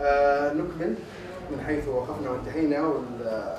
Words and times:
آه 0.00 0.52
نكمل 0.52 0.94
من 1.50 1.64
حيث 1.66 1.88
وقفنا 1.88 2.30
وانتهينا 2.30 2.80
والأخ 2.80 3.58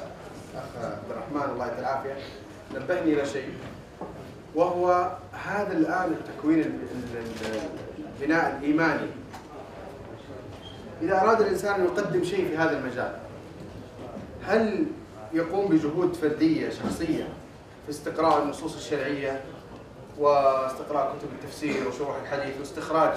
عبد 0.75 1.11
الرحمن 1.11 1.51
الله 1.53 1.65
يعطيه 1.67 1.79
العافية. 1.79 2.15
نبهني 2.75 3.13
إلى 3.13 3.25
شيء 3.25 3.49
وهو 4.55 5.11
هذا 5.45 5.71
الآن 5.77 6.11
التكوين 6.13 6.59
ال- 6.59 6.65
ال- 6.65 7.17
ال- 7.17 8.01
البناء 8.21 8.57
الإيماني. 8.59 9.07
إذا 11.01 11.21
أراد 11.21 11.41
الإنسان 11.41 11.75
أن 11.79 11.85
يقدم 11.85 12.23
شيء 12.23 12.47
في 12.47 12.57
هذا 12.57 12.77
المجال 12.79 13.17
هل 14.47 14.85
يقوم 15.33 15.67
بجهود 15.67 16.13
فردية 16.15 16.69
شخصية 16.69 17.23
في 17.85 17.89
استقراء 17.89 18.43
النصوص 18.43 18.75
الشرعية 18.75 19.41
واستقراء 20.19 21.15
كتب 21.19 21.29
التفسير 21.41 21.87
وشروح 21.87 22.15
الحديث 22.21 22.59
واستخراج 22.59 23.13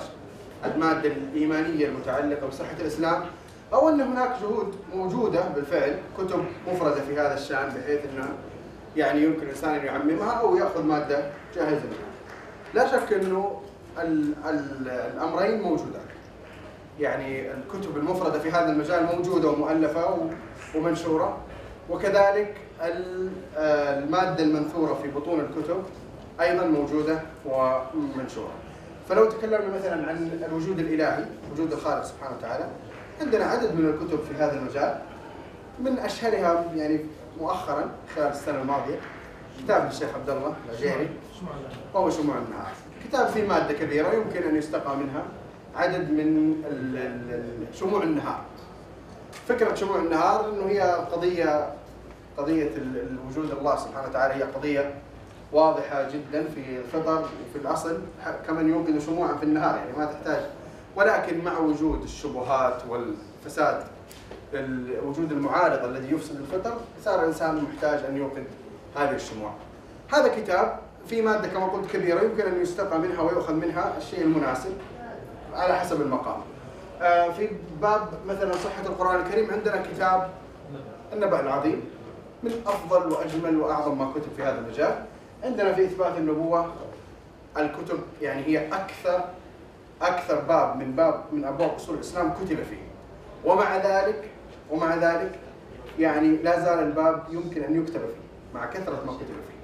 المادة 0.67 1.09
الإيمانية 1.09 1.87
المتعلقة 1.87 2.47
بصحة 2.47 2.77
الإسلام 2.81 3.25
أو 3.73 3.89
أن 3.89 4.01
هناك 4.01 4.31
جهود 4.43 4.75
موجودة 4.95 5.41
بالفعل 5.49 5.97
كتب 6.19 6.45
مفردة 6.73 7.01
في 7.01 7.13
هذا 7.15 7.35
الشأن 7.35 7.69
بحيث 7.69 8.01
انه 8.15 8.29
يعني 8.97 9.23
يمكن 9.25 9.43
الإنسان 9.43 9.75
أن 9.75 9.85
يعممها 9.87 10.33
أو 10.33 10.57
يأخذ 10.57 10.83
مادة 10.85 11.19
جاهزة 11.57 11.71
منها. 11.85 12.15
لا 12.75 12.87
شك 12.87 13.13
أنه 13.13 13.61
ال 13.99 14.33
ال 14.49 14.89
الأمرين 14.89 15.63
موجودان. 15.63 16.05
يعني 17.01 17.51
الكتب 17.53 17.97
المفردة 17.97 18.39
في 18.39 18.51
هذا 18.51 18.71
المجال 18.73 19.07
موجودة 19.17 19.49
ومؤلفة 19.49 20.11
و- 20.15 20.31
ومنشورة 20.79 21.39
وكذلك 21.91 22.55
آه، 23.57 23.99
المادة 23.99 24.43
المنثورة 24.45 24.95
في 25.03 25.09
بطون 25.11 25.41
الكتب 25.41 25.83
أيضا 26.41 26.67
موجودة 26.67 27.21
ومنشورة. 27.47 28.53
فلو 29.09 29.25
تكلمنا 29.31 29.77
مثلا 29.79 30.09
عن 30.09 30.45
الوجود 30.49 30.79
الإلهي، 30.79 31.25
وجود 31.53 31.73
الخالق 31.73 32.05
سبحانه 32.05 32.37
وتعالى، 32.37 32.65
عندنا 33.21 33.45
عدد 33.45 33.75
من 33.75 33.89
الكتب 33.89 34.19
في 34.29 34.35
هذا 34.35 34.59
المجال 34.59 34.99
من 35.81 35.99
أشهرها 35.99 36.65
يعني 36.75 37.01
مؤخرا 37.41 37.91
خلال 38.17 38.27
السنة 38.27 38.61
الماضية 38.63 38.99
كتاب 39.59 39.85
للشيخ 39.87 40.09
عبد 40.15 40.31
الله 40.31 40.55
العجيري 40.69 41.09
وهو 41.95 42.11
شموع 42.11 42.35
النهار. 42.37 42.73
كتاب 43.09 43.27
فيه 43.27 43.49
مادة 43.49 43.75
كبيره 43.75 44.13
يمكن 44.15 44.43
أن 44.43 44.57
يستقى 44.57 44.97
منها 44.97 45.23
عدد 45.77 46.11
من 46.11 46.55
شموع 47.75 48.03
النهار. 48.03 48.41
فكرة 49.49 49.75
شموع 49.75 49.97
النهار 49.99 50.49
إنه 50.51 50.67
هي 50.67 50.81
قضية 51.13 52.67
ال- 52.77 53.09
الوجود 53.11 53.51
الله 53.59 53.77
سبحانه 53.77 54.09
وتعالى 54.09 54.35
هي 54.35 54.43
قضية 54.43 54.95
واضحة 55.55 56.09
جدا 56.09 56.45
في 56.55 56.79
الفطر 56.79 57.19
وفي 57.19 57.59
الأصل 57.63 57.99
كمن 58.47 58.69
يوقد 58.69 58.99
شموعا 58.99 59.35
في 59.37 59.43
النهار 59.43 59.77
يعني 59.77 59.99
ما 59.99 60.05
تحتاج 60.05 60.43
ولكن 60.97 61.45
مع 61.45 61.59
وجود 61.59 62.03
الشبهات 62.03 62.83
والفساد 62.89 63.85
الوجود 64.55 65.33
المعارض 65.33 65.85
الذي 65.85 66.15
يفسد 66.15 66.41
الفطر 66.41 66.77
صار 67.05 67.21
الإنسان 67.21 67.65
محتاج 67.65 68.05
أن 68.05 68.17
يوقد 68.17 68.45
هذه 68.97 69.15
الشموع. 69.15 69.51
هذا 70.13 70.29
كتاب 70.37 70.79
في 71.07 71.23
مادة 71.23 71.49
كما 71.49 71.67
قلت 71.67 71.91
كبيرة 71.91 72.21
يمكن 72.23 72.43
أن 72.43 72.63
يستقى 72.63 72.99
منها 72.99 73.23
ويؤخذ 73.23 73.55
منها 73.55 73.93
الشيء 73.99 74.23
المناسب 74.23 74.73
على 75.55 75.75
حسب 75.75 76.01
المقام. 76.01 76.41
آه، 77.03 77.31
في 77.33 77.49
باب 77.83 78.01
مثلا 78.27 78.53
صحة 78.53 78.87
القرآن 78.87 79.21
الكريم 79.21 79.51
عندنا 79.51 79.83
كتاب 79.93 80.31
النبأ 81.13 81.41
العظيم 81.41 81.83
من 82.43 82.53
أفضل 82.67 83.13
وأجمل 83.13 83.57
وأعظم 83.57 83.99
ما 83.99 84.13
كتب 84.13 84.33
في 84.37 84.43
هذا 84.43 84.59
المجال. 84.59 85.05
عندنا 85.45 85.73
في 85.73 85.85
إثبات 85.85 86.17
النبوة 86.17 86.73
الكتب 87.57 88.01
يعني 88.23 88.43
هي 88.47 88.69
أكثر 88.69 89.25
أكثر 90.03 90.41
باب 90.41 90.77
من 90.77 90.93
باب 90.97 91.25
من 91.33 91.45
أبواب 91.45 91.71
أصول 91.71 91.95
الإسلام 91.95 92.33
كتب 92.33 92.57
فيه. 92.57 92.85
ومع 93.45 93.77
ذلك 93.77 94.31
ومع 94.71 94.95
ذلك 94.95 95.39
يعني 95.99 96.37
لا 96.37 96.61
زال 96.61 96.79
الباب 96.79 97.23
يمكن 97.31 97.63
أن 97.63 97.83
يكتب 97.83 98.01
فيه 98.01 98.55
مع 98.55 98.67
كثرة 98.67 99.03
ما 99.07 99.13
كتب 99.13 99.27
فيه. 99.27 99.55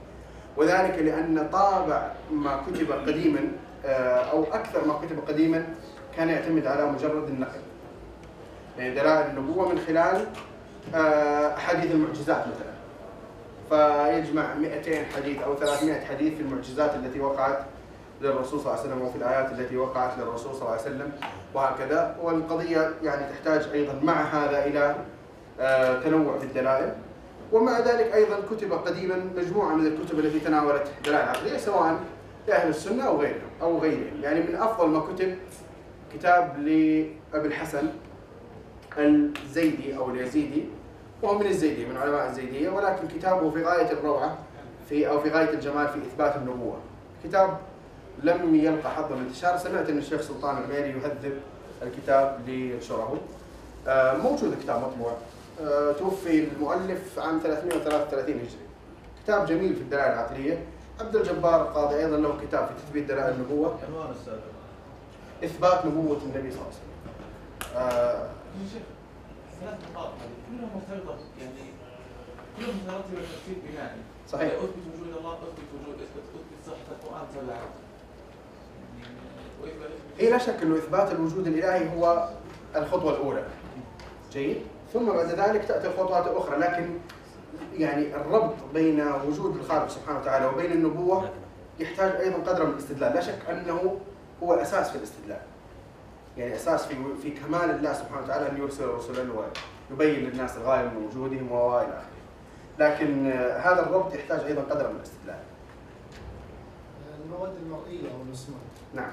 وذلك 0.57 0.99
لأن 0.99 1.49
طابع 1.53 2.13
ما 2.33 2.63
كتب 2.67 2.93
قديما 2.93 3.41
آه، 3.87 4.31
أو 4.31 4.45
أكثر 4.45 4.87
ما 4.87 4.95
كتب 4.95 5.19
قديما 5.29 5.65
كان 6.17 6.29
يعتمد 6.29 6.67
على 6.67 6.87
مجرد 6.87 7.29
النقل. 7.29 7.61
يعني 8.79 8.95
دلائل 8.95 9.31
النبوة 9.31 9.69
من 9.69 9.81
خلال 9.87 10.27
آه، 10.95 11.57
أحاديث 11.57 11.91
المعجزات 11.91 12.41
مثلا. 12.41 12.80
فيجمع 13.71 14.55
200 14.55 15.05
حديث 15.17 15.43
أو 15.43 15.55
300 15.55 16.01
حديث 16.05 16.35
في 16.35 16.41
المعجزات 16.41 16.95
التي 16.95 17.21
وقعت 17.21 17.59
للرسول 18.23 18.61
صلى 18.61 18.73
الله 18.73 18.81
عليه 18.81 18.91
وسلم 18.91 19.03
وفي 19.07 19.17
الآيات 19.17 19.53
التي 19.53 19.77
وقعت 19.77 20.19
للرسول 20.19 20.55
صلى 20.55 20.63
الله 20.63 20.71
عليه 20.71 20.83
وسلم 20.83 21.13
وهكذا. 21.55 22.17
والقضية 22.23 22.91
يعني 23.03 23.33
تحتاج 23.33 23.69
أيضا 23.73 24.01
مع 24.03 24.23
هذا 24.23 24.65
إلى 24.67 24.97
آه، 25.61 26.01
تنوع 26.03 26.39
في 26.39 26.45
الدلائل. 26.45 26.93
ومع 27.53 27.79
ذلك 27.79 28.15
أيضا 28.15 28.37
كتب 28.51 28.73
قديما 28.73 29.31
مجموعة 29.37 29.75
من 29.75 29.87
الكتب 29.87 30.19
التي 30.19 30.41
تناولت 30.41 30.89
دلائل 31.05 31.29
عقلية 31.29 31.57
سواء 31.59 32.01
لأهل 32.49 32.69
السنة 32.69 33.03
أو 33.03 33.21
غيرهم 33.21 33.51
أو 33.63 33.79
غيرهم. 33.79 34.23
يعني 34.23 34.41
من 34.41 34.55
أفضل 34.55 34.89
ما 34.89 35.01
كتب 35.01 35.35
كتاب 36.15 36.59
لأبي 36.59 37.49
الحسن 37.49 37.89
الزيدي 38.99 39.97
أو 39.97 40.11
اليزيدي 40.11 40.65
وهو 41.23 41.39
من 41.39 41.47
الزيدي 41.47 41.87
من 41.87 41.97
علماء 41.97 42.31
الزيدية 42.31 42.71
ولكن 42.71 43.09
كتابه 43.09 43.51
في 43.51 43.65
غاية 43.65 43.93
الروعة 43.93 44.39
في 44.89 45.09
أو 45.09 45.21
في 45.21 45.31
غاية 45.31 45.51
الجمال 45.51 45.89
في 45.89 45.99
إثبات 45.99 46.37
النبوة. 46.37 46.77
كتاب 47.25 47.59
لم 48.23 48.55
يلقى 48.55 48.91
حظ 48.91 49.13
الانتشار 49.13 49.59
سمعت 49.59 49.89
أن 49.89 49.99
الشيخ 49.99 50.21
سلطان 50.21 50.59
الغيري 50.59 50.89
يهذب 50.91 51.41
الكتاب 51.83 52.41
لينشره 52.47 53.17
آه، 53.89 54.17
موجود 54.17 54.53
الكتاب 54.53 54.83
مطبوع. 54.83 55.13
آه، 55.63 55.93
توفي 55.93 56.45
المؤلف 56.45 57.19
عام 57.19 57.39
333 57.39 58.35
هجري. 58.35 58.49
كتاب 59.25 59.47
جميل 59.47 59.75
في 59.75 59.81
الدلائل 59.81 60.13
العقلية. 60.13 60.65
عبد 61.01 61.17
الجبار 61.17 61.63
القاضي 61.63 61.97
أيضا 61.97 62.17
له 62.17 62.39
كتاب 62.43 62.67
في 62.67 62.73
تثبيت 62.87 63.09
دلائل 63.09 63.35
النبوة. 63.35 63.79
عنوان 63.89 64.11
أستاذ. 64.21 64.35
إثبات 65.45 65.87
نبوة 65.87 66.19
النبي 66.23 66.51
صلى 66.51 66.61
الله 66.61 66.73
عليه 66.73 66.77
وسلم. 66.77 66.91
آه، 67.77 68.29
ثلاث 69.61 69.79
نقاط 69.93 70.09
كلها 70.51 70.71
مرتبطه 70.75 71.19
يعني 71.41 71.71
كلها 72.57 72.69
مترتبه 72.69 73.21
ترتيب 73.21 73.59
بنائي 73.71 74.01
صحيح. 74.29 74.53
أثبت 74.53 74.85
وجود 74.95 75.17
الله 75.17 75.33
أثبت 75.33 75.69
وجود 75.75 75.95
أثبت 75.95 76.25
أثبت 76.35 76.67
صحة 76.67 76.97
القرآن 76.97 77.27
تبعا 77.35 77.57
يعني 79.01 79.15
اثبت 79.65 80.19
هي 80.19 80.31
لا 80.31 80.39
شك 80.39 80.63
إنه 80.63 80.77
إثبات 80.77 81.13
الوجود 81.13 81.47
الإلهي 81.47 81.97
هو 81.97 82.29
الخطوة 82.77 83.13
الأولى. 83.13 83.45
جيد. 84.33 84.63
ثم 84.93 85.07
بعد 85.07 85.27
ذلك 85.27 85.65
تأتي 85.65 85.87
الخطوات 85.87 86.27
الأخرى. 86.27 86.59
لكن 86.59 86.99
يعني 87.79 88.17
الربط 88.17 88.55
بين 88.75 89.01
وجود 89.01 89.57
الخالق 89.57 89.89
سبحانه 89.89 90.19
وتعالى 90.19 90.47
وبين 90.47 90.73
النبوة 90.73 91.31
يحتاج 91.81 92.21
أيضا 92.21 92.53
قدر 92.53 92.67
من 92.67 92.73
الاستدلال. 92.73 93.15
لا 93.15 93.21
شك 93.21 93.39
أنه 93.51 94.01
هو 94.43 94.55
الأساس 94.55 94.91
في 94.91 94.97
الاستدلال. 94.97 95.41
يعني 96.37 96.55
أساس 96.57 96.87
في 96.87 96.95
في 97.23 97.31
كمال 97.31 97.71
الله 97.71 97.93
سبحانه 97.93 98.25
وتعالى 98.25 98.49
أن 98.51 98.57
يرسل 98.57 98.87
رسلا 98.89 99.25
ويبين 99.91 100.21
للناس 100.31 100.57
الغاية 100.57 100.83
من 100.89 101.07
وجودهم 101.07 101.53
والى 101.53 101.87
آخره. 101.89 102.11
لكن 102.79 103.27
آه، 103.31 103.59
هذا 103.59 103.83
الربط 103.87 104.15
يحتاج 104.15 104.41
أيضا 104.41 104.63
قدر 104.63 104.89
من 104.89 104.97
الاستدلال. 104.97 105.39
المواد 107.25 107.53
المرئية 107.63 108.11
أو 108.17 108.23
المسموع 108.27 108.59
نعم. 108.95 109.13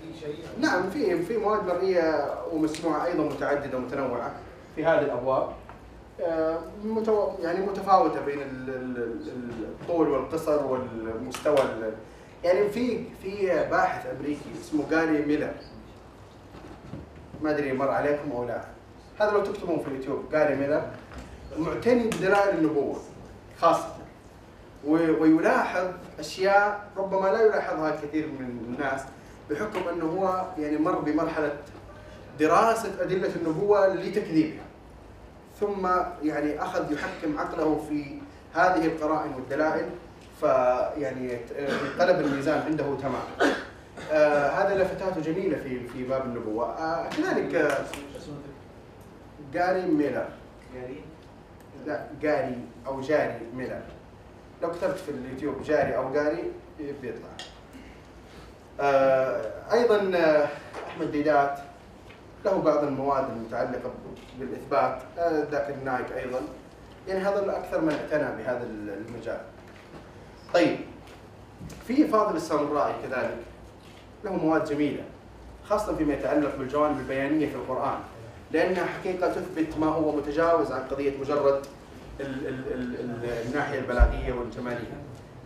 في 0.00 0.20
شيء؟ 0.20 0.36
نعم 0.60 0.90
في 0.90 1.22
في 1.22 1.36
مواد 1.36 1.64
مرئية 1.66 2.34
ومسموعة 2.52 3.06
أيضا 3.06 3.24
متعددة 3.24 3.78
ومتنوعة 3.78 4.32
في 4.76 4.84
هذه 4.84 4.98
الأبواب. 5.00 5.48
آه، 6.20 6.58
متو... 6.84 7.30
يعني 7.42 7.66
متفاوتة 7.66 8.24
بين 8.24 8.42
ال- 8.42 8.68
ال- 8.70 9.28
ال- 9.28 9.64
الطول 9.64 10.08
والقصر 10.08 10.66
والمستوى 10.66 11.62
ال- 11.62 11.94
يعني 12.44 12.70
في 12.70 13.04
في 13.22 13.46
باحث 13.70 14.06
أمريكي 14.06 14.50
اسمه 14.60 14.84
جاري 14.90 15.26
ميلر. 15.26 15.52
ما 17.42 17.50
أدري 17.50 17.72
مر 17.72 17.90
عليكم 17.90 18.32
أو 18.32 18.44
لا. 18.44 18.64
هذا 19.20 19.30
لو 19.30 19.44
تكتبون 19.44 19.78
في 19.78 19.88
اليوتيوب 19.88 20.24
جاري 20.32 20.54
ميلر 20.56 20.82
معتني 21.58 22.04
بدلائل 22.04 22.58
النبوة 22.58 23.00
خاصة. 23.60 23.94
ويلاحظ 24.86 25.86
أشياء 26.18 26.90
ربما 26.96 27.28
لا 27.28 27.42
يلاحظها 27.42 27.94
الكثير 27.94 28.26
من 28.26 28.74
الناس 28.74 29.00
بحكم 29.50 29.88
أنه 29.88 30.04
هو 30.04 30.46
يعني 30.58 30.78
مر 30.78 30.98
بمرحلة 30.98 31.56
دراسة 32.38 33.02
أدلة 33.02 33.30
النبوة 33.36 33.94
لتكذيبها. 33.94 34.64
ثم 35.60 35.88
يعني 36.22 36.62
أخذ 36.62 36.92
يحكم 36.92 37.38
عقله 37.38 37.84
في 37.88 38.18
هذه 38.54 38.86
القرائن 38.86 39.34
والدلائل. 39.34 39.90
فيعني 40.40 41.38
انقلب 41.58 42.20
الميزان 42.20 42.62
عنده 42.66 42.84
تماما. 42.84 43.54
آه 44.12 44.48
هذا 44.48 44.82
لفتاته 44.82 45.20
جميلة 45.20 45.58
في 45.58 45.88
في 45.88 46.04
باب 46.04 46.24
النبوة. 46.24 46.66
آه 46.66 47.08
كذلك 47.08 47.54
آه 47.54 47.84
جاري 49.52 49.82
ميلر. 49.82 50.28
جاري؟ 50.74 51.00
لا 51.86 52.06
جاري 52.22 52.58
أو 52.86 53.00
جاري 53.00 53.40
ميلر. 53.54 53.80
لو 54.62 54.70
كتبت 54.70 54.96
في 54.96 55.10
اليوتيوب 55.10 55.62
جاري 55.62 55.96
أو 55.96 56.12
جاري 56.12 56.52
بيطلع. 57.02 57.28
آه 58.80 59.42
أيضا 59.72 60.10
آه، 60.16 60.48
أحمد 60.88 61.12
ديدات 61.12 61.58
له 62.44 62.62
بعض 62.62 62.84
المواد 62.84 63.30
المتعلقة 63.30 63.90
بالإثبات 64.38 65.02
آه، 65.18 65.44
ذاكر 65.50 65.74
نايك 65.84 66.12
أيضا. 66.12 66.40
يعني 67.08 67.20
هذا 67.20 67.58
أكثر 67.58 67.80
من 67.80 67.92
اعتنى 67.92 68.36
بهذا 68.42 68.66
المجال. 69.08 69.40
في 71.86 72.08
فاضل 72.08 72.36
السامرائي 72.36 72.94
كذلك. 73.02 73.36
له 74.24 74.32
مواد 74.32 74.64
جميلة 74.64 75.02
خاصة 75.64 75.96
فيما 75.96 76.14
يتعلق 76.14 76.56
بالجوانب 76.56 76.98
البيانية 76.98 77.46
في 77.46 77.54
القرآن 77.54 77.98
لأنها 78.52 78.84
حقيقة 78.84 79.28
تثبت 79.32 79.78
ما 79.78 79.86
هو 79.86 80.16
متجاوز 80.16 80.72
عن 80.72 80.80
قضية 80.90 81.12
مجرد 81.20 81.62
ال 82.20 82.46
ال 82.46 82.72
ال 82.72 83.46
الناحية 83.46 83.78
البلاغية 83.78 84.32
والجمالية 84.32 84.96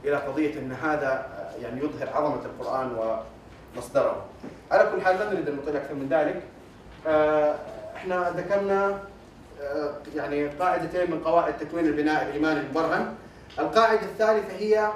إلى 0.04 0.16
قضية 0.16 0.58
أن 0.58 0.72
هذا 0.72 1.26
يعني 1.62 1.80
يظهر 1.80 2.08
عظمة 2.14 2.40
القرآن 2.44 3.18
ومصدره. 3.76 4.24
على 4.70 4.90
كل 4.94 5.02
حال 5.02 5.18
لا 5.18 5.32
نريد 5.32 5.48
أن 5.48 5.56
نطيل 5.56 5.76
أكثر 5.76 5.94
من 5.94 6.08
ذلك. 6.10 6.42
آه، 7.06 7.54
إحنا 7.96 8.30
ذكرنا 8.36 8.98
آه، 9.62 9.94
يعني 10.16 10.48
قاعدتين 10.48 11.10
من 11.10 11.20
قواعد 11.24 11.58
تكوين 11.58 11.86
البناء 11.86 12.28
الإيماني 12.28 12.60
المبرهن. 12.60 13.14
القاعدة 13.58 14.02
الثالثة 14.02 14.56
هي 14.56 14.90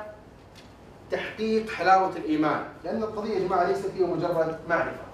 تحقيق 1.10 1.70
حلاوة 1.70 2.16
الإيمان. 2.16 2.64
لأن 2.84 3.02
القضية 3.02 3.34
يا 3.34 3.38
جماعة 3.38 3.64
ليست 3.64 3.90
هي 3.96 4.05
مجرد 4.05 4.58
معرفة. 4.69 5.08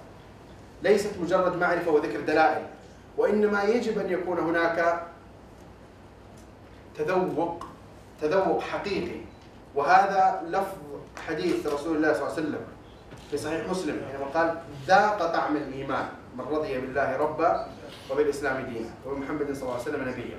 ليست 0.82 1.18
مجرد 1.20 1.56
معرفة 1.56 1.90
وذكر 1.90 2.20
دلائل. 2.20 2.66
وإنما 3.16 3.62
يجب 3.62 3.98
أن 3.98 4.10
يكون 4.10 4.38
هناك 4.38 5.06
تذوق 6.98 7.66
تذوق 8.20 8.60
حقيقي. 8.60 9.20
وهذا 9.74 10.42
لفظ 10.48 10.78
حديث 11.26 11.66
رسول 11.66 11.96
الله 11.96 12.12
صلى 12.12 12.22
الله 12.22 12.32
عليه 12.32 12.42
وسلم 12.42 12.60
في 13.30 13.36
صحيح 13.38 13.68
مسلم 13.70 14.00
حينما 14.10 14.26
قال 14.26 14.58
ذاق 14.86 15.32
طعم 15.32 15.56
الإيمان 15.56 16.08
من 16.38 16.44
رضي 16.44 16.78
بالله 16.78 17.16
ربا 17.16 17.66
وبالإسلام 18.10 18.64
دينا. 18.64 18.90
وبمحمد 19.06 19.52
صلى 19.52 19.62
الله 19.62 19.72
عليه 19.72 19.82
وسلم 19.82 20.08
نبيا. 20.08 20.36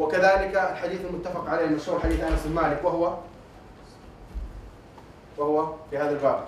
وكذلك 0.00 0.56
الحديث 0.72 1.00
المتفق 1.04 1.48
عليه 1.48 1.64
المشهور 1.64 2.00
حديث 2.00 2.20
أنس 2.20 2.40
بن 2.46 2.54
مالك 2.54 2.84
وهو 2.84 3.14
وهو 5.38 5.74
في 5.90 5.98
هذا 5.98 6.10
الباب. 6.10 6.44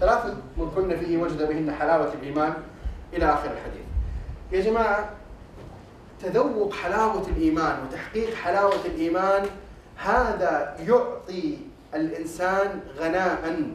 ثلاث 0.00 0.26
من 0.56 0.70
كن 0.76 0.96
فيه 0.96 1.18
وجد 1.18 1.48
بهن 1.48 1.72
حلاوة 1.72 2.12
الإيمان 2.12 2.54
إلى 3.12 3.24
آخر 3.24 3.50
الحديث. 3.50 3.84
يا 4.52 4.60
جماعة 4.60 5.10
تذوق 6.22 6.74
حلاوة 6.74 7.26
الإيمان 7.28 7.78
وتحقيق 7.84 8.34
حلاوة 8.34 8.84
الإيمان 8.84 9.46
هذا 9.96 10.76
يعطي 10.80 11.58
الإنسان 11.94 12.80
غناء. 12.98 13.66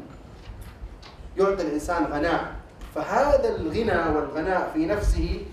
يعطي 1.37 1.61
الإنسان 1.61 2.05
غناء. 2.05 2.55
فهذا 2.95 3.55
الغنى 3.55 4.15
والغناء 4.15 4.71
في 4.73 4.85
نفسه 4.85 5.45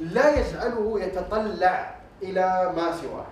لا 0.00 0.40
يجعله 0.40 1.00
يتطلع 1.00 1.95
إلى 2.22 2.72
ما 2.76 2.92
سواه. 3.02 3.26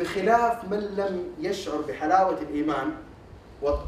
بخلاف 0.00 0.64
من 0.64 0.78
لم 0.78 1.24
يشعر 1.40 1.76
بحلاوة 1.88 2.38
الإيمان 2.42 2.90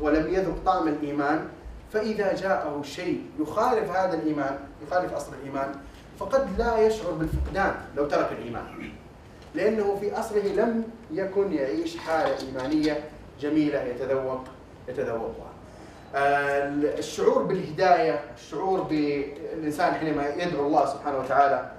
ولم 0.01 0.35
يذق 0.35 0.55
طعم 0.67 0.89
الإيمان 0.89 1.49
فإذا 1.93 2.35
جاءه 2.35 2.83
شيء 2.83 3.23
يخالف 3.41 3.91
هذا 3.91 4.15
الإيمان 4.15 4.59
يخالف 4.87 5.13
أصل 5.13 5.33
الإيمان 5.41 5.75
فقد 6.19 6.49
لا 6.59 6.79
يشعر 6.79 7.11
بالفقدان 7.11 7.75
لو 7.97 8.09
ترك 8.09 8.33
الإيمان. 8.33 8.65
لأنه 9.55 9.97
في 10.01 10.19
أصله 10.19 10.43
لم 10.43 10.85
يكن 11.11 11.53
يعيش 11.53 11.97
حالة 11.97 12.37
إيمانية 12.47 13.05
جميلة 13.41 13.83
يتذوق 13.83 14.45
يتذوقها. 14.89 15.53
الشعور 16.99 17.43
بالهداية 17.43 18.21
الشعور 18.37 18.81
بالإنسان 18.81 19.95
حينما 19.95 20.29
يدعو 20.29 20.67
الله 20.67 20.87
سبحانه 20.87 21.19
وتعالى 21.19 21.71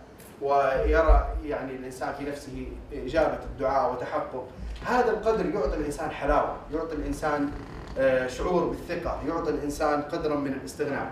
ويرى 0.41 1.27
يعني 1.45 1.71
الإنسان 1.75 2.13
في 2.13 2.23
نفسه 2.23 2.67
إجابة 2.93 3.39
الدعاء 3.43 3.93
وتحقق 3.93 4.47
هذا 4.85 5.09
القدر 5.09 5.45
يعطي 5.45 5.75
الإنسان 5.77 6.11
حلاوة 6.11 6.55
يعطي 6.73 6.95
الإنسان 6.95 7.51
آه، 7.97 8.27
شعور 8.27 8.63
بالثقة 8.63 9.21
يعطي 9.27 9.49
الإنسان 9.49 10.01
قدرا 10.01 10.35
من 10.35 10.53
الاستغناء 10.53 11.11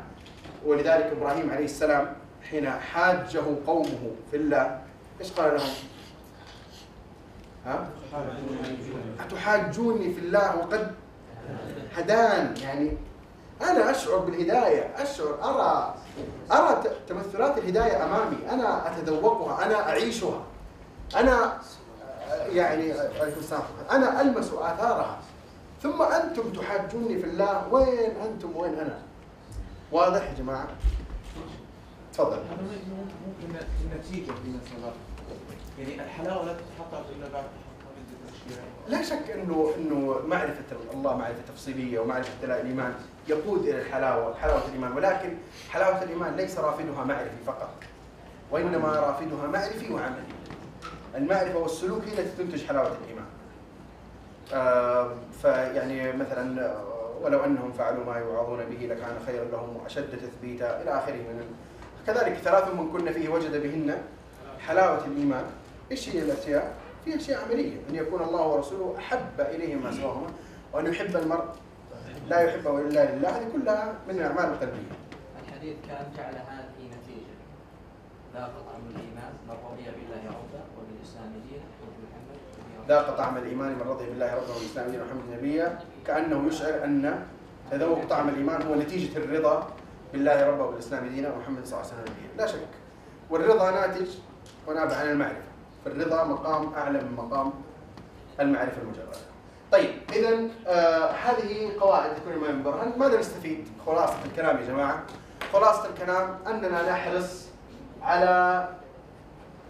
ولذلك 0.65 1.05
إبراهيم 1.17 1.51
عليه 1.51 1.65
السلام 1.65 2.13
حين 2.49 2.69
حاجة 2.69 3.41
قومه 3.67 4.11
في 4.31 4.37
الله 4.37 4.81
إيش 5.21 5.31
قال 5.31 5.55
لهم؟ 5.55 5.69
ها؟ 7.65 7.89
أتحاجوني 9.19 10.13
في 10.13 10.19
الله 10.19 10.57
وقد 10.57 10.91
هدان 11.95 12.53
يعني 12.61 12.97
أنا 13.61 13.91
أشعر 13.91 14.17
بالهداية 14.17 14.93
أشعر 14.97 15.43
أرى 15.43 15.95
أرى 16.51 16.83
تمثلات 17.07 17.57
الهداية 17.57 18.05
أمامي. 18.05 18.37
أنا 18.49 18.99
أتذوقها 18.99 19.65
أنا 19.65 19.89
أعيشها. 19.89 20.43
أنا 21.15 21.57
يعني 22.49 22.91
عليكم 22.91 23.39
السلام. 23.39 23.61
أنا 23.91 24.21
ألمس 24.21 24.47
آثارها. 24.53 25.17
ثم 25.83 26.01
أنتم 26.01 26.53
تحاجوني 26.53 27.19
في 27.19 27.25
الله. 27.25 27.73
وين 27.73 28.11
أنتم؟ 28.25 28.55
وين 28.55 28.73
أنا؟ 28.73 28.99
واضح 29.91 30.21
يا 30.21 30.33
جماعة؟ 30.37 30.67
تفضل. 32.13 32.39
ممكن 33.27 33.59
النتيجة 33.83 34.31
في 34.31 34.49
مثلا 34.49 34.91
يعني 35.79 36.03
الحلاوة 36.03 36.45
لا 36.45 36.53
تتحقق 36.53 37.05
إلا 37.15 37.29
بعد 37.33 37.43
لا 38.87 39.03
شك 39.03 39.31
انه 39.33 39.71
إنه 39.77 40.19
معرفة 40.27 40.63
الله 40.93 41.17
معرفة 41.17 41.41
تفصيلية 41.47 41.99
ومعرفة 41.99 42.31
دلائل 42.41 42.61
الإيمان 42.61 42.93
يقود 43.27 43.65
إلى 43.65 43.81
الحلاوة 43.81 44.35
حلاوة 44.35 44.65
الإيمان. 44.67 44.91
ولكن 44.91 45.33
حلاوة 45.69 46.03
الإيمان 46.03 46.35
ليس 46.35 46.59
رافدها 46.59 47.03
معرفي 47.03 47.43
فقط 47.47 47.73
وإنما 48.51 48.87
رافدها 48.87 49.47
معرفي 49.47 49.93
وعملي. 49.93 50.35
المعرفة 51.15 51.57
والسلوك 51.57 52.03
هي 52.03 52.19
التي 52.19 52.43
تنتج 52.43 52.65
حلاوة 52.65 52.97
الإيمان. 53.03 53.25
آه 54.53 55.11
فيعني 55.41 56.13
مثلا 56.13 56.73
ولو 57.21 57.39
أنهم 57.45 57.71
فعلوا 57.71 58.05
ما 58.05 58.17
يوعظون 58.17 58.59
به 58.69 58.85
لكان 58.85 59.19
خيرا 59.25 59.45
لهم 59.45 59.77
وأشد 59.77 60.09
تثبيتا 60.17 60.81
إلى 60.81 60.97
آخره 60.97 61.13
من 61.13 61.43
كذلك 62.07 62.33
ثلاث 62.33 62.73
من 62.73 62.91
كن 62.91 63.11
فيه 63.11 63.29
وجد 63.29 63.61
بهن 63.61 63.97
حلاوة 64.67 65.05
الإيمان. 65.05 65.43
إيش 65.91 66.09
هي 66.09 66.19
الأشياء؟ 66.19 66.73
في 67.05 67.15
اشياء 67.15 67.45
عمليه 67.45 67.73
أن 67.89 67.95
يكون 67.95 68.21
الله 68.21 68.47
ورسوله 68.47 68.95
أحب 68.97 69.39
اليه 69.39 69.75
ما 69.75 69.91
سواهما 69.91 70.27
وأن 70.73 70.85
يحب 70.85 71.15
المرء 71.15 71.45
لا 72.29 72.39
يحبه 72.39 72.79
إلا 72.81 73.15
لله 73.15 73.29
هذه 73.29 73.47
كلها 73.53 73.93
من 74.07 74.15
الأعمال 74.15 74.45
القلبية. 74.45 74.95
الحديث 75.45 75.75
كان 75.87 76.05
جعل 76.17 76.33
هذه 76.33 76.83
نتيجة. 76.87 77.35
ذاق 78.33 78.53
طعم 78.67 78.81
الإيمان 78.95 79.33
من 79.47 79.55
رضي 79.71 79.83
بالله 79.83 80.23
ربا 80.27 80.61
وبالاسلام 80.77 81.31
دينا 81.49 81.63
ذاق 82.89 83.17
طعم 83.17 83.37
الإيمان 83.37 83.71
من 83.71 83.81
رضي 83.87 84.05
بالله 84.05 84.35
ربا 84.35 84.55
وبالاسلام 84.55 84.91
دينا 84.91 85.03
ومحمد 85.03 85.37
نبيا 85.37 85.79
كأنه 86.07 86.47
يشعر 86.47 86.83
أن 86.83 87.25
تذوق 87.71 88.05
طعم 88.09 88.29
الإيمان 88.29 88.61
هو 88.61 88.75
نتيجة 88.75 89.17
الرضا 89.17 89.67
بالله 90.13 90.47
ربا 90.47 90.63
وبالاسلام 90.63 91.07
دينا 91.07 91.33
ومحمد 91.33 91.65
صلى 91.65 91.79
الله 91.79 91.91
عليه 91.91 92.01
وسلم. 92.01 92.15
نبيا 92.15 92.45
لا 92.45 92.47
شك. 92.51 92.67
والرضا 93.29 93.71
ناتج 93.71 94.07
ونابع 94.67 94.95
عن 94.95 95.11
المعرفة. 95.11 95.54
فالرضا 95.85 96.23
مقام 96.23 96.73
أعلى 96.73 96.99
من 96.99 97.15
مقام 97.17 97.53
المعرفة 98.39 98.81
المجردة. 98.81 99.17
طيب 99.71 99.89
اذا 100.13 100.39
آه 100.67 101.11
هذه 101.11 101.71
قواعد 101.79 102.15
تكون 102.15 102.33
الامام 102.33 102.63
برهان 102.63 102.93
ماذا 102.99 103.19
نستفيد؟ 103.19 103.67
خلاصة 103.85 104.17
الكلام 104.25 104.57
يا 104.57 104.65
جماعة 104.67 105.03
خلاصة 105.53 105.89
الكلام 105.89 106.37
أننا 106.47 106.91
نحرص 106.91 107.45
على 108.01 108.67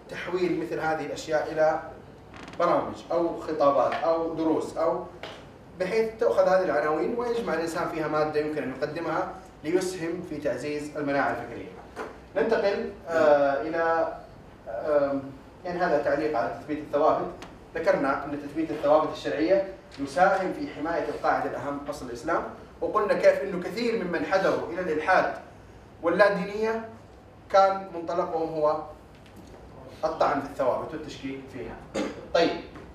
تحويل 0.10 0.60
مثل 0.60 0.80
هذه 0.80 1.06
الأشياء 1.06 1.52
إلى 1.52 1.80
برامج 2.60 2.94
أو 3.12 3.40
خطابات 3.42 3.94
أو 3.94 4.34
دروس 4.34 4.78
أو 4.78 5.06
بحيث 5.80 6.10
تؤخذ 6.20 6.48
هذه 6.48 6.64
العناوين 6.64 7.16
ويجمع 7.20 7.54
الإنسان 7.54 7.90
فيها 7.90 8.08
مادة 8.08 8.40
يمكن 8.40 8.64
أن 8.64 8.74
يقدمها 8.80 9.28
ليسهم 9.64 10.22
في 10.30 10.38
تعزيز 10.38 10.98
المناعة 10.98 11.30
الفكرية. 11.30 11.72
ننتقل 12.36 12.90
آه 13.08 13.62
إلى 13.62 14.14
آه 14.70 15.20
يعني 15.66 15.80
هذا 15.80 16.04
تعليق 16.04 16.38
على 16.38 16.60
تثبيت 16.60 16.80
الثوابت. 16.80 17.28
ذكرنا 17.76 18.26
أن 18.26 18.42
تثبيت 18.42 18.72
الثوابت 18.72 19.14
الشرعية 19.14 19.74
يساهم 20.00 20.54
في 20.54 20.68
حماية 20.74 21.10
القاعدة 21.10 21.50
الأهم 21.50 21.80
أصل 21.90 22.06
الإسلام 22.06 22.44
وقلنا 22.82 23.14
كيف 23.14 23.42
إنه 23.42 23.64
كثير 23.64 24.04
ممن 24.04 24.26
حذروا 24.26 24.70
إلى 24.74 24.82
الإلحاد 24.82 25.34
واللا 26.02 26.34
دينية 26.34 26.86
كان 27.52 27.88
منطلقهم 27.94 28.54
هو 28.54 28.82
الطعن 30.06 30.42
في 30.42 30.48
الثوابت 30.48 30.94
والتشكيك 30.94 31.40
فيها. 31.54 31.76
طيب 32.34 32.52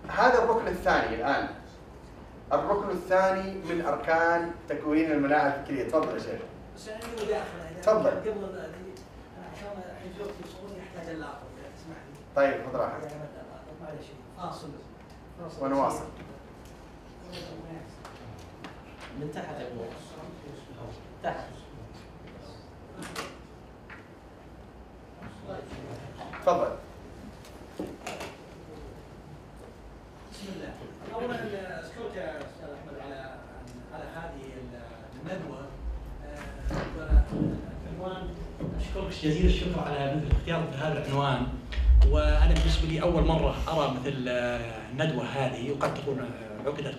هذا 0.09 0.43
الركن 0.45 0.69
الثاني 0.69 1.15
الآن. 1.15 1.49
الركن 2.53 2.91
الثاني 2.91 3.53
من 3.53 3.85
أركان 3.87 4.51
تكوين 4.69 5.13
المناعه 5.13 5.47
الفكرية. 5.47 5.89
تفضل 5.89 6.15
يا 6.15 6.19
شيخ. 6.19 6.41
تفضل. 7.83 8.11
قبل 8.11 8.61
طيب 12.41 12.55
خذ 12.73 12.77
راحتك. 12.77 13.13
معلش. 13.83 14.07
فاصل 14.39 14.69
ونواصل. 15.61 16.05
من 19.21 19.31
تحت 19.35 19.55
تحت. 21.23 21.45
تفضل. 26.43 26.71
بسم 30.33 30.47
الله. 30.57 30.73
اولا 31.15 31.35
اشكرك 31.81 32.17
يا 32.17 32.39
أستاذ 32.39 32.69
أحمد 32.75 33.01
على 33.05 33.35
على 33.95 34.05
هذه 34.05 34.53
الندوة. 35.23 35.67
آه، 36.25 37.25
العنوان 37.87 38.35
أشكرك 38.81 39.25
جزيل 39.25 39.47
الشكر 39.47 39.81
على 39.81 40.17
مثل 40.17 40.37
اختيار 40.37 40.61
مثل 40.61 40.77
هذا 40.77 41.05
العنوان. 41.07 41.47
وأنا 42.09 42.55
بالنسبة 42.55 42.89
لي 42.89 43.03
أول 43.03 43.25
مرة 43.25 43.57
أرى 43.69 43.95
مثل 44.01 44.29
آه، 44.29 44.61
الندوه 44.93 45.25
هذه 45.25 45.71
وقد 45.71 45.95
تكون 45.95 46.19
آه، 46.21 46.69
عقدت 46.69 46.95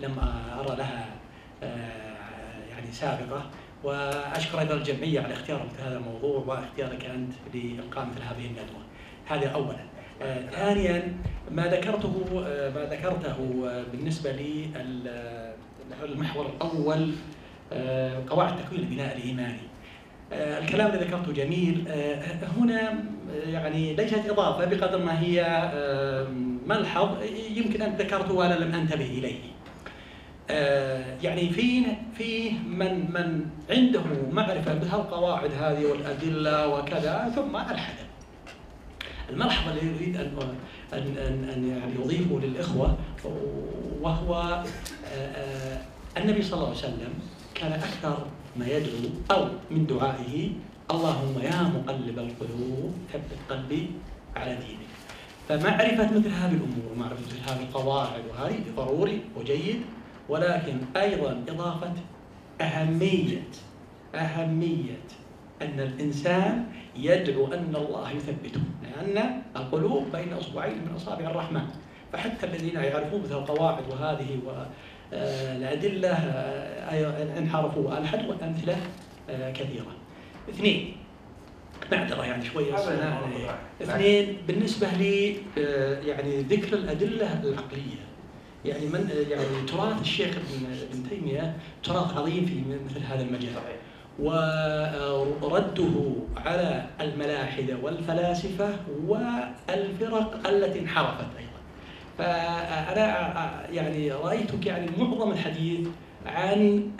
لما 0.00 0.42
أرى 0.60 0.76
لها 0.76 1.06
آه، 1.62 2.64
يعني 2.70 2.92
سابقة 2.92 3.50
واشكر 3.84 4.60
أيضا 4.60 4.74
الجمعية 4.74 5.20
على 5.20 5.34
اختيار 5.34 5.66
مثل 5.66 5.82
هذا 5.88 5.96
الموضوع 5.96 6.44
واختيارك 6.46 7.04
أنت 7.04 7.32
لالقاء 7.54 8.06
مثل 8.06 8.22
هذه 8.22 8.46
الندوة. 8.46 8.84
هذا 9.26 9.48
اولا. 9.48 9.84
آه، 10.22 10.46
ثانيا 10.50 11.16
ما 11.50 11.66
ذكرته 11.66 12.24
آه، 12.46 12.70
ما 12.70 12.84
ذكرته 12.84 13.36
آه، 13.68 13.84
بالنسبة 13.92 14.32
للمحور 16.02 16.46
الأول 16.46 17.10
آه، 17.72 18.22
قواعد 18.30 18.56
تكوين 18.64 18.80
البناء 18.80 19.16
الإيماني. 19.16 19.58
آه، 20.32 20.58
الكلام 20.58 20.90
الذي 20.90 21.04
ذكرته 21.04 21.32
جميل 21.32 21.84
آه، 21.88 22.22
هنا 22.58 22.88
آه، 22.90 23.48
يعني 23.48 23.94
ليست 23.94 24.22
إضافة 24.28 24.64
بقدر 24.64 25.04
ما 25.04 25.20
هي 25.20 25.70
ملحظ 26.66 27.08
يمكن 27.50 27.82
أن 27.82 27.96
ذكرته 27.96 28.34
وأنا 28.34 28.54
لم 28.54 28.74
أنتبه 28.74 29.04
إليه. 29.04 29.38
آه، 30.50 31.04
يعني 31.22 31.50
في 31.50 31.82
في 32.18 32.50
من 32.50 33.12
من 33.12 33.46
عنده 33.70 34.00
معرفة 34.32 34.74
بهالقواعد 34.74 35.50
هذه 35.60 35.84
والأدلة 35.86 36.68
وكذا 36.68 37.32
ثم 37.34 37.56
الحدث. 37.56 38.04
الملحظ 39.30 39.70
الذي 39.70 39.86
يريد 39.86 40.16
أن 40.16 40.32
أن 40.92 41.16
أن, 41.18 41.48
أن 41.48 41.68
يعني 41.68 41.92
يضيفه 41.94 42.40
للإخوة 42.42 42.96
وهو 44.00 44.62
النبي 46.16 46.42
صلى 46.42 46.54
الله 46.54 46.68
عليه 46.68 46.78
وسلم 46.78 47.12
كان 47.54 47.72
أكثر 47.72 48.26
ما 48.56 48.66
يدعو 48.66 49.10
أو 49.30 49.48
من 49.70 49.86
دعائه 49.86 50.50
اللهم 50.90 51.34
يا 51.42 51.62
مقلب 51.62 52.18
القلوب 52.18 52.92
ثبت 53.12 53.38
قلبي 53.50 53.90
على 54.36 54.56
دينك. 54.56 54.90
فمعرفة 55.48 56.18
مثل 56.18 56.28
هذه 56.28 56.54
الأمور 56.54 56.92
ومعرفه 56.92 57.20
مثل 57.26 57.38
هذه 57.50 57.62
القواعد 57.62 58.22
وهذه 58.30 58.62
ضروري 58.76 59.20
وجيد 59.36 59.80
ولكن 60.28 60.76
أيضا 60.96 61.44
إضافة 61.48 61.92
أهمية 62.60 63.48
أهمية 64.14 65.00
أن 65.62 65.80
الإنسان 65.80 66.66
يدعو 66.96 67.46
أن 67.46 67.76
الله 67.76 68.10
يثبته 68.10 68.60
لأن 68.82 69.42
القلوب 69.56 70.04
بين 70.12 70.32
أصبعين 70.32 70.78
من 70.78 70.94
أصابع 70.96 71.30
الرحمن 71.30 71.66
فحتى 72.12 72.46
الذين 72.46 72.76
يعرفون 72.76 73.22
مثل 73.22 73.38
القواعد 73.38 73.84
وهذه 73.90 74.38
والادله 75.14 76.14
انحرفوا 77.38 77.82
وألحدوا 77.90 78.34
والامثله 78.34 78.76
آه، 79.30 79.52
كثيرة. 79.52 79.86
اثنين 80.50 80.96
معذره 81.92 82.24
يعني 82.24 82.44
والله. 82.54 83.58
اثنين 83.82 84.36
بالنسبة 84.48 84.88
لي 84.98 85.36
آه، 85.58 86.00
يعني 86.00 86.40
ذكر 86.40 86.76
الأدلة 86.76 87.42
العقلية. 87.42 88.04
يعني 88.64 88.86
من 88.86 89.10
آه، 89.10 89.30
يعني 89.30 89.66
تراث 89.68 90.00
الشيخ 90.00 90.28
ابن 90.28 90.66
ابن 90.92 91.08
تيمية 91.10 91.56
تراث 91.82 92.16
عظيم 92.16 92.46
في 92.46 92.62
مثل 92.84 93.06
هذا 93.06 93.22
المجال. 93.22 93.52
ورده 95.42 95.90
على 96.36 96.86
الملاحدة 97.00 97.76
والفلاسفة 97.82 98.76
والفرق 99.06 100.48
التي 100.48 100.80
انحرفت. 100.80 101.26
أيضا 101.38 101.43
فأنا 102.18 103.66
يعني 103.70 104.12
رأيتك 104.12 104.66
يعني 104.66 104.90
معظم 104.98 105.30
الحديث 105.30 105.88
عن 106.26 106.90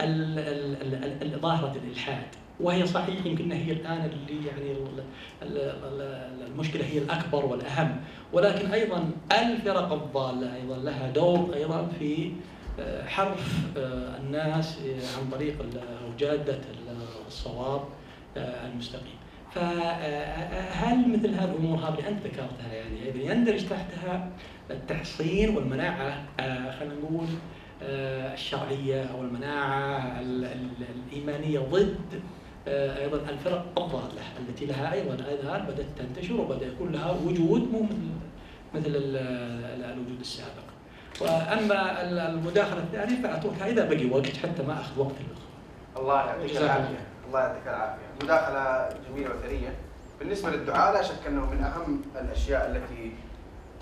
ظاهرة 1.43 1.77
الإلحاد 1.85 2.27
وهي 2.61 2.87
صحيح 2.87 3.27
يمكن 3.27 3.53
هي 3.53 3.73
الآن 3.73 4.11
اللي 4.13 4.47
يعني 4.47 4.73
ال- 4.73 5.05
ال- 5.43 5.59
ال- 5.85 6.47
المشكلة 6.47 6.85
هي 6.87 6.99
الأكبر 6.99 7.47
والأهم. 7.47 7.97
ولكن 8.33 8.71
أيضا 8.73 9.11
الفرق 9.33 9.93
الضالة 9.93 10.55
أيضا 10.57 10.77
لها 10.77 11.11
دور 11.11 11.55
أيضا 11.55 11.89
في 11.99 12.33
آه، 12.81 13.07
حرف 13.07 13.61
آه، 13.77 14.17
الناس 14.19 14.79
آه، 14.79 15.19
عن 15.21 15.31
طريق 15.31 15.59
أو 15.63 16.17
جادة 16.19 16.59
الصواب 17.29 17.81
آه، 18.37 18.67
المستقيم. 18.67 19.17
فهل 19.55 21.09
مثل 21.09 21.35
هذه 21.35 21.45
الأمور 21.51 21.79
هذه 21.79 21.99
اللي 21.99 22.09
أنت 22.09 22.25
ذكرتها 22.27 22.73
يعني 22.73 23.09
إذا 23.11 23.33
يندرج 23.33 23.67
تحتها 23.69 24.29
التحصين 24.71 25.57
والمناعة 25.57 26.23
آه، 26.41 26.71
خلينا 26.79 26.95
نقول 26.95 27.27
آه، 27.83 28.35
الشرعية 28.35 29.03
أو 29.05 29.23
المناعة 29.23 30.21
ال- 30.21 30.45
ال- 30.45 30.85
الإيمانية 31.13 31.59
ضد 31.61 31.97
آه، 32.69 33.03
أيضا 33.05 33.19
الفرق 33.31 33.67
الضاله 33.79 34.23
التي 34.49 34.67
لها 34.67 34.93
أيضا 34.93 35.15
الان 35.15 35.67
بدأت 35.67 35.87
تنتشر 35.99 36.35
وبدأ 36.41 36.67
يكون 36.67 36.93
لها 36.93 37.11
وجود 37.27 37.73
مو 37.73 37.83
مثل 37.83 37.97
مثل 38.75 38.97
ال- 38.97 39.17
ال- 39.17 39.85
الوجود 39.85 40.21
السابق. 40.21 40.65
وأما 41.21 42.03
ال- 42.03 42.19
المداخلة 42.19 42.79
الثانية 42.83 43.23
فاتركها 43.23 43.71
إذا 43.71 43.89
بقي 43.89 44.07
وقت 44.07 44.37
حتى 44.37 44.63
ما 44.63 44.81
أخذ 44.81 45.01
وقت 45.01 45.15
الاخوه. 45.21 46.03
الله 46.03 46.27
يعطيك. 46.27 46.57
العافية 46.57 46.99
الله 47.35 47.47
يعطيك 47.47 47.67
العافية. 47.69 48.03
مداخلة 48.23 48.89
جميلة 49.09 49.31
وثرية. 49.35 49.75
بالنسبة 50.19 50.51
للدعاء 50.51 50.95
لا 50.95 51.03
شك 51.03 51.27
أنه 51.29 51.51
من 51.51 51.65
أهم 51.65 52.03
الأشياء 52.21 52.71
التي 52.71 53.13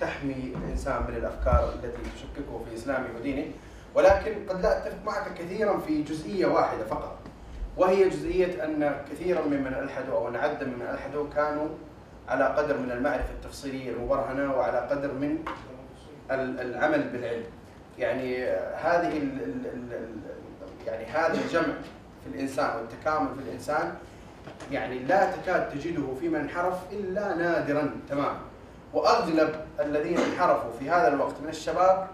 تحمي 0.01 0.55
الإنسان 0.65 1.03
من 1.09 1.17
الأفكار 1.17 1.73
التي 1.75 2.03
تشككه 2.17 2.65
في 2.69 2.75
إسلامه 2.77 3.07
ودينه. 3.21 3.45
ولكن 3.95 4.35
قد 4.49 4.63
لا 4.63 4.79
أتفق 4.79 4.97
معك 5.07 5.35
كثيرا 5.39 5.79
في 5.79 6.03
جزئية 6.03 6.47
واحدة 6.47 6.85
فقط 6.85 7.19
وهي 7.77 8.09
جزئية 8.09 8.65
أن 8.65 8.97
كثيرا 9.11 9.41
ممن 9.45 9.75
ألحدوا 9.83 10.15
أو 10.15 10.31
نعد 10.31 10.65
ممن 10.65 10.87
ألحدوا 10.91 11.27
كانوا 11.37 11.69
على 12.29 12.45
قدر 12.45 12.79
من 12.79 12.91
المعرفة 12.91 13.31
التفصيلية 13.31 13.91
المبرهنة 13.91 14.55
وعلى 14.57 14.79
قدر 14.79 15.13
من 15.13 15.39
ال- 16.31 16.61
العمل 16.61 17.03
بالعلم. 17.09 17.45
يعني 17.99 18.45
هذه 18.75 19.29
يعني 20.87 21.05
هذا 21.05 21.35
الجمع 21.45 21.75
في 22.25 22.35
الإنسان 22.35 22.76
والتكامل 22.76 23.29
في 23.35 23.41
الإنسان 23.49 23.95
يعني 24.71 24.99
لا 24.99 25.37
تكاد 25.37 25.71
تجده 25.71 26.14
في 26.21 26.29
من 26.29 26.41
انحرف 26.41 26.75
إلا 26.93 27.35
نادرا 27.35 27.95
تماما 28.09 28.41
وأغلب 28.93 29.55
الذين 29.81 30.19
انحرفوا 30.19 30.71
في 30.79 30.91
هذا 30.91 31.09
الوقت 31.09 31.35
من 31.43 31.49
الشباب 31.49 32.09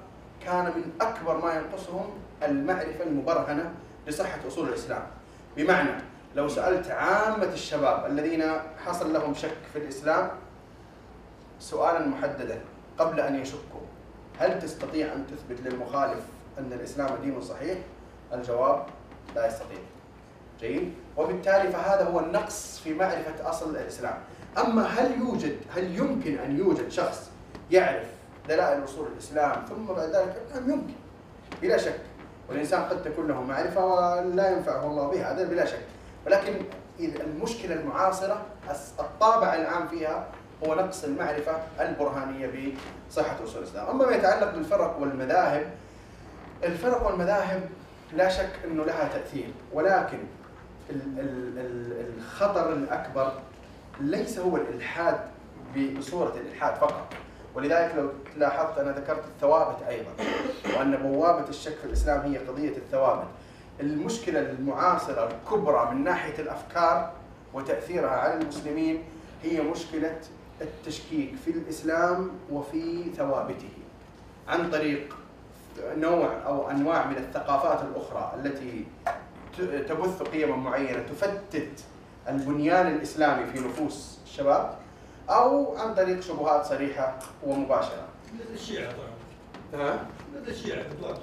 كان 0.44 0.64
من 0.64 0.92
أكبر 1.00 1.36
ما 1.38 1.54
ينقصهم 1.54 2.10
المعرفة 2.42 3.04
المبرهنة 3.04 3.70
لصحة 4.06 4.38
أصول 4.48 4.68
الإسلام 4.68 5.02
بمعنى 5.56 5.90
لو 6.36 6.48
سألت 6.48 6.90
عامة 6.90 7.52
الشباب 7.52 8.06
الذين 8.06 8.44
حصل 8.86 9.12
لهم 9.12 9.34
شك 9.34 9.56
في 9.72 9.78
الإسلام 9.78 10.30
سؤالا 11.60 12.06
محددا 12.06 12.60
قبل 12.98 13.20
أن 13.20 13.34
يشكوا 13.34 13.80
هل 14.38 14.62
تستطيع 14.62 15.12
أن 15.12 15.26
تثبت 15.26 15.60
للمخالف 15.66 16.20
أن 16.58 16.72
الإسلام 16.72 17.08
دين 17.22 17.40
صحيح؟ 17.40 17.78
الجواب 18.32 18.86
لا 19.36 19.46
يستطيع. 19.46 19.78
جيد؟ 20.60 20.92
وبالتالي 21.16 21.72
فهذا 21.72 22.04
هو 22.04 22.20
النقص 22.20 22.80
في 22.84 22.94
معرفة 22.94 23.50
أصل 23.50 23.76
الإسلام. 23.76 24.18
أما 24.58 24.82
هل 24.82 25.18
يوجد 25.18 25.56
هل 25.76 25.96
يمكن 25.96 26.38
أن 26.38 26.58
يوجد 26.58 26.88
شخص 26.88 27.30
يعرف 27.70 28.06
دلائل 28.48 28.84
أصول 28.84 29.08
الإسلام 29.12 29.64
ثم 29.68 29.94
بعد 29.94 30.08
ذلك؟ 30.08 30.42
نعم 30.54 30.70
يمكن 30.70 30.94
بلا 31.62 31.76
شك. 31.76 32.00
والإنسان 32.48 32.82
قد 32.82 33.02
تكون 33.02 33.28
له 33.28 33.42
معرفة 33.42 33.86
ولا 33.86 34.50
ينفعه 34.50 34.86
الله 34.86 35.08
بها 35.08 35.32
هذا 35.32 35.44
بلا 35.44 35.64
شك. 35.64 35.82
ولكن 36.26 36.54
المشكلة 37.00 37.74
المعاصرة 37.74 38.46
الطابع 39.00 39.54
العام 39.54 39.88
فيها 39.88 40.26
هو 40.66 40.74
نقص 40.74 41.04
المعرفة 41.04 41.52
البرهانية 41.80 42.72
بصحة 43.10 43.44
أصول 43.44 43.62
الإسلام، 43.62 43.86
أما 43.86 44.06
ما 44.06 44.16
يتعلق 44.16 44.54
بالفرق 44.54 44.98
والمذاهب 45.00 45.70
الفرق 46.64 47.06
والمذاهب 47.06 47.68
لا 48.12 48.28
شك 48.28 48.50
إنه 48.64 48.84
لها 48.84 49.08
تأثير. 49.08 49.48
ولكن 49.72 50.18
الخطر 50.90 52.72
الأكبر 52.72 53.32
ليس 54.00 54.38
هو 54.38 54.56
الإلحاد 54.56 55.20
بصورة 55.98 56.34
الإلحاد 56.36 56.74
فقط. 56.74 57.06
ولذلك 57.54 57.94
لو 57.96 58.10
لاحظت 58.36 58.78
أنا 58.78 58.92
ذكرت 58.92 59.24
الثوابت 59.24 59.82
أيضا 59.82 60.10
وأن 60.78 60.96
بوابة 60.96 61.48
الشك 61.48 61.74
في 61.76 61.84
الاسلام 61.84 62.20
هي 62.32 62.38
قضية 62.38 62.76
الثوابت. 62.76 63.26
المشكلة 63.80 64.40
المعاصرة 64.40 65.28
الكبرى 65.30 65.90
من 65.94 66.04
ناحية 66.04 66.38
الأفكار 66.38 67.12
وتأثيرها 67.54 68.10
على 68.10 68.34
المسلمين 68.34 69.02
هي 69.42 69.60
مشكلة 69.60 70.16
التشكيك 70.60 71.34
في 71.44 71.50
الإسلام 71.50 72.30
وفي 72.50 73.04
ثوابته. 73.16 73.68
عن 74.48 74.70
طريق 74.70 75.16
نوع 75.96 76.30
أو 76.46 76.70
أنواع 76.70 77.06
من 77.06 77.16
الثقافات 77.16 77.80
الأخرى 77.84 78.32
التي 78.44 78.84
تبث 79.88 80.22
قيما 80.22 80.56
معينة 80.56 81.02
تفتت 81.02 81.84
البنيان 82.28 82.86
الإسلامي 82.86 83.46
في 83.46 83.60
نفوس 83.60 84.18
الشباب 84.24 84.74
أو 85.30 85.76
عن 85.76 85.94
طريق 85.94 86.20
شبهات 86.20 86.66
صريحة 86.66 87.18
ومباشرة. 87.46 88.08
مثل 88.34 88.54
الشيعة 88.54 88.92
طبعا. 88.92 89.84
ها؟ 89.84 90.06
مثل 90.34 90.50
الشيعة 90.50 90.82
فتواتر 90.82 91.22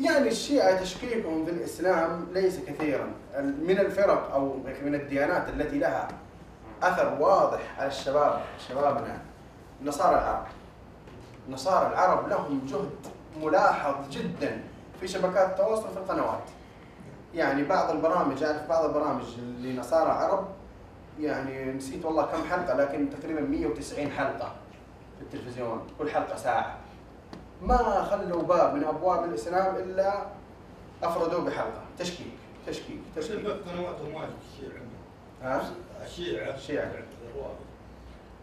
يعني 0.00 0.28
الشيعة 0.28 0.80
تشكيكهم 0.80 1.44
في 1.44 1.50
الإسلام 1.50 2.26
ليس 2.32 2.58
كثيرا. 2.58 3.12
من 3.38 3.78
الفرق 3.78 4.32
أو 4.32 4.56
من 4.84 4.94
الديانات 4.94 5.48
التي 5.48 5.78
لها 5.78 6.08
أثر 6.82 7.16
واضح 7.20 7.60
على 7.78 7.88
الشباب 7.88 8.40
شبابنا 8.68 9.18
نصارى 9.84 10.14
العرب. 10.18 10.46
نصارى 11.50 11.86
العرب 11.92 12.28
لهم 12.28 12.66
جهد 12.66 12.90
ملاحظ 13.42 13.94
جدا 14.10 14.60
في 15.00 15.08
شبكات 15.08 15.50
التواصل 15.50 15.90
في 15.92 15.96
القنوات. 15.96 16.42
يعني 17.38 17.64
بعض 17.64 17.90
البرامج 17.90 18.42
أعرف 18.42 18.68
بعض 18.68 18.84
البرامج 18.84 19.22
لنصارى 19.60 20.10
عرب 20.10 20.48
يعني 21.20 21.72
نسيت 21.72 22.04
والله 22.04 22.26
كم 22.26 22.44
حلقة 22.44 22.76
لكن 22.76 23.10
تقريبا 23.10 23.40
190 23.40 24.10
حلقة 24.10 24.52
في 25.18 25.22
التلفزيون 25.24 25.86
كل 25.98 26.10
حلقة 26.10 26.36
ساعة. 26.36 26.78
ما 27.62 28.04
خلوا 28.04 28.42
باب 28.42 28.74
من 28.74 28.84
أبواب 28.84 29.24
الإسلام 29.24 29.76
إلا 29.76 30.26
أفردوه 31.02 31.44
بحلقة. 31.44 31.82
تشكيك 31.98 32.32
تشكيك 32.66 33.00
تشكيك. 33.16 33.46
قنواتهم 33.46 34.14
واجد 34.14 34.32
الشيعة 34.52 34.82
ها؟ 35.42 35.62
الشيعة 36.04 36.54
الشيعة. 36.54 36.92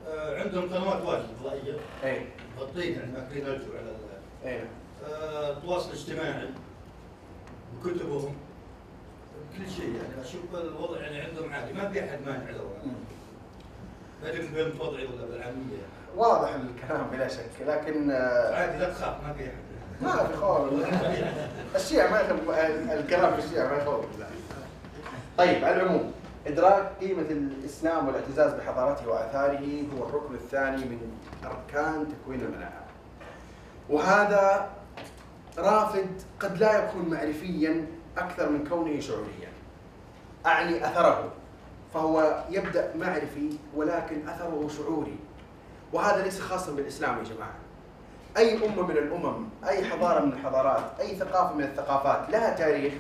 آه، 0.07 0.41
عندهم 0.43 0.73
قنوات 0.73 1.01
واجد 1.05 1.25
فضائية 1.39 1.77
اي 2.03 2.27
مغطين 2.57 2.93
يعني 2.93 3.11
ماكلين 3.11 3.47
الجو 3.47 3.71
على 3.77 3.95
اي 4.45 4.61
آه، 5.09 5.51
التواصل 5.51 5.89
الاجتماعي 5.89 6.49
وكتبهم. 7.79 8.35
كل 9.57 9.71
شيء 9.71 9.95
يعني. 9.95 10.21
أشوف 10.27 10.41
الوضع 10.55 11.00
يعني 11.01 11.21
عندهم 11.21 11.53
عادي. 11.53 11.74
ما 11.74 11.89
في 11.89 12.00
أحد 12.00 12.19
مانع 12.25 12.50
له 12.50 12.69
ما 14.24 14.29
أدري 14.29 14.41
فهمت 14.41 14.81
وضعي 14.81 15.05
ولا 15.05 15.25
بالعامية. 15.25 15.85
واضح 16.15 16.50
الكلام 16.53 17.07
بلا 17.12 17.27
شك 17.27 17.50
لكن 17.67 18.12
آه، 18.12 18.55
عادي 18.55 18.77
لا 18.77 18.89
تخاف 18.89 19.24
ما 19.24 19.33
في 19.33 19.43
أحد. 19.43 19.65
ما 20.01 20.27
في 20.27 20.38
خوف 20.38 20.69
الشيعة 21.75 22.12
ما 22.12 22.19
يخاف 22.21 22.59
الكلام 22.91 23.33
في 23.33 23.45
الشيعة 23.45 23.67
ما 23.69 23.77
يخوف 23.77 24.05
طيب 25.38 25.65
على 25.65 25.75
العموم 25.75 26.12
إدراك 26.47 26.91
قيمة 27.01 27.21
الإسلام 27.21 28.07
والاعتزاز 28.07 28.53
بحضارته 28.53 29.09
وآثاره 29.09 29.83
هو 29.97 30.09
الركن 30.09 30.35
الثاني 30.35 30.85
من 30.85 31.00
أركان 31.45 32.07
تكوين 32.07 32.41
المناعة 32.41 32.85
وهذا 33.89 34.69
رافد 35.57 36.07
قد 36.39 36.57
لا 36.57 36.83
يكون 36.83 37.09
معرفيا 37.09 37.85
أكثر 38.17 38.50
من 38.50 38.67
كونه 38.69 39.00
شعوريا. 39.00 39.50
أعني 40.45 40.88
أثره 40.88 41.31
فهو 41.93 42.43
يبدأ 42.50 42.95
معرفي 42.95 43.50
ولكن 43.75 44.27
أثره 44.27 44.67
شعوري. 44.77 45.17
وهذا 45.93 46.24
ليس 46.24 46.39
خاصا 46.41 46.72
بالإسلام 46.72 47.17
يا 47.17 47.24
جماعة. 47.24 47.55
أي 48.38 48.65
أمة 48.65 48.81
من 48.81 48.98
الأمم 48.98 49.50
أي 49.67 49.86
حضارة 49.86 50.25
من 50.25 50.34
الحضارات 50.34 51.00
أي 51.00 51.15
ثقافة 51.15 51.55
من 51.55 51.63
الثقافات 51.63 52.29
لها 52.29 52.55
تاريخ 52.55 52.93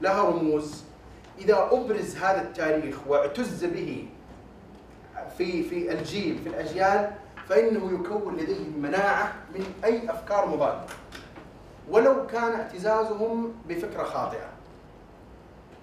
لها 0.00 0.22
رموز. 0.22 0.84
إذا 1.38 1.68
أبرز 1.72 2.16
هذا 2.16 2.42
التاريخ 2.42 2.96
واعتز 3.06 3.64
به 3.64 4.08
في 5.38 5.62
في 5.62 5.92
الجيل 5.92 6.38
في 6.38 6.48
الأجيال 6.48 7.10
فإنه 7.48 8.00
يكون 8.00 8.36
لديهم 8.36 8.78
مناعة 8.78 9.32
من 9.54 9.64
أي 9.84 10.10
أفكار 10.10 10.46
مضادة. 10.46 10.86
ولو 11.88 12.26
كان 12.26 12.52
اعتزازهم 12.60 13.52
بفكرة 13.68 14.02
خاطئة. 14.02 14.48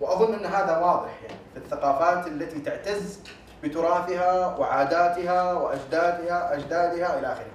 وأظن 0.02 0.34
أن 0.34 0.46
هذا 0.46 0.78
واضح 0.78 1.22
يعني 1.24 1.40
في 1.54 1.60
الثقافات 1.60 2.28
التي 2.28 2.60
تعتز 2.60 3.20
بتراثها 3.64 4.58
وعاداتها 4.58 5.54
وأجدادها 5.54 6.54
أجدادها 6.54 7.20
إلى 7.20 7.34
آخره. 7.34 7.52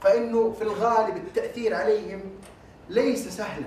فإنه 0.00 0.52
في 0.52 0.62
الغالب 0.62 1.16
التأثير 1.16 1.74
عليهم 1.74 2.20
ليس 2.88 3.28
سهلا 3.28 3.66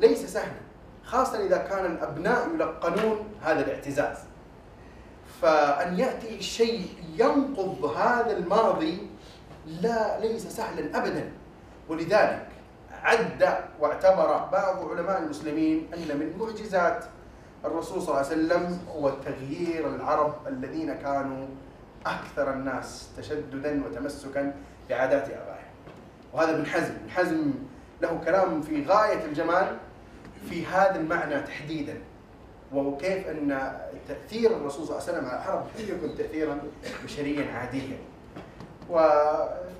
ليس 0.00 0.26
سهلا 0.26 0.60
خاصة 1.04 1.46
إذا 1.46 1.56
كان 1.56 1.86
الأبناء 1.86 2.48
يلقنون 2.54 3.18
هذا 3.42 3.60
الاعتزاز. 3.60 4.16
فأن 5.42 5.98
يأتي 5.98 6.42
شيء 6.42 6.86
ينقض 7.18 7.84
هذا 7.84 8.36
الماضي 8.36 9.08
لا 9.66 10.20
ليس 10.20 10.46
سهلا 10.46 10.98
أبدا. 10.98 11.32
ولذلك 11.88 12.48
عد 13.02 13.58
واعتبر 13.80 14.48
بعض 14.52 14.90
علماء 14.90 15.22
المسلمين 15.22 15.90
أن 15.94 16.18
من 16.18 16.38
معجزات 16.38 17.04
الرسول 17.64 18.02
صلى 18.02 18.08
الله 18.08 18.26
عليه 18.26 18.36
وسلم 18.36 18.78
هو 18.88 19.10
تغيير 19.10 19.88
العرب 19.94 20.34
الذين 20.46 20.94
كانوا 20.94 21.46
أكثر 22.06 22.52
الناس 22.52 23.08
تشددا 23.16 23.84
وتمسكا 23.84 24.54
بعادات 24.90 25.24
آبائهم. 25.24 25.72
وهذا 26.32 26.50
ابن 26.50 26.66
حزم. 26.66 26.94
ابن 26.94 27.10
حزم 27.10 27.52
له 28.02 28.20
كلام 28.24 28.62
في 28.62 28.84
غاية 28.86 29.24
الجمال 29.24 29.76
في 30.48 30.66
هذا 30.66 30.96
المعنى 30.96 31.40
تحديدا. 31.40 31.94
وكيف 32.74 33.26
أن 33.28 33.72
تأثير 34.08 34.56
الرسول 34.56 34.86
صلى 34.86 34.98
الله 34.98 35.08
عليه 35.08 35.18
وسلم 35.18 35.30
على 35.30 35.38
العرب 35.38 35.66
لم 35.78 35.88
يكن 35.88 36.16
تاثيرا 36.16 36.58
بشريا 37.04 37.52
عاديا. 37.52 37.98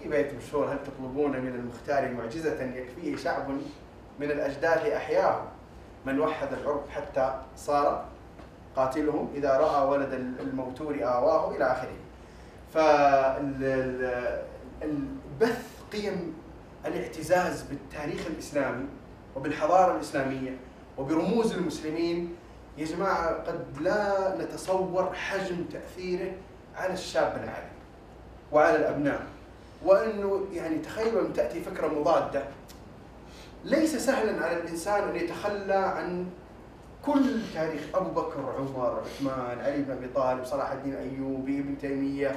وفي 0.02 0.10
بيت 0.10 0.34
مشهور 0.34 0.72
هل 0.72 0.78
تطلبون 0.84 1.30
من 1.30 1.54
المختار 1.54 2.10
معجزة 2.10 2.62
يكفيه 2.62 3.16
شعب 3.16 3.50
من 4.20 4.30
الأجداد 4.30 4.86
أحياه 4.86 5.42
من 6.06 6.20
وحد 6.20 6.52
العرب 6.52 6.88
حتى 6.90 7.40
صار 7.56 8.04
قاتلهم 8.76 9.32
إذا 9.34 9.56
رأى 9.56 9.88
ولد 9.88 10.12
الموتور 10.40 10.94
آواه 11.02 11.56
إلى 11.56 11.64
آخره. 11.64 11.96
فالبث 14.80 15.68
قيم 15.92 16.34
الاعتزاز 16.86 17.62
بالتاريخ 17.62 18.26
الإسلامي 18.26 18.86
وبالحضارة 19.36 19.96
الإسلامية 19.96 20.56
وبرموز 20.98 21.52
المسلمين. 21.52 22.36
يا 22.78 22.84
جماعة 22.84 23.34
قد 23.34 23.64
لا 23.80 24.36
نتصور 24.38 25.14
حجم 25.14 25.64
تأثيره 25.72 26.32
على 26.76 26.92
الشاب 26.92 27.36
العادي 27.44 27.72
وعلى 28.52 28.76
الأبناء. 28.76 29.31
وأنه 29.84 30.46
يعني 30.52 30.78
تخيلوا 30.78 31.20
أن 31.20 31.32
تأتي 31.32 31.60
فكرة 31.60 31.86
مضادة. 31.88 32.42
ليس 33.64 33.96
سهلا 33.96 34.44
على 34.44 34.56
الإنسان 34.56 35.08
أن 35.08 35.16
يتخلى 35.16 35.74
عن 35.74 36.26
كل 37.06 37.40
تاريخ 37.54 37.80
أبو 37.94 38.20
بكر 38.20 38.54
عمر 38.58 39.00
عثمان 39.04 39.58
علي 39.60 39.82
بن 39.82 39.90
أبي 39.92 40.08
طالب 40.08 40.44
صلاح 40.44 40.70
الدين 40.70 40.94
أيوبي 40.94 41.58
ابن 41.60 41.78
تيمية. 41.78 42.34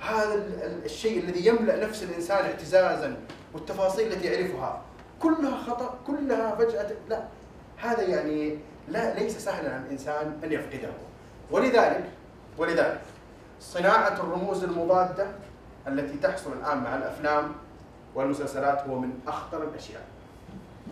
هذا 0.00 0.34
ال- 0.34 0.62
ال- 0.62 0.84
الشيء 0.84 1.18
الذي 1.24 1.46
يملأ 1.46 1.84
نفس 1.86 2.02
الإنسان 2.02 2.44
اعتزازا 2.44 3.16
والتفاصيل 3.54 4.12
التي 4.12 4.26
يعرفها. 4.26 4.82
كلها 5.22 5.56
خطأ 5.62 5.98
كلها 6.06 6.54
فجأة. 6.56 6.90
لا 7.08 7.22
هذا 7.76 8.02
يعني 8.02 8.58
لا 8.88 9.14
ليس 9.14 9.38
سهلا 9.38 9.74
على 9.74 9.82
الإنسان 9.86 10.40
أن 10.44 10.52
يفقده. 10.52 10.90
ولذلك 11.50 12.04
ولذلك 12.58 13.00
صناعة 13.60 14.14
الرموز 14.20 14.64
المضادة 14.64 15.26
التي 15.88 16.18
تحصل 16.18 16.52
الآن 16.52 16.78
مع 16.78 16.96
الأفلام 16.96 17.52
والمسلسلات 18.14 18.80
هو 18.88 18.98
من 18.98 19.20
أخطر 19.28 19.62
الأشياء. 19.62 20.02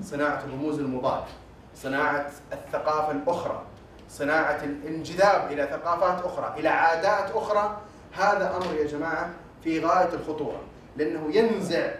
صناعة 0.02 0.44
الرموز 0.44 0.78
المضادة 0.78 1.26
صناعة 1.74 2.30
الثقافة 2.52 3.10
الأخرى 3.10 3.62
صناعة 4.10 4.64
الانجذاب 4.64 5.52
إلى 5.52 5.66
ثقافات 5.66 6.24
أخرى 6.24 6.54
إلى 6.60 6.68
عادات 6.68 7.30
أخرى. 7.30 7.80
هذا 8.12 8.56
أمر 8.56 8.74
يا 8.74 8.86
جماعة 8.86 9.30
في 9.64 9.80
غاية 9.80 10.14
الخطورة 10.14 10.60
لأنه 10.96 11.36
ينزع 11.36 11.90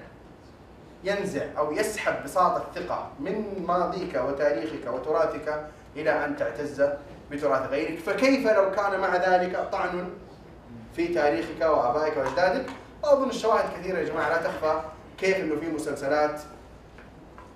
ينزع 1.04 1.42
أو 1.58 1.72
يسحب 1.72 2.24
بساط 2.24 2.56
الثقة 2.56 3.10
من 3.20 3.64
ماضيك 3.68 4.14
وتاريخك 4.14 4.86
وتراثك 4.86 5.66
إلى 5.96 6.24
أن 6.24 6.36
تعتز 6.36 6.84
بتراث 7.30 7.70
غيرك. 7.70 7.98
فكيف 7.98 8.46
لو 8.46 8.70
كان 8.70 9.00
مع 9.00 9.16
ذلك 9.16 9.68
طعن 9.72 10.10
في 10.98 11.14
تاريخك 11.14 11.60
وآبائك 11.60 12.16
وأجدادك. 12.16 12.66
وأظن 13.02 13.28
الشواهد 13.28 13.64
كثيرة 13.80 13.98
يا 13.98 14.04
جماعة 14.04 14.28
لا 14.28 14.42
تخفى 14.42 14.80
كيف 15.18 15.36
أنه 15.36 15.60
في 15.60 15.66
مسلسلات 15.66 16.40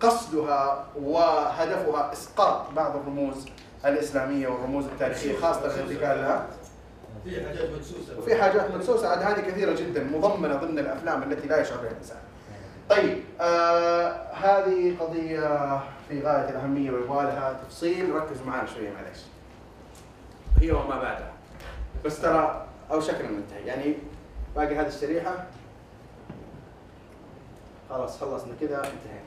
قصدها 0.01 0.87
وهدفها 0.97 2.13
إسقاط 2.13 2.71
بعض 2.71 2.97
الرموز 2.97 3.47
الإسلامية 3.85 4.49
والرموز 4.49 4.85
التاريخية 4.85 5.39
خاصة 5.39 5.67
الارتكاز 5.67 6.19
لها 6.19 6.47
في 7.25 7.47
حاجات 7.47 7.71
مدسوسة. 7.71 8.19
وفي 8.19 8.43
حاجات 8.43 8.71
مدسوسة 8.71 9.09
عاد 9.09 9.23
هذه 9.23 9.51
كثيرة 9.51 9.73
جدا 9.75 10.05
مضمنة 10.05 10.55
ضمن 10.55 10.79
الأفلام 10.79 11.23
التي 11.23 11.49
لا 11.49 11.61
يشعر 11.61 11.79
بها 11.79 11.91
الإنسان. 11.91 12.19
طيب 12.91 13.19
آه 13.41 14.33
هذه 14.33 14.97
قضية 15.01 15.81
في 16.09 16.23
غاية 16.23 16.49
الأهمية 16.51 16.91
ويبغى 16.91 17.25
لها 17.25 17.61
تفصيل. 17.69 18.15
ركزوا 18.15 18.47
معنا 18.47 18.67
شوية 18.67 18.91
معلش 18.91 19.21
هي 20.61 20.73
وما 20.73 21.03
بعدها. 21.03 21.33
بس 22.05 22.21
ترى 22.21 22.67
أوشكنا 22.93 23.31
ننتهي 23.31 23.67
يعني 23.67 23.95
باقي 24.57 24.77
هذه 24.77 24.87
الشريحة. 24.87 25.47
خلاص 27.91 28.21
خلصنا 28.21 28.55
كذا 28.61 28.77
انتهينا. 28.77 29.23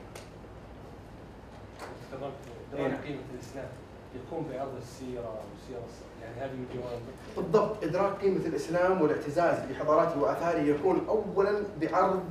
تفضلت 2.12 2.32
إيه. 2.74 2.86
إدراك 2.86 3.04
قيمة 3.04 3.20
الإسلام. 3.34 3.68
يكون 4.16 4.46
بعرض 4.52 4.76
السيرة 4.76 5.40
والسيره 5.40 5.86
يعني 6.22 6.40
هذه 6.40 6.56
من 6.56 6.66
جوانب. 6.74 7.02
بالضبط. 7.36 7.84
إدراك 7.84 8.20
قيمة 8.20 8.46
الإسلام 8.46 9.02
والاعتزاز 9.02 9.58
بحضاراته 9.70 10.20
وآثاره 10.20 10.58
يكون 10.58 11.06
اولا 11.08 11.62
بعرض 11.80 12.24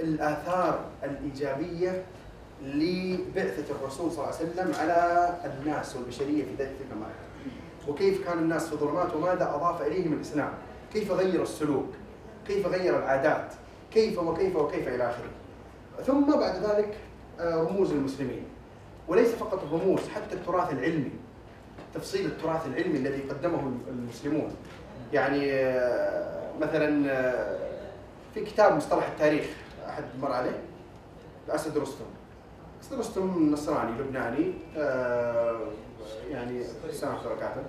الآثار 0.00 0.84
الإيجابية 1.04 2.04
لبعثة 2.62 3.74
الرسول 3.74 4.12
صلى 4.12 4.24
الله 4.24 4.36
عليه 4.36 4.50
وسلم 4.50 4.74
على 4.80 5.34
الناس 5.44 5.96
والبشرية 5.96 6.44
في 6.44 6.54
ذلك 6.58 6.76
المرحله. 6.92 7.25
وكيف 7.88 8.24
كان 8.24 8.38
الناس 8.38 8.68
في 8.68 8.76
ظلمات 8.76 9.14
وماذا 9.14 9.54
أضاف 9.54 9.82
إليهم 9.82 10.12
الإسلام؟ 10.12 10.52
كيف 10.92 11.12
غير 11.12 11.42
السلوك؟ 11.42 11.88
كيف 12.46 12.66
غير 12.66 12.98
العادات؟ 12.98 13.52
كيف 13.92 14.18
وكيف 14.18 14.56
وكيف 14.56 14.88
إلى 14.88 15.10
آخره. 15.10 15.30
ثم 16.06 16.38
بعد 16.38 16.56
ذلك 16.56 16.96
آه، 17.40 17.62
رموز 17.62 17.92
المسلمين. 17.92 18.44
وليس 19.08 19.28
فقط 19.28 19.62
الرموز 19.62 20.00
حتى 20.14 20.34
التراث 20.34 20.72
العلمي. 20.72 21.10
تفصيل 21.94 22.26
التراث 22.26 22.66
العلمي 22.66 22.98
الذي 22.98 23.22
قدمه 23.22 23.72
المسلمون. 23.88 24.54
يعني 25.12 25.52
آه، 25.52 26.52
مثلا 26.60 27.10
آه، 27.10 27.58
في 28.34 28.44
كتاب 28.44 28.76
مصطلح 28.76 29.06
التاريخ 29.06 29.46
أحد 29.88 30.04
مر 30.22 30.32
عليه؟ 30.32 30.60
الاسد 31.48 31.78
رستم. 31.78 32.04
أسد 32.82 32.98
رستم 32.98 33.50
نصراني 33.52 33.90
لبناني 33.98 34.52
يعني 36.30 36.62
الله 37.26 37.36
كاتب 37.40 37.62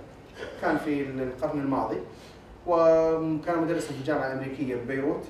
كان 0.62 0.78
في 0.78 1.02
القرن 1.02 1.60
الماضي 1.60 1.98
وكان 2.66 3.58
مدرسا 3.62 3.86
في 3.92 3.98
الجامعة 3.98 4.26
الأمريكية 4.26 4.76
ببيروت 4.76 5.24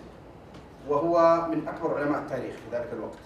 وهو 0.88 1.47
من 1.51 1.68
أكبر 1.68 1.99
علماء 1.99 2.21
التاريخ 2.21 2.55
في 2.55 2.77
ذلك 2.77 2.88
الوقت. 2.92 3.18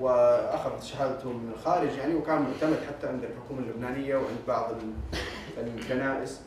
وأخذ 0.00 0.80
شهادته 0.82 1.32
من 1.32 1.52
الخارج 1.54 1.88
يعني 1.98 2.14
وكان 2.14 2.42
معتمد 2.42 2.78
حتى 2.88 3.08
عند 3.08 3.24
الحكومة 3.24 3.60
اللبنانية 3.60 4.16
وعند 4.16 4.38
بعض 4.48 4.70
ال- 4.70 5.68
الكنائس. 5.78 6.40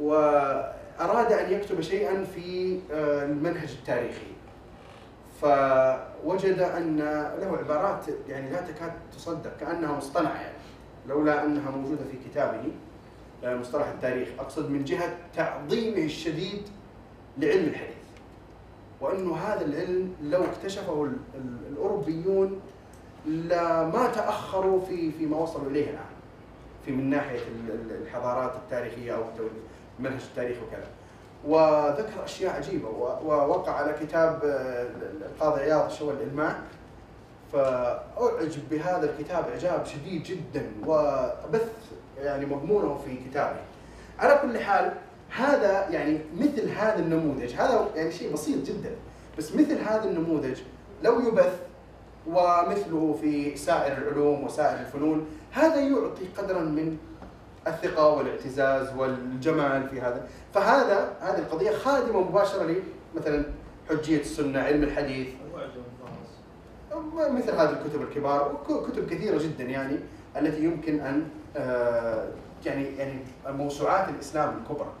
وأراد 0.00 1.32
أن 1.32 1.52
يكتب 1.52 1.80
شيئا 1.80 2.24
في 2.24 2.78
آه، 2.92 3.24
المنهج 3.24 3.70
التاريخي. 3.70 4.26
فوجد 5.40 6.58
أن 6.58 6.96
له 7.40 7.58
عبارات 7.58 8.04
يعني 8.28 8.50
لا 8.50 8.60
تكاد 8.60 8.92
تصدق 9.16 9.56
كأنها 9.60 9.96
مصطنعة 9.96 10.34
يعني. 10.42 10.54
لولا 11.08 11.44
أنها 11.44 11.70
موجودة 11.70 12.04
في 12.04 12.28
كتابه 12.30 12.62
آه، 13.44 13.54
مصطلح 13.56 13.86
التاريخ 13.88 14.28
أقصد 14.38 14.70
من 14.70 14.84
جهة 14.84 15.16
تعظيمه 15.36 16.04
الشديد 16.04 16.62
لعلم 17.38 17.68
الحديث. 17.68 17.92
وأنه 19.00 19.36
هذا 19.36 19.64
العلم 19.64 20.14
لو 20.22 20.44
اكتشفه 20.44 21.04
ال- 21.04 21.16
ال- 21.34 21.72
الأوروبيون 21.72 22.60
لما 23.26 24.10
تأخروا 24.14 24.80
في 24.86 25.12
فيما 25.12 25.36
وصلوا 25.36 25.70
إليه 25.70 25.84
الآن 25.90 26.04
في 26.86 26.92
من 26.92 27.14
ال- 27.14 28.02
الحضارات 28.02 28.54
التاريخية 28.56 29.12
أو 29.16 29.22
منهج 29.98 30.20
التاريخ 30.30 30.56
وكذا. 30.68 30.86
وذكر 31.46 32.24
أشياء 32.24 32.56
عجيبة 32.56 32.88
و- 32.88 33.18
ووقع 33.26 33.72
على 33.72 33.92
كتاب 34.00 34.40
آه، 34.44 34.86
القاضي 35.26 35.60
عياض 35.60 35.90
شو 35.90 36.10
الالماع 36.10 36.56
فأعجب 37.52 38.68
بهذا 38.70 39.10
الكتاب 39.10 39.44
إعجاب 39.48 39.86
شديد 39.86 40.22
جدا 40.22 40.66
وبث 40.86 41.68
يعني 42.22 42.46
مضمونه 42.46 43.00
في 43.04 43.16
كتابه. 43.30 43.60
على 44.18 44.38
كل 44.42 44.58
حال 44.58 44.92
هذا 45.36 45.88
يعني 45.90 46.18
مثل 46.36 46.68
هذا 46.68 46.98
النموذج 46.98 47.54
هذا 47.54 47.88
يعني 47.96 48.12
شيء 48.12 48.32
بسيط 48.32 48.66
جدا 48.66 48.90
بس 49.38 49.54
مثل 49.54 49.78
هذا 49.78 50.04
النموذج 50.04 50.58
لو 51.02 51.20
يبث 51.20 51.58
ومثله 52.26 53.18
في 53.20 53.56
سائر 53.56 53.98
العلوم 53.98 54.44
وسائر 54.44 54.80
الفنون 54.80 55.26
هذا 55.50 55.80
يعطي 55.80 56.26
قدرا 56.38 56.60
من 56.60 56.96
الثقة 57.66 58.08
والاعتزاز 58.08 58.96
والجمال 58.96 59.88
في 59.88 60.00
هذا 60.00 60.26
فهذا 60.54 61.12
هذه 61.20 61.38
القضية 61.38 61.70
خادمة 61.70 62.20
مباشرة 62.20 62.64
لي 62.64 62.76
مثلا 63.14 63.44
حجية 63.90 64.20
السنة 64.20 64.60
علم 64.60 64.82
الحديث 64.82 65.28
مثل 67.14 67.50
هذه 67.50 67.70
الكتب 67.70 68.02
الكبار 68.02 68.60
وكتب 68.68 69.10
كثيرة 69.10 69.38
جدا 69.38 69.64
يعني 69.64 69.98
التي 70.36 70.64
يمكن 70.64 71.00
أن 71.00 71.28
آه، 71.56 72.28
يعني 72.66 72.84
يعني 72.96 73.18
موسوعات 73.46 74.08
الإسلام 74.08 74.56
الكبرى. 74.58 74.92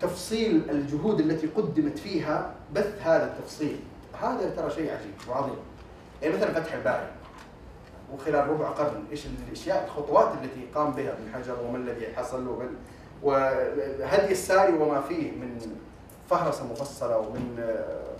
تفصيل 0.00 0.70
الجهود 0.70 1.20
التي 1.20 1.46
قدمت 1.46 1.98
فيها 1.98 2.54
بث 2.74 3.02
هذا 3.02 3.24
التفصيل. 3.24 3.80
هذا 4.22 4.50
ترى 4.56 4.70
شيء 4.70 4.90
عجيب 4.90 5.14
وعظيم. 5.28 5.56
يعني 6.22 6.36
مثلا 6.36 6.52
فتح 6.52 6.74
الباري 6.74 7.06
وخلال 8.14 8.48
ربع 8.48 8.68
قرن 8.68 9.04
إيش 9.10 9.26
الأشياء 9.48 9.84
الخطوات 9.84 10.28
التي 10.42 10.66
قام 10.74 10.92
بها 10.92 11.12
ابن 11.12 11.34
حجر 11.34 11.56
وما 11.66 11.78
الذي 11.78 12.06
حصل 12.16 12.48
ومن 12.48 12.68
وهدي 13.22 14.32
الساري 14.32 14.72
وما 14.72 15.00
فيه 15.00 15.30
من 15.30 15.58
فهرسة 16.30 16.66
مفصلة 16.72 17.18
ومن 17.18 17.56
آه، 17.60 18.13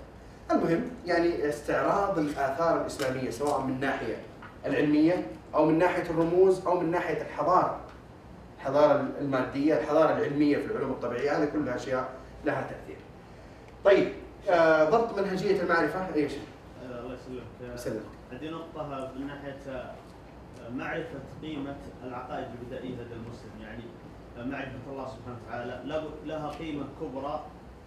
المهم 0.50 0.90
يعني 1.06 1.48
استعراض 1.48 2.18
الآثار 2.18 2.80
الإسلامية 2.80 3.30
سواء 3.30 3.60
من 3.60 3.80
ناحية 3.80 4.16
العلمية 4.66 5.26
أو 5.54 5.66
من 5.66 5.78
ناحية 5.78 6.02
الرموز 6.10 6.66
أو 6.66 6.80
من 6.80 6.90
ناحية 6.90 7.22
الحضارة. 7.22 7.80
الحضارة 8.56 9.08
المادية 9.20 9.78
الحضارة 9.80 10.12
العلمية 10.16 10.56
في 10.58 10.66
العلوم 10.66 10.90
الطبيعية 10.90 11.38
هذه 11.38 11.48
كلها 11.52 11.74
أشياء 11.76 12.08
لها 12.44 12.62
تأثير. 12.62 12.96
طيب 13.84 14.08
آه، 14.48 14.90
ضبط 14.90 15.18
منهجية 15.18 15.62
المعرفة. 15.62 16.14
إيش؟ 16.14 16.32
آه، 16.32 17.00
الله 17.00 17.14
يسلمك. 17.14 17.74
يسلمك. 17.74 18.02
عندي 18.32 18.50
نقطة 18.50 19.12
من 19.18 19.26
ناحية 19.26 19.58
آه، 19.68 19.94
معرفة 20.76 21.18
قيمة 21.42 21.76
العقائد 22.04 22.46
البدائية 22.60 22.94
لدى 22.94 23.14
المسلم. 23.14 23.50
يعني 23.62 23.82
آه، 24.38 24.44
معرفة 24.44 24.90
الله 24.92 25.06
سبحانه 25.06 25.36
وتعالى 25.46 25.80
له- 25.84 26.10
لها 26.24 26.48
قيمة 26.50 26.84
كبرى 27.00 27.44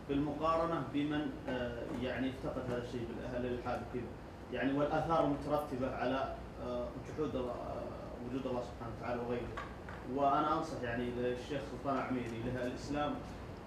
بالمقارنة 0.10 0.84
بمن 0.94 1.32
آه، 1.50 1.84
يعني 2.02 2.30
افتقد 2.30 2.72
هذا 2.72 2.84
الشيء 2.84 3.08
بالأهل 3.10 3.46
الإلحاد 3.46 3.82
وكذا. 3.90 4.04
يعني 4.54 4.78
والآثار 4.80 5.26
المترتبة 5.26 5.96
على 5.96 6.36
آه، 6.64 6.88
جحود 7.10 7.36
الله- 7.36 7.52
آه، 7.52 7.84
وجود 8.30 8.48
الله 8.48 8.62
سبحانه 8.62 8.94
وتعالى 9.00 9.22
وغيره. 9.22 9.48
وأنا 10.16 10.58
أنصح 10.58 10.82
يعني 10.84 11.10
للشيخ 11.18 11.62
سلطان 11.72 11.98
عميري 11.98 12.44
لها 12.46 12.68
الإسلام 12.68 13.16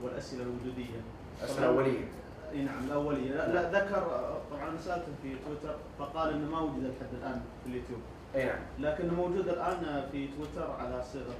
والأسئلة 0.02 0.42
الوجودية. 0.42 1.00
الاسئله 1.40 1.58
الاوليه 1.70 2.08
إي 2.52 2.62
نعم 2.62 2.84
الاوليه 2.84 3.30
لا, 3.30 3.52
لا 3.52 3.70
ذكر 3.84 4.02
طبعا 4.50 4.76
سألته 4.76 5.12
في 5.22 5.36
تويتر 5.46 5.76
فقال 5.98 6.32
إنه 6.34 6.50
ما 6.50 6.60
وجد 6.60 6.78
لحد 6.84 7.14
الآن 7.20 7.40
في 7.64 7.70
اليوتيوب. 7.70 8.00
اي 8.34 8.44
نعم. 8.46 8.58
لكنه 8.78 9.14
موجود 9.14 9.48
الآن 9.48 10.08
في 10.12 10.28
تويتر 10.28 10.70
على 10.80 11.02
صيغة 11.12 11.34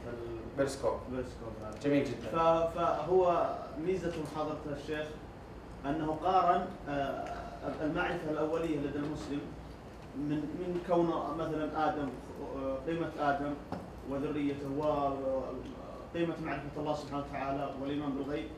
بيرسكوب. 0.59 0.95
البيرسكوب 1.09 1.53
هذا 1.65 1.79
جميل 1.85 2.05
جدا. 2.05 2.29
فهو 2.75 3.51
ميزة 3.87 4.13
محاضرة 4.23 4.59
الشيخ 4.83 5.07
أنه 5.87 6.19
قارن 6.25 6.67
آه، 6.89 7.25
المعرفة 7.83 8.31
الأولية 8.31 8.79
لدى 8.79 8.99
المسلم 8.99 9.41
من 10.17 10.37
من 10.37 10.83
كون 10.89 11.07
مثلا 11.39 11.89
آدم 11.89 12.09
قيمة 12.87 13.11
آدم 13.21 13.55
وذريته 14.11 14.69
وقيمه 14.79 16.35
معرفة 16.45 16.65
الله 16.77 16.95
سبحانه 16.95 17.25
وتعالى 17.31 17.71
والايمان 17.83 18.11
بالغيب 18.13 18.49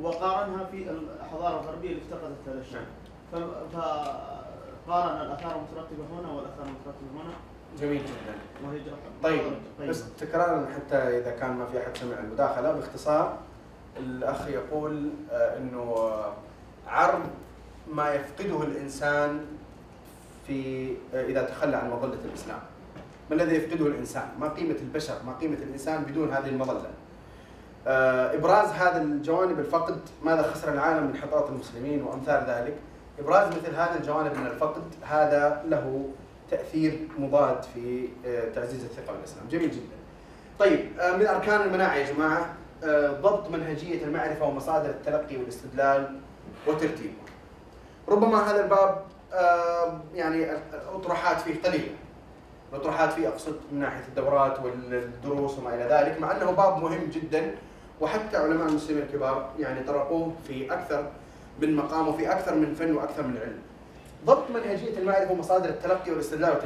وقارنها 0.00 0.64
في 0.64 0.90
الحضارة 0.90 1.60
الغربية 1.60 1.88
اللي 1.90 2.02
افتقدت 2.02 2.48
هذا 2.48 2.60
الشيء 2.60 2.86
ف- 3.32 3.74
فقارن 3.76 5.20
الآثار 5.20 5.56
المترتبة 5.56 6.04
هنا 6.20 6.32
والآثار 6.32 6.64
المترتبة 6.66 7.10
هنا. 7.22 7.34
جميل 7.80 7.98
جدا 7.98 8.34
طيب 9.22 9.40
طيبة. 9.78 9.90
بس 9.90 10.04
تكرارا 10.20 10.66
حتى 10.74 10.96
إذا 10.96 11.30
كان 11.30 11.50
ما 11.50 11.66
في 11.66 11.78
أحد 11.78 11.96
سمع 11.96 12.18
المداخلة 12.18 12.72
باختصار 12.72 13.38
الأخ 13.96 14.48
يقول 14.48 15.10
آه، 15.32 15.58
إنه 15.58 16.10
عرض 16.86 17.22
ما 17.92 18.14
يفقده 18.14 18.62
الإنسان 18.62 19.40
في 20.46 20.90
آه، 21.14 21.24
إذا 21.24 21.42
تخلى 21.42 21.76
عن 21.76 21.90
مظلة 21.90 22.18
الإسلام 22.24 22.58
ما 23.30 23.36
الذي 23.36 23.56
يفقده 23.56 23.86
الإنسان؟ 23.86 24.28
ما 24.40 24.48
قيمة 24.48 24.76
البشر؟ 24.82 25.14
ما 25.26 25.32
قيمة 25.32 25.56
الإنسان 25.56 26.02
بدون 26.02 26.30
هذه 26.32 26.48
المظلة؟ 26.48 26.90
آه، 27.86 28.34
إبراز 28.34 28.68
هذا 28.68 29.02
الجوانب 29.02 29.58
الفقد 29.58 29.98
ماذا 30.24 30.42
خسر 30.42 30.72
العالم 30.72 31.06
من 31.06 31.16
حضارة 31.16 31.48
المسلمين 31.48 32.02
وأمثال 32.02 32.44
ذلك؟ 32.48 32.74
إبراز 33.18 33.48
مثل 33.48 33.74
هذه 33.74 33.96
الجوانب 33.96 34.36
من 34.36 34.46
الفقد 34.46 34.82
هذا 35.02 35.64
له 35.68 36.08
تأثير 36.56 37.08
مضاد 37.18 37.62
في 37.74 38.08
آه، 38.26 38.48
تعزيز 38.54 38.84
الثقة 38.84 39.12
بالإسلام، 39.12 39.48
جميل 39.50 39.70
جدا. 39.70 39.96
طيب 40.58 40.98
آه، 41.00 41.16
من 41.16 41.26
أركان 41.26 41.60
المناعة 41.60 41.94
يا 41.94 42.12
جماعة 42.12 42.54
آه، 42.84 43.08
ضبط 43.08 43.50
منهجية 43.50 44.04
المعرفة 44.04 44.46
ومصادر 44.46 44.90
التلقي 44.90 45.36
والاستدلال 45.36 46.16
وترتيبه. 46.66 47.14
ربما 48.08 48.50
هذا 48.50 48.64
الباب 48.64 49.04
يعني 50.14 50.50
الأطروحات 50.52 51.40
فيه 51.40 51.62
قليلة. 51.62 51.92
الأطروحات 52.72 53.12
فيه 53.12 53.28
أقصد 53.28 53.56
من 53.72 53.80
ناحية 53.80 54.04
الدورات 54.08 54.58
والدروس 54.60 55.58
وما 55.58 55.74
إلى 55.74 55.84
ذلك، 55.84 56.20
مع 56.20 56.36
أنه 56.36 56.50
باب 56.50 56.82
مهم 56.82 57.10
جدا 57.10 57.54
وحتى 58.00 58.36
علماء 58.36 58.68
المسلمين 58.68 59.02
الكبار 59.02 59.50
يعني 59.58 59.80
طرقوه 59.84 60.32
في 60.48 60.72
أكثر 60.72 61.06
من 61.60 61.76
مقام 61.76 62.08
وفي 62.08 62.32
أكثر 62.32 62.54
من 62.54 62.74
فن 62.74 62.94
وأكثر 62.94 63.22
من 63.22 63.38
علم. 63.42 63.58
ضبط 64.26 64.50
منهجية 64.50 64.98
المعرفة 64.98 65.32
ومصادر 65.32 65.68
التلقي 65.68 66.10
والاستدلال. 66.10 66.58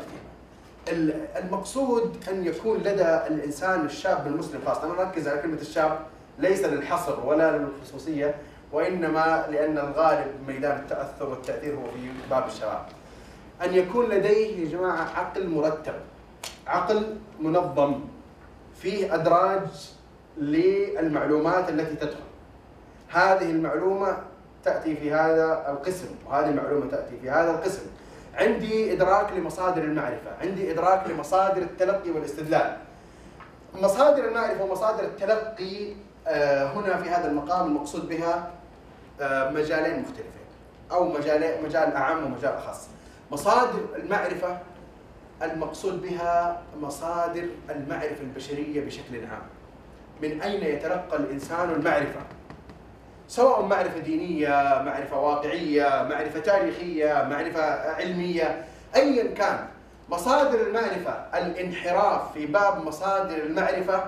ال- 0.89 1.27
المقصود 1.37 2.17
أن 2.31 2.47
يكون 2.47 2.79
لدى 2.79 3.17
الإنسان 3.27 3.85
الشاب 3.87 4.27
المسلم 4.27 4.61
خاصة 4.67 4.85
أنا 4.85 5.01
أركز 5.03 5.29
على 5.29 5.43
كلمة 5.43 5.61
الشاب 5.61 5.99
ليس 6.39 6.65
للحصر 6.65 7.27
ولا 7.27 7.59
للخصوصية 7.59 8.35
وإنما 8.73 9.47
لأن 9.51 9.79
الغالب 9.79 10.27
ميدان 10.49 10.77
التأثر 10.79 11.29
والتأثير 11.29 11.75
هو 11.75 11.85
في 11.85 12.11
باب 12.31 12.47
الشباب. 12.47 12.87
أن 13.65 13.75
يكون 13.75 14.07
لديه 14.09 14.65
يا 14.65 14.69
جماعة 14.79 15.03
عقل 15.19 15.49
مرتب 15.49 15.95
عقل 16.67 17.17
منظم 17.41 18.01
فيه 18.83 19.15
أدراج 19.15 19.93
للمعلومات 20.39 21.69
التي 21.69 21.95
تدخل. 21.97 22.21
هذه 23.09 23.51
المعلومة 23.51 24.17
تأتي 24.65 24.97
في 24.97 25.13
هذا 25.13 25.67
القسم 25.69 26.09
وهذه 26.27 26.49
المعلومة 26.49 26.91
تأتي 26.91 27.17
في 27.23 27.31
هذا 27.31 27.51
القسم. 27.51 27.83
عندي 28.35 28.93
إدراك 28.93 29.33
لمصادر 29.33 29.83
المعرفة، 29.83 30.31
عندي 30.41 30.73
إدراك 30.73 31.11
لمصادر 31.11 31.63
التلقي 31.63 32.11
والاستدلال. 32.11 32.77
مصادر 33.75 34.25
المعرفة 34.29 34.65
ومصادر 34.65 35.05
التلقي 35.05 35.93
آه، 36.27 36.73
هنا 36.73 36.97
في 36.97 37.09
هذا 37.11 37.31
المقام 37.31 37.67
المقصود 37.67 38.09
بها 38.09 38.51
آه، 39.21 39.51
مجالين 39.51 40.01
مختلفين 40.01 40.25
أو 40.93 41.13
مجال 41.13 41.65
مجال 41.65 41.93
أعم 41.93 42.25
ومجال 42.25 42.53
أخص. 42.53 42.89
مصادر 43.31 43.81
المعرفة 43.97 44.59
المقصود 45.43 46.03
بها 46.03 46.63
مصادر 46.81 47.45
المعرفة 47.71 48.21
البشرية 48.21 48.85
بشكل 48.85 49.17
عام. 49.17 49.43
من 50.23 50.41
أين 50.43 50.63
يتلقى 50.63 51.17
الإنسان 51.17 51.71
المعرفة؟ 51.71 52.21
سواء 53.29 53.63
معرفة 53.63 53.99
دينية، 53.99 54.83
معرفة 54.87 55.21
واقعية، 55.21 56.07
معرفة 56.11 56.41
تاريخية، 56.41 57.27
معرفة 57.31 57.93
علمية، 57.93 58.65
ايا 58.97 59.35
كان 59.35 59.67
مصادر 60.09 60.61
المعرفة 60.61 61.13
الانحراف 61.35 62.33
في 62.33 62.47
باب 62.47 62.87
مصادر 62.87 63.37
المعرفة 63.37 64.05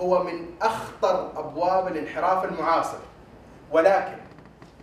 هو 0.00 0.24
من 0.24 0.46
أخطر 0.62 1.28
أبواب 1.36 1.88
الانحراف 1.88 2.44
المعاصر 2.44 2.98
ولكن 3.72 4.16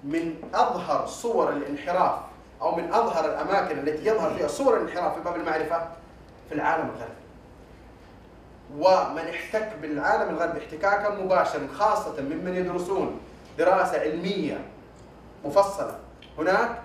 من 0.03 0.35
أظهر 0.53 1.05
صور 1.07 1.49
الانحراف 1.49 2.19
أو 2.61 2.75
من 2.75 2.93
أظهر 2.93 3.25
الأماكن 3.25 3.79
التي 3.79 4.09
يظهر 4.09 4.33
فيها 4.33 4.47
صور 4.47 4.77
الانحراف 4.77 5.15
في 5.15 5.21
باب 5.21 5.35
المعرفة 5.35 5.87
في 6.49 6.55
العالم 6.55 6.89
الغربي. 6.89 7.17
ومن 8.77 9.29
احتك 9.29 9.69
بالعالم 9.81 10.29
الغربي 10.35 10.59
احتكاكا 10.59 11.09
مباشرا 11.09 11.67
خاصة 11.77 12.21
ممن 12.21 12.55
يدرسون 12.55 13.19
دراسة 13.57 13.99
علمية 14.01 14.57
مفصلة 15.45 15.99
هناك 16.37 16.81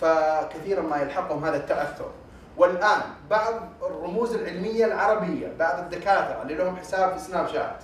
فكثيرا 0.00 0.82
ما 0.82 0.96
يلحقهم 0.96 1.44
هذا 1.44 1.56
التأثر. 1.56 2.10
والآن 2.56 3.00
بعض 3.30 3.54
الرموز 3.82 4.34
العلمية 4.34 4.86
العربية، 4.86 5.52
بعض 5.58 5.78
الدكاترة 5.78 6.42
اللي 6.42 6.54
لهم 6.54 6.76
حساب 6.76 7.12
في 7.12 7.18
سناب 7.18 7.48
شات 7.48 7.82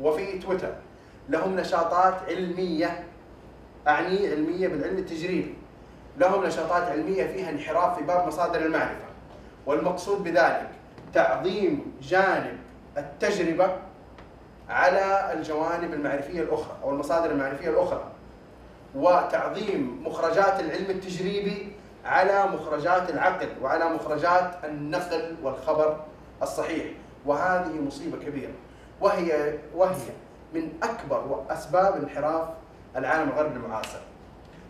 وفي 0.00 0.38
تويتر 0.38 0.72
لهم 1.28 1.56
نشاطات 1.56 2.14
علمية 2.28 3.04
أعني 3.88 4.28
علمية 4.28 4.68
بالعلم 4.68 4.98
التجريبي 4.98 5.54
لهم 6.18 6.44
نشاطات 6.44 6.82
علمية 6.82 7.26
فيها 7.26 7.50
انحراف 7.50 7.98
في 7.98 8.04
باب 8.04 8.26
مصادر 8.26 8.60
المعرفة 8.60 9.04
والمقصود 9.66 10.24
بذلك 10.24 10.70
تعظيم 11.14 11.96
جانب 12.02 12.58
التجربة 12.96 13.76
على 14.68 15.32
الجوانب 15.32 15.94
المعرفية 15.94 16.40
الأخرى 16.42 16.76
أو 16.82 16.90
المصادر 16.90 17.30
المعرفية 17.30 17.68
الأخرى. 17.68 18.04
وتعظيم 18.94 20.02
مخرجات 20.06 20.60
العلم 20.60 20.90
التجريبي 20.90 21.72
على 22.04 22.46
مخرجات 22.46 23.10
العقل 23.10 23.48
وعلى 23.62 23.84
مخرجات 23.84 24.54
النقل 24.64 25.36
والخبر 25.42 26.00
الصحيح. 26.42 26.84
وهذه 27.26 27.80
مصيبة 27.86 28.18
كبيرة. 28.18 28.52
وهي 29.00 29.58
وهي 29.74 30.10
من 30.54 30.72
أكبر 30.82 31.44
اسباب 31.50 31.94
انحراف 32.02 32.48
العالم 32.96 33.28
الغربي 33.28 33.56
المعاصر. 33.56 33.98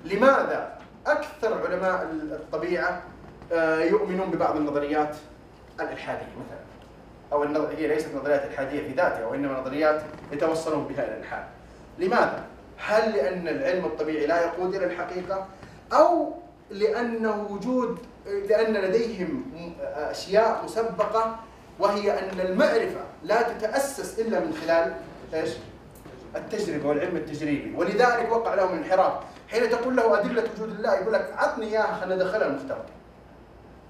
لماذا 0.04 0.78
أكثر 1.06 1.66
علماء 1.66 2.02
الطبيعة 2.12 3.02
آه، 3.52 3.78
يؤمنون 3.78 4.30
ببعض 4.30 4.56
النظريات 4.56 5.16
الإلحادية 5.80 6.22
مثلا؟ 6.46 6.63
النظر... 7.42 7.68
هي 7.78 7.86
ليست 7.88 8.08
نظريات 8.14 8.44
إلحادية 8.44 8.80
في 8.82 8.88
ذاتها 8.94 9.26
وانما 9.26 9.60
نظريات 9.60 10.02
يتوصلون 10.32 10.84
بها 10.84 11.04
إلى 11.04 11.14
الإلحاد. 11.14 11.44
لماذا؟ 11.98 12.44
هل 12.78 13.12
لأن 13.12 13.48
العلم 13.48 13.84
الطبيعي 13.84 14.26
لا 14.26 14.40
يقود 14.44 14.74
إلى 14.74 14.84
الحقيقة 14.86 15.46
أو 15.92 16.32
لأنه 16.70 17.46
وجود 17.50 17.98
لأن 18.26 18.72
لديهم 18.74 19.28
م- 19.54 19.72
أشياء 19.96 20.60
مسبقة 20.64 21.36
وهي 21.78 22.10
أن 22.18 22.40
المعرفة 22.40 23.00
لا 23.22 23.42
تتأسس 23.42 24.18
إلا 24.18 24.40
من 24.40 24.54
خلال 24.64 24.94
إيش؟ 25.34 25.50
التجربة 26.36 26.88
والعلم 26.88 27.16
التجريبي 27.16 27.74
ولذلك 27.76 28.28
وقع 28.32 28.54
لهم 28.54 28.74
الانحراف 28.78 29.12
حين 29.48 29.70
تقول 29.70 29.96
له 29.96 30.20
أدلة 30.20 30.44
وجود 30.56 30.68
الله 30.68 30.94
يقول 30.94 31.12
لك 31.12 31.34
عطني 31.36 31.66
إياها 31.66 31.94
خلينا 32.00 32.14
ندخلها 32.24 32.46
المختبر 32.46 32.84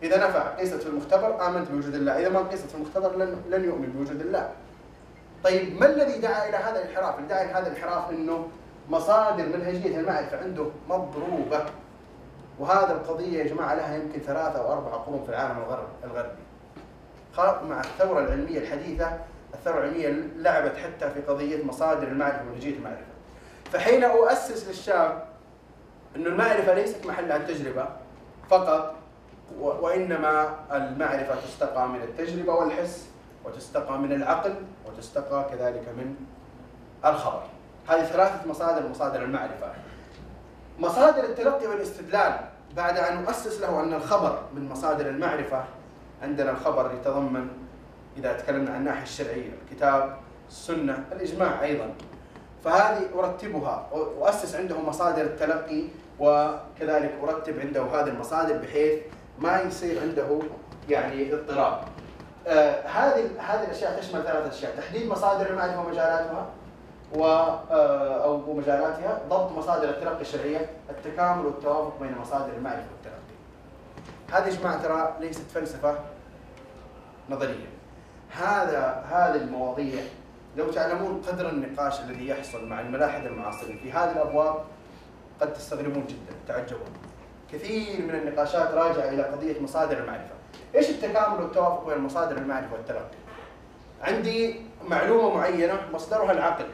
إذا 0.05 0.29
نفع 0.29 0.49
قيست 0.49 0.75
في 0.75 0.89
المختبر 0.89 1.47
آمنت 1.47 1.71
بوجود 1.71 1.95
الله 1.95 2.21
إذا 2.21 2.29
ما 2.29 2.41
قيست 2.41 2.69
في 2.69 2.75
المختبر 2.75 3.17
لن 3.17 3.43
لن 3.51 3.65
يؤمن 3.65 3.87
بوجود 3.87 4.21
الله 4.21 4.51
طيب 5.45 5.81
ما 5.81 5.87
الذي 5.87 6.19
دعا 6.19 6.49
إلى 6.49 6.57
هذا 6.57 6.83
الانحراف؟ 6.83 7.21
دعا 7.21 7.43
إلى 7.43 7.53
هذا 7.53 7.67
الانحراف 7.67 8.11
إنه 8.11 8.49
مصادر 8.91 9.47
منهجيه 9.47 10.01
المعرفه 10.01 10.39
عنده 10.39 10.67
مضروبة 10.89 11.65
وهذا 12.59 12.93
القضية 12.93 13.39
يا 13.39 13.45
جماعة 13.45 13.75
لها 13.75 13.97
يمكن 13.97 14.21
ثلاثة 14.21 14.59
أو 14.59 14.73
أربعة 14.73 14.95
قرون 14.95 15.23
في 15.25 15.29
العالم 15.29 15.59
الغرب 15.59 15.89
الغربي. 16.05 16.45
مع 17.69 17.81
الثورة 17.81 18.21
العلمية 18.21 18.59
الحديثة 18.59 19.19
الثورة 19.55 19.79
العلمية 19.79 20.09
لعبت 20.37 20.77
حتى 20.77 21.11
في 21.11 21.21
قضية 21.21 21.65
مصادر 21.65 22.09
المعرفة 22.09 22.43
ومنهجيه 22.43 22.77
المعرفة. 22.77 23.15
فحين 23.73 24.05
أؤسس 24.05 24.69
للشاب 24.69 25.25
إنه 26.17 26.27
المعرفة 26.27 26.75
ليست 26.75 27.07
محلها 27.07 27.37
التجربه 27.37 27.89
فقط 28.51 28.95
و- 29.61 29.65
وإنما 29.87 30.55
المعرفة 30.73 31.35
تستقى 31.41 31.89
من 31.89 32.01
التجربة 32.03 32.53
والحس 32.53 33.07
وتستقى 33.45 33.99
من 33.99 34.13
العقل 34.13 34.55
وتستقى 34.87 35.45
كذلك 35.51 35.89
من 35.97 36.15
الخبر. 37.05 37.43
هذه 37.89 38.05
ثلاثة 38.05 38.49
مصادر 38.49 38.89
مصادر 38.89 39.23
المعرفة. 39.23 39.73
مصادر 40.79 41.25
التلقي 41.25 41.67
والاستدلال 41.67 42.41
بعد 42.77 42.99
أن 42.99 43.23
نؤسس 43.23 43.61
له 43.61 43.81
أن 43.81 43.95
الخبر 43.95 44.39
من 44.55 44.69
مصادر 44.69 45.09
المعرفة 45.09 45.65
عندنا 46.23 46.51
الخبر 46.51 46.93
يتضمن 46.95 47.49
إذا 48.17 48.33
تكلمنا 48.33 48.71
عن 48.71 48.77
الناحية 48.81 49.03
الشرعية 49.03 49.51
الكتاب 49.65 50.17
السنة 50.49 51.05
الإجماع 51.13 51.63
أيضا 51.63 51.91
فهذه 52.65 53.07
أرتبها 53.15 53.89
واسس 54.19 54.55
عنده 54.55 54.81
مصادر 54.81 55.23
التلقي 55.23 55.85
وكذلك 56.21 57.15
أرتب 57.23 57.59
عنده 57.61 57.83
هذه 57.83 58.09
المصادر 58.09 58.57
بحيث 58.59 58.99
ما 59.45 59.61
يصير 59.61 60.01
عنده 60.01 60.39
يعني 60.89 61.35
اضطراب. 61.35 61.81
آه 62.47 62.87
هذه 62.87 63.31
هذه 63.39 63.65
الأشياء 63.65 64.01
تشمل 64.01 64.23
ثلاث 64.23 64.53
أشياء، 64.53 64.77
تحديد 64.77 65.09
مصادر 65.09 65.51
المعرفة 65.51 65.81
ومجالاتها 65.81 66.47
و 67.15 67.25
آه، 67.25 68.25
أو 68.25 68.55
مجالاتها، 68.55 69.21
ضبط 69.29 69.53
مصادر 69.53 69.89
التلقي 69.89 70.21
الشرعية، 70.21 70.71
التكامل 70.91 71.47
والتوافق 71.47 72.01
بين 72.01 72.19
مصادر 72.19 72.53
المعرفة 72.57 72.87
والتلقي. 72.93 73.35
هذه 74.33 74.55
يا 74.55 74.61
جماعة 74.61 74.83
ترى 74.83 75.15
ليست 75.21 75.51
فلسفة 75.55 75.99
نظرية. 77.31 77.67
هذا 78.31 79.05
هذه 79.11 79.37
المواضيع 79.37 80.03
لو 80.57 80.71
تعلمون 80.71 81.23
قدر 81.29 81.49
النقاش 81.49 82.01
الذي 82.01 82.29
يحصل 82.29 82.69
مع 82.69 82.81
الملاحده 82.81 83.27
المعاصرين 83.27 83.79
في 83.83 83.93
هذه 83.93 84.13
الأبواب 84.13 84.55
قد 85.41 85.53
تستغربون 85.53 86.07
جدا 86.07 86.37
تعجبون. 86.49 86.93
كثير 87.53 88.03
من 88.03 88.15
النقاشات 88.15 88.75
راجعة 88.75 89.09
إلى 89.09 89.23
قضية 89.23 89.61
مصادر 89.61 89.99
المعرفة. 89.99 90.35
إيش 90.75 90.91
التكامل 90.91 91.41
والتوافق 91.41 91.87
بين 91.87 91.99
مصادر 91.99 92.37
المعرفة 92.37 92.73
والتلقي؟ 92.73 93.17
عندي 94.03 94.61
معلومة 94.89 95.35
معينة 95.35 95.81
مصدرها 95.93 96.33
العقل. 96.33 96.65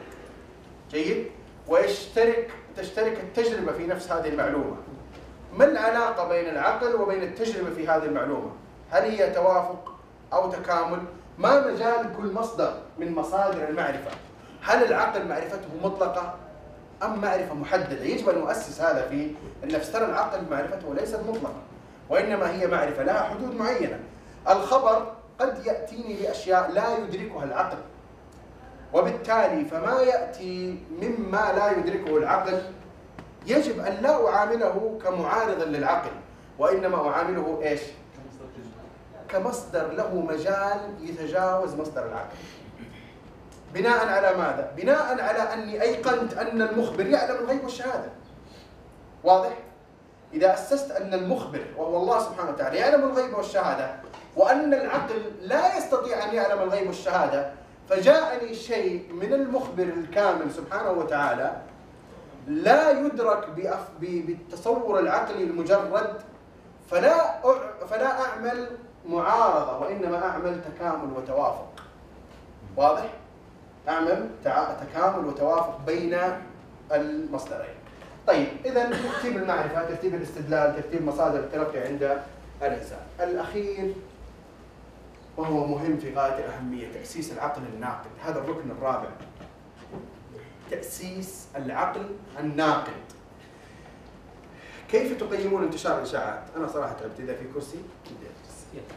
جيد؟ 0.91 1.25
ويشترك 1.67 2.51
تشترك 2.77 3.19
التجربة 3.19 3.71
في 3.71 3.87
نفس 3.87 4.11
هذه 4.11 4.27
المعلومة. 4.29 4.75
ما 5.53 5.65
العلاقة 5.65 6.27
بين 6.27 6.49
العقل 6.49 6.95
وبين 6.95 7.23
التجربة 7.23 7.69
في 7.69 7.87
هذه 7.87 8.03
المعلومة؟ 8.05 8.51
هل 8.91 9.03
هي 9.03 9.29
توافق 9.29 9.93
أو 10.33 10.51
تكامل؟ 10.51 10.99
ما 11.37 11.71
مجال 11.71 12.09
كل 12.17 12.33
مصدر 12.33 12.73
من 12.97 13.15
مصادر 13.15 13.69
المعرفة؟ 13.69 14.11
هل 14.61 14.83
العقل 14.83 15.27
معرفته 15.27 15.67
مطلقة 15.83 16.35
أم 17.03 17.21
معرفة 17.21 17.53
محددة؟ 17.53 18.03
يجب 18.03 18.29
أن 18.29 18.39
نؤسس 18.39 18.81
هذا 18.81 19.07
في 19.09 19.31
النفس، 19.63 19.91
ترى 19.91 20.05
العقل 20.05 20.39
معرفته 20.51 20.95
ليست 20.95 21.19
مطلقه 21.29 21.61
وإنما 22.09 22.51
هي 22.51 22.67
معرفة 22.67 23.03
لها 23.03 23.23
حدود 23.23 23.55
معينة. 23.55 23.99
الخبر 24.49 25.13
قد 25.39 25.65
يأتيني 25.65 26.13
باشياء 26.13 26.71
لا 26.71 26.97
يدركها 26.97 27.43
العقل. 27.43 27.77
وبالتالي 28.93 29.65
فما 29.65 30.01
يأتي 30.01 30.79
مما 31.01 31.53
لا 31.55 31.71
يدركه 31.71 32.17
العقل 32.17 32.61
يجب 33.47 33.79
أن 33.79 33.93
لا 34.01 34.27
أعامله 34.29 34.99
كمعارض 35.03 35.61
للعقل 35.61 36.11
وإنما 36.59 37.09
أعامله 37.09 37.59
إيش؟ 37.63 37.81
كمصدر 39.29 39.91
له 39.91 40.15
مجال 40.15 40.79
يتجاوز 41.01 41.75
مصدر 41.75 42.05
العقل 42.05 42.35
بناء 43.73 44.07
على 44.07 44.37
ماذا؟ 44.37 44.71
بناء 44.77 45.21
على 45.21 45.53
أني 45.53 45.81
أيقنت 45.81 46.33
أن 46.33 46.61
المخبر 46.61 47.05
يعلم 47.05 47.35
الغيب 47.35 47.63
والشهادة 47.63 48.09
واضح؟ 49.23 49.57
إذا 50.33 50.53
أسست 50.53 50.91
أن 50.91 51.13
المخبر 51.13 51.61
وهو 51.77 51.97
الله 51.97 52.19
سبحانه 52.19 52.49
وتعالى 52.49 52.77
يعلم 52.77 53.03
الغيب 53.03 53.33
والشهادة 53.37 53.95
وأن 54.35 54.73
العقل 54.73 55.21
لا 55.41 55.77
يستطيع 55.77 56.29
أن 56.29 56.35
يعلم 56.35 56.61
الغيب 56.61 56.87
والشهادة 56.87 57.51
فجاءني 57.89 58.55
شيء 58.55 59.13
من 59.13 59.33
المخبر 59.33 59.83
الكامل 59.83 60.51
سبحانه 60.51 60.91
وتعالى 60.91 61.61
لا 62.47 62.91
يدرك 62.91 63.49
بالتصور 63.99 64.99
العقلي 64.99 65.43
المجرد 65.43 66.13
فلا 66.89 67.41
فلا 67.89 68.21
أعمل 68.21 68.67
معارضة 69.09 69.77
وإنما 69.79 70.25
أعمل 70.25 70.61
تكامل 70.63 71.17
وتوافق 71.17 71.67
واضح؟ 72.77 73.20
أعمل 73.89 74.29
تع- 74.43 74.73
تكامل 74.73 75.25
وتوافق 75.25 75.79
بين 75.85 76.17
المصدرين. 76.91 77.75
طيب 78.27 78.47
إذا 78.65 78.83
ترتيب 78.89 79.37
المعرفة 79.37 79.85
ترتيب 79.85 80.15
الاستدلال 80.15 80.75
ترتيب 80.75 81.03
مصادر 81.05 81.39
التلقي 81.39 81.79
عند 81.79 82.21
الإنسان. 82.61 82.99
الأخير 83.19 83.93
وهو 85.37 85.65
مهم 85.67 85.97
في 85.97 86.13
غاية 86.15 86.45
الأهمية 86.45 86.93
تأسيس 86.93 87.31
العقل 87.31 87.61
الناقد 87.75 88.09
هذا 88.25 88.39
الركن 88.39 88.71
الرابع. 88.71 89.09
تأسيس 90.71 91.47
العقل 91.55 92.01
الناقد. 92.39 92.91
كيف 94.91 95.19
تقيمون 95.19 95.63
انتشار 95.63 95.97
الإشاعات؟ 95.97 96.43
أنا 96.57 96.67
صراحة 96.67 96.93
تعبت 96.93 97.19
إذا 97.19 97.33
في 97.35 97.43
كرسي 97.53 97.77
بدي 98.05 98.25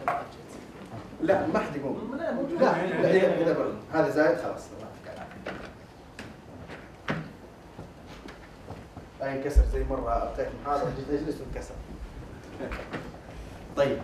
أجلس. 0.08 0.24
لا 1.22 1.46
ما 1.46 1.58
حد 1.58 1.76
يقوم 1.76 2.18
لا. 2.60 2.74
هذا 3.92 4.10
زايد 4.10 4.38
خلاص 4.38 4.62
الله. 4.76 4.88
لا 9.20 9.34
ينكسر 9.34 9.62
زي 9.72 9.84
مرة 9.90 10.08
أعطيت 10.08 10.48
محاضرة 10.64 10.92
جيت 10.96 11.20
أجلس 11.22 11.40
وانكسر 11.40 11.74
طيب 13.76 13.98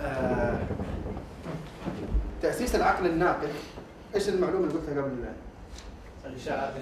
آه 0.00 0.58
تأسيس 2.42 2.74
العقل 2.74 3.06
الناقد 3.06 3.48
إيش 4.14 4.28
المعلومة 4.28 4.66
اللي 4.66 4.74
قلتها 4.78 5.02
قبل 5.02 5.24
الإشاعات 6.26 6.72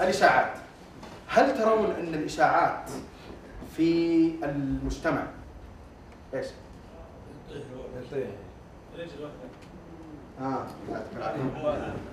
الإشاعات 0.00 0.52
هل 1.28 1.58
ترون 1.58 1.90
أن 1.90 2.14
الإشاعات 2.14 2.90
في 3.76 4.34
المجتمع 4.44 5.22
إيش؟ 6.34 6.46
آه. 10.40 10.66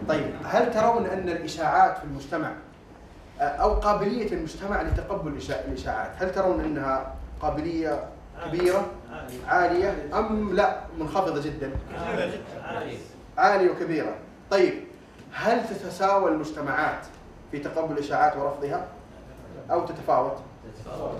طيب 0.07 0.33
هل 0.43 0.73
ترون 0.73 1.05
أن 1.05 1.29
الإشاعات 1.29 1.97
في 1.97 2.03
المجتمع 2.03 2.51
آه، 3.39 3.43
أو 3.43 3.73
قابلية 3.73 4.31
المجتمع 4.33 4.81
لتقبل 4.81 5.39
الإشاعات 5.67 6.11
هل 6.17 6.31
ترون 6.31 6.59
أنها 6.61 7.15
قابلية 7.41 8.09
كبيرة 8.45 8.85
عالية 9.47 10.09
أم 10.13 10.53
لا 10.55 10.81
منخفضة 10.99 11.41
جدا 11.41 11.71
عالية 13.37 13.71
وكبيرة 13.71 14.15
طيب 14.51 14.73
هل 15.33 15.67
تتساوى 15.67 16.31
المجتمعات 16.31 17.05
في 17.51 17.59
تقبل 17.59 17.93
الإشاعات 17.93 18.37
ورفضها 18.37 18.87
أو 19.71 19.85
تتفاوت 19.85 20.37
تتفاوت 20.75 21.17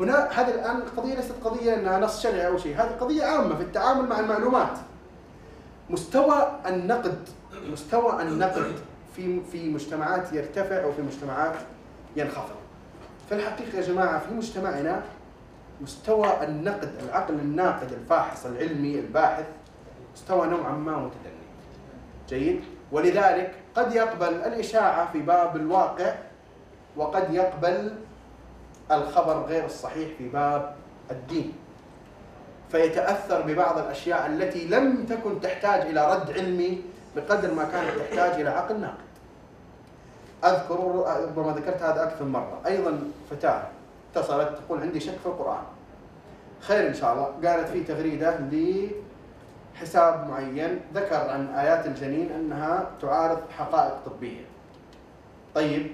هنا 0.00 0.28
هذه 0.30 0.50
الآن 0.50 0.76
القضية 0.76 1.14
ليست 1.14 1.34
قضية 1.44 1.74
أنها 1.74 1.98
نص 1.98 2.22
شرعي 2.22 2.46
أو 2.46 2.58
شيء. 2.58 2.76
هذه 2.76 2.96
قضية 3.00 3.24
عامة 3.24 3.56
في 3.56 3.62
التعامل 3.62 4.08
مع 4.08 4.20
المعلومات. 4.20 4.78
مستوى 5.90 6.60
النقد 6.66 7.28
مستوى 7.72 8.22
النقد 8.22 8.72
في 9.16 9.40
في 9.52 9.70
مجتمعات 9.70 10.32
يرتفع 10.32 10.84
وفي 10.84 11.02
مجتمعات 11.02 11.54
ينخفض. 12.16 12.56
في 13.28 13.34
الحقيقة 13.34 13.76
يا 13.76 13.82
جماعة 13.82 14.18
في 14.18 14.34
مجتمعنا 14.34 15.02
مستوى 15.80 16.44
النقد 16.44 16.92
العقل 17.02 17.34
الناقد 17.34 17.92
الفاحص 17.92 18.46
العلمي 18.46 18.98
الباحث 18.98 19.46
مستوى 20.14 20.46
نوعا 20.46 20.72
ما 20.72 20.96
متدني. 20.96 21.44
جيد؟ 22.28 22.64
ولذلك 22.92 23.54
قد 23.74 23.94
يقبل 23.94 24.34
الإشاعة 24.34 25.12
في 25.12 25.18
باب 25.18 25.56
الواقع 25.56 26.14
وقد 26.96 27.34
يقبل 27.34 27.94
الخبر 28.90 29.42
غير 29.42 29.64
الصحيح 29.64 30.08
في 30.18 30.28
باب 30.28 30.74
الدين. 31.10 31.52
فيتأثر 32.70 33.42
ببعض 33.42 33.78
الأشياء 33.78 34.26
التي 34.26 34.66
لم 34.66 35.04
تكن 35.04 35.40
تحتاج 35.40 35.80
إلى 35.80 36.14
رد 36.14 36.30
علمي 36.30 36.82
بقدر 37.16 37.54
ما 37.54 37.64
كانت 37.64 37.98
تحتاج 37.98 38.40
إلى 38.40 38.50
عقل 38.50 38.80
ناقد. 38.80 39.04
أذكر 40.44 41.04
ربما 41.24 41.52
ذكرت 41.52 41.82
هذا 41.82 42.02
أكثر 42.02 42.24
من 42.24 42.32
مرة. 42.32 42.60
أيضا 42.66 43.10
فتاة 43.30 43.62
اتصلت 44.12 44.58
تقول 44.58 44.80
عندي 44.80 45.00
شك 45.00 45.18
في 45.22 45.26
القرآن. 45.26 45.62
خير 46.60 46.88
إن 46.88 46.94
شاء 46.94 47.12
الله. 47.12 47.50
قالت 47.50 47.68
في 47.68 47.84
تغريدة 47.84 48.38
لحساب 49.74 50.28
معين 50.28 50.80
ذكر 50.94 51.30
عن 51.30 51.48
آيات 51.48 51.86
الجنين 51.86 52.32
أنها 52.32 52.90
تعارض 53.02 53.38
حقائق 53.58 53.94
طبية. 54.06 54.44
طيب 55.54 55.90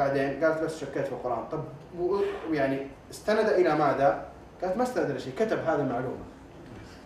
بعدين 0.00 0.44
قالت 0.44 0.62
بس 0.62 0.78
شكيت 0.80 1.06
في 1.06 1.12
القرآن 1.12 1.44
طب 1.52 1.60
و- 2.00 2.20
يعني 2.52 2.86
استند 3.10 3.48
إلى 3.48 3.74
ماذا؟ 3.74 4.24
قالت 4.62 4.76
ما 4.76 4.82
استند 4.82 5.10
إلى 5.10 5.18
شيء 5.20 5.32
كتب 5.38 5.58
هذه 5.58 5.80
المعلومة 5.80 6.24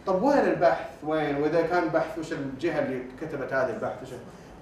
طب 0.06 0.22
وين 0.22 0.38
البحث؟ 0.38 0.86
وين؟ 1.04 1.36
وإذا 1.42 1.62
كان 1.62 1.88
بحث 1.88 2.18
وش 2.18 2.32
الجهة 2.32 2.78
اللي 2.78 3.02
كتبت 3.20 3.52
هذا 3.52 3.74
البحث؟ 3.74 4.02
وش 4.02 4.08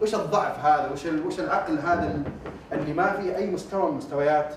وش 0.03 0.14
الضعف 0.14 0.64
هذا؟ 0.64 0.90
وش 0.92 1.05
وش 1.07 1.40
العقل 1.40 1.79
هذا 1.79 2.05
ال- 2.14 2.25
اللي 2.81 2.92
ما 2.92 3.12
في 3.12 3.37
أي 3.37 3.51
مستوى 3.51 3.90
من 3.90 3.97
مستويات 3.97 4.55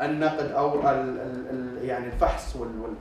النقد 0.00 0.52
أو 0.52 0.80
ال 0.80 0.86
ال 0.88 1.46
ال 1.50 1.84
يعني 1.84 2.06
الفحص 2.06 2.56
وال, 2.56 2.94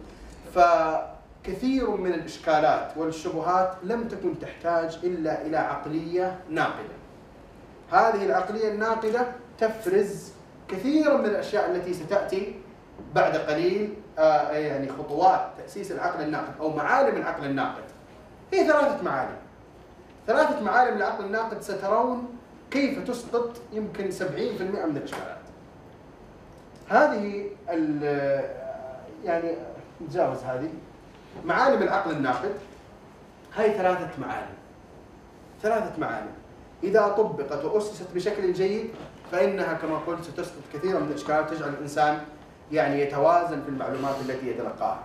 فكثير 0.56 1.90
من 1.90 2.14
الإشكالات 2.14 2.98
والشبهات 2.98 3.74
لم 3.84 4.08
تكن 4.08 4.40
تحتاج 4.40 5.00
إلا 5.04 5.42
إلى 5.46 5.58
عقلية 5.58 6.40
ناقدة 6.50 6.96
هذه 7.92 8.26
العقلية 8.26 8.72
الناقدة 8.72 9.28
تفرز 9.60 10.32
كثيرا 10.68 11.18
من 11.18 11.26
الأشياء 11.26 11.72
التي 11.72 11.94
ستأتي 11.94 12.56
بعد 13.16 13.36
قليل 13.38 13.94
آه، 14.20 14.52
يعني 14.52 14.90
خطوات 14.90 15.48
تأسيس 15.58 15.92
العقل 15.92 16.24
الناقد 16.24 16.54
أو 16.60 16.70
معالم 16.70 17.18
العقل 17.18 17.46
الناقد. 17.46 17.84
هي 18.54 18.68
ثلاثة 18.68 19.04
معالم. 19.04 19.36
ثلاثة 20.28 20.64
معالم 20.64 20.98
العقل 20.98 21.26
الناقد 21.26 21.62
سترون 21.62 22.28
كيف 22.72 23.08
تسقط 23.08 23.58
يمكن 23.74 24.12
70% 24.12 24.22
من 24.86 24.98
الإشكالات. 24.98 25.38
هذه 26.90 27.46
ال- 27.70 28.50
يعني 29.26 29.52
نتجاوز 30.02 30.38
هذه. 30.44 30.70
معالم 31.46 31.84
العقل 31.84 32.12
الناقد 32.12 32.52
هاي 33.56 33.74
ثلاثة 33.74 34.10
معالم. 34.22 34.56
ثلاثة 35.62 36.00
معالم. 36.00 36.32
إذا 36.84 37.08
طبقت 37.08 37.66
وأسست 37.66 38.08
بشكل 38.16 38.54
جيد 38.54 38.90
فإنها 39.32 39.74
كما 39.74 39.98
قلت 39.98 40.24
ستسقط 40.24 40.62
كثيرا 40.74 41.00
من 41.00 41.08
الإشكالات 41.08 41.50
تجعل 41.50 41.70
الإنسان 41.70 42.22
يعني 42.72 43.02
يتوازن 43.02 43.62
في 43.62 43.70
المعلومات 43.70 44.16
التي 44.22 44.48
يتلقاها. 44.48 45.04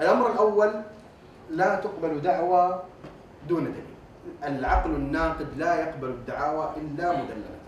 الأمر 0.00 0.32
الأول 0.32 0.72
لا 1.50 1.74
تقبل 1.74 2.20
دعوى 2.20 2.82
دون 3.48 3.64
دليل. 3.64 3.84
العقل 4.44 4.90
الناقد 4.90 5.46
لا 5.56 5.74
يقبل 5.74 6.08
الدعاوى 6.08 6.72
إلا 6.76 7.12
مدللة. 7.12 7.58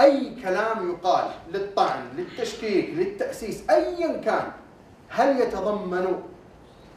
أي 0.00 0.42
كلام 0.42 0.90
يقال 0.90 1.30
للطعن 1.52 2.00
للتشكيك 2.16 2.90
للتأسيس 2.90 3.70
أيا 3.70 4.20
كان 4.20 4.52
هل 5.08 5.40
يتضمن 5.40 6.22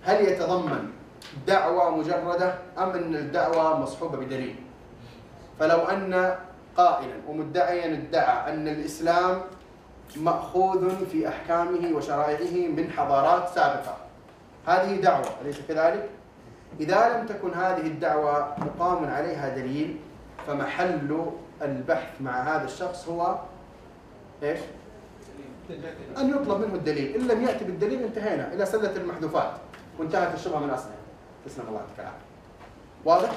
هل 0.03 0.27
يتضمن 0.27 0.89
دعوى 1.47 1.97
مجردة 1.97 2.53
أم 2.77 2.89
أن 2.89 3.15
الدعوى 3.15 3.79
مصحوبة 3.79 4.17
بدليل؟ 4.17 4.55
فلو 5.59 5.77
أن 5.77 6.35
قائلا 6.79 7.13
ومدعيا 7.27 7.85
ادعى 7.85 8.53
أن 8.53 8.67
الإسلام 8.67 9.41
مأخوذ 10.15 11.05
في 11.05 11.27
أحكامه 11.27 11.95
وشرائعه 11.95 12.67
من 12.67 12.91
حضارات 12.97 13.49
سابقة 13.55 13.97
هذه 14.67 14.95
دعوة 14.95 15.25
أليس 15.41 15.57
كذلك؟ 15.67 16.09
إذا 16.79 17.17
لم 17.17 17.27
تكن 17.27 17.53
هذه 17.53 17.87
الدعوة 17.87 18.55
مقام 18.57 19.05
عليها 19.05 19.55
دليل 19.55 19.97
فمحل 20.47 21.25
البحث 21.61 22.21
مع 22.21 22.41
هذا 22.41 22.65
الشخص 22.65 23.07
هو 23.07 23.35
إيش؟ 24.43 24.59
أن 26.17 26.29
يطلب 26.29 26.61
منه 26.61 26.75
الدليل، 26.75 27.15
إن 27.15 27.27
لم 27.27 27.43
يأتي 27.43 27.65
بالدليل 27.65 28.03
انتهينا 28.03 28.53
إلى 28.53 28.65
سلة 28.65 28.95
المحذوفات 28.95 29.51
وانتهت 29.99 30.35
الشبهة 30.35 30.59
من 30.59 30.69
أصلها. 30.69 30.95
تسلم 31.45 31.65
الله 31.67 31.81
العافية. 31.97 32.17
واضح؟ 33.05 33.29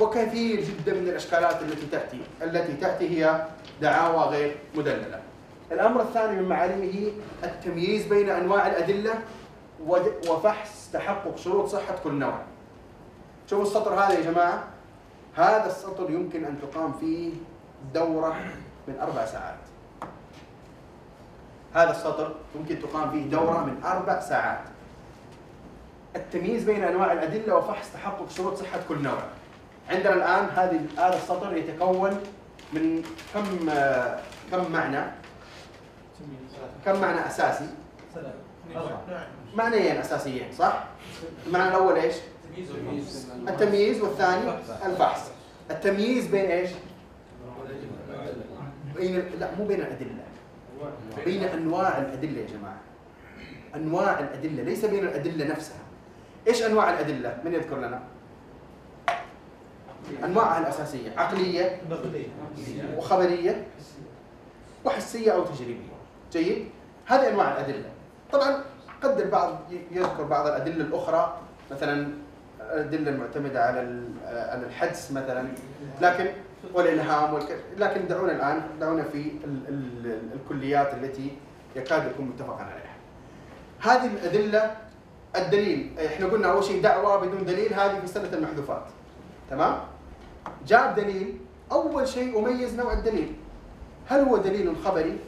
وكثير 0.00 0.60
جدا 0.60 0.94
من 0.94 1.08
الإشكالات 1.08 1.62
التي 1.62 1.86
تأتي 1.86 2.20
التي 2.42 2.72
تأتي 2.72 3.08
هي 3.24 3.44
دعاوى 3.80 4.24
غير 4.24 4.56
مدللة. 4.74 5.20
الأمر 5.72 6.00
الثاني 6.02 6.40
من 6.40 6.48
معالمه 6.48 7.12
التمييز 7.44 8.06
بين 8.06 8.30
أنواع 8.30 8.66
الأدلة 8.66 9.14
ود- 9.86 10.28
وفحص 10.28 10.90
تحقق 10.92 11.36
شروط 11.36 11.68
صحة 11.68 11.94
كل 12.04 12.12
نوع. 12.12 12.38
شوفوا 13.50 13.64
السطر 13.64 13.94
هذا 13.94 14.12
يا 14.12 14.30
جماعة. 14.30 14.64
هذا 15.36 15.66
السطر 15.66 16.10
يمكن 16.10 16.44
أن 16.44 16.58
تقام 16.62 16.92
فيه 16.92 17.32
دورة 17.94 18.36
من 18.88 18.98
أربع 19.00 19.24
ساعات. 19.26 19.58
هذا 21.74 21.90
السطر 21.90 22.34
يمكن 22.54 22.78
تقام 22.82 23.10
فيه 23.10 23.30
دورة 23.30 23.64
من 23.64 23.84
أربع 23.84 24.20
ساعات. 24.20 24.60
التمييز 26.16 26.64
بين 26.64 26.84
أنواع 26.84 27.12
الأدلة 27.12 27.54
وفحص 27.56 27.92
تحقق 27.92 28.30
شروط 28.30 28.54
صحة 28.56 28.78
كل 28.88 29.02
نوع. 29.02 29.18
عندنا 29.88 30.14
الآن 30.14 30.48
هذه 30.56 30.80
هذا 30.98 31.16
السطر 31.16 31.56
يتكون 31.56 32.10
من 32.72 33.02
كم 33.34 33.70
كم 34.52 34.72
معنى 34.72 35.04
كم 36.84 37.00
معنى 37.00 37.26
أساسي 37.26 37.68
معنيين 39.54 39.96
أساسيين 39.96 40.52
صح؟ 40.58 40.84
المعنى 41.46 41.68
الأول 41.68 41.96
إيش؟ 41.96 42.14
التمييز 43.48 44.00
والثاني 44.00 44.50
الفحص 44.86 45.20
التمييز 45.70 46.26
بين 46.26 46.50
إيش؟ 46.50 46.70
بين 48.96 49.24
لا 49.40 49.48
مو 49.58 49.64
بين 49.64 49.80
الأدلة 49.80 50.22
بين 51.24 51.42
أنواع 51.44 51.98
الأدلة 51.98 52.40
يا 52.40 52.46
جماعة 52.46 52.80
أنواع 53.74 54.18
الأدلة 54.18 54.62
ليس 54.62 54.84
بين 54.84 55.04
الأدلة 55.04 55.46
نفسها 55.46 55.80
إيش 56.46 56.62
أنواع 56.62 56.90
الأدلة؟ 56.90 57.38
من 57.44 57.54
يذكر 57.54 57.78
لنا؟ 57.78 58.02
أنواعها 60.24 60.58
الأساسية 60.60 61.10
عقلية 61.16 61.80
وخبرية 62.96 63.66
وحسية 64.84 65.32
أو 65.32 65.44
تجريبية 65.44 65.98
جيد؟ 66.32 66.68
هذه 67.06 67.28
أنواع 67.28 67.52
الأدلة 67.52 67.90
طبعا 68.32 68.64
قد 69.02 69.20
البعض 69.20 69.58
يذكر 69.90 70.22
بعض 70.22 70.46
الأدلة 70.46 70.84
الأخرى 70.84 71.38
مثلا 71.70 72.08
الأدلة 72.60 73.10
المعتمدة 73.10 73.64
على 73.64 74.02
على 74.26 74.66
الحدس 74.66 75.12
مثلا 75.12 75.48
لكن 76.00 76.26
والإلهام 76.74 77.34
والك... 77.34 77.58
لكن 77.78 78.06
دعونا 78.08 78.32
الآن 78.32 78.62
دعونا 78.80 79.02
في 79.02 79.32
ال... 79.44 79.68
ال... 79.68 80.20
الكليات 80.34 80.94
التي 80.94 81.36
يكاد 81.76 82.06
يكون 82.10 82.26
متفقا 82.26 82.62
عليها. 82.62 82.96
هذه 83.80 84.06
الأدلة 84.06 84.76
الدليل 85.36 85.98
إحنا 86.06 86.26
قلنا 86.26 86.50
أول 86.50 86.64
شيء 86.64 86.82
دعوة 86.82 87.16
بدون 87.26 87.44
دليل 87.44 87.74
هذه 87.74 88.00
في 88.00 88.06
سنه 88.06 88.28
المحذوفات. 88.32 88.82
تمام؟ 89.50 89.78
جاء 90.66 90.92
دليل 90.96 91.38
أول 91.72 92.08
شيء 92.08 92.38
أميز 92.38 92.74
نوع 92.74 92.92
الدليل. 92.92 93.32
هل 94.08 94.20
هو 94.20 94.36
دليل 94.36 94.76
خبري 94.84 95.18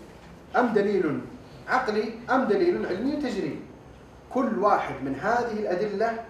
أم 0.57 0.73
دليل 0.73 1.21
عقلي 1.68 2.12
أم 2.31 2.45
دليل 2.45 2.87
علمي 2.87 3.16
تجريبي؟ 3.16 3.61
كل 4.35 4.59
واحد 4.59 4.95
من 5.05 5.14
هذه 5.14 5.53
الأدلة 5.53 6.25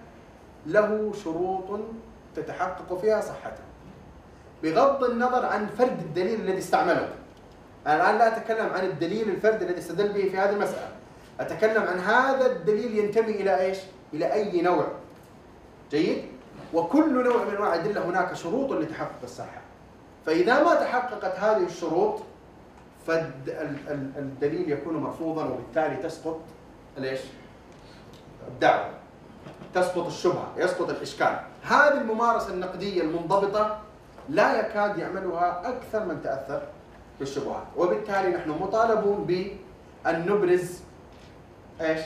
له 0.66 1.12
شروط 1.24 1.80
تتحقق 2.36 3.00
فيها 3.00 3.20
صحته 3.20 3.62
بغض 4.62 5.04
النظر 5.04 5.46
عن 5.46 5.66
فرد 5.66 5.98
الدليل 6.00 6.40
الذي 6.40 6.58
استعمله 6.58 7.08
أنا 7.86 7.94
الآن 7.96 8.18
لا 8.18 8.36
أتكلم 8.36 8.66
عن 8.72 8.84
الدليل 8.84 9.28
الفرد 9.28 9.62
الذي 9.62 9.78
استدل 9.78 10.08
به 10.08 10.28
في 10.28 10.36
هذه 10.36 10.50
المسألة 10.50 10.88
أتكلم 11.40 11.82
عن 11.82 11.98
هذا 11.98 12.46
الدليل 12.46 12.98
ينتمي 12.98 13.30
إلى 13.30 13.60
إيش؟ 13.60 13.78
إلى 14.14 14.32
أي 14.32 14.62
نوع 14.62 14.86
جيد؟ 15.90 16.24
وكل 16.74 17.24
نوع 17.24 17.44
من 17.44 17.54
أنواع 17.54 17.74
الأدلة 17.74 18.04
هناك 18.04 18.34
شروط 18.34 18.72
لتحقق 18.72 19.22
الصحة. 19.22 19.60
فإذا 20.26 20.64
ما 20.64 20.74
تحققت 20.74 21.38
هذه 21.38 21.64
الشروط 21.64 22.20
فالدليل 23.06 24.72
يكون 24.72 24.96
مرفوضا 24.96 25.44
وبالتالي 25.44 25.96
تسقط 25.96 26.40
ليش؟ 26.98 27.20
الدعوة. 28.48 28.90
تسقط 29.74 30.06
الشبهة 30.06 30.48
يسقط 30.56 30.90
الإشكال. 30.90 31.40
هذه 31.62 32.00
الممارسة 32.00 32.52
النقدية 32.52 33.02
المنضبطة 33.02 33.80
لا 34.28 34.60
يكاد 34.60 34.98
يعملها 34.98 35.68
أكثر 35.68 36.04
من 36.04 36.22
تأثر 36.22 36.62
بالشبهات. 37.18 37.64
وبالتالي 37.76 38.28
نحن 38.28 38.50
مطالبون 38.50 39.24
بأن 39.24 40.26
نبرز 40.26 40.80
إيش؟ 41.80 42.00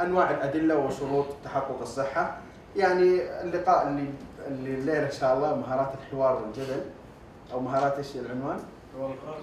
أنواع 0.00 0.30
الأدلة 0.30 0.76
وشروط 0.76 1.26
تحقق 1.44 1.80
الصحة. 1.80 2.38
يعني 2.76 3.20
اللقاء 3.42 3.88
اللي 3.88 4.06
اللي 4.46 4.74
الليلة 4.74 5.06
إن 5.06 5.10
شاء 5.10 5.36
الله 5.36 5.54
مهارات 5.54 5.92
الحوار 5.94 6.42
والجدل 6.42 6.80
أو 7.52 7.60
مهارات 7.60 7.98
إيش 7.98 8.16
العنوان؟ 8.16 8.58
مهارات 8.98 9.14
الحوار 9.14 9.38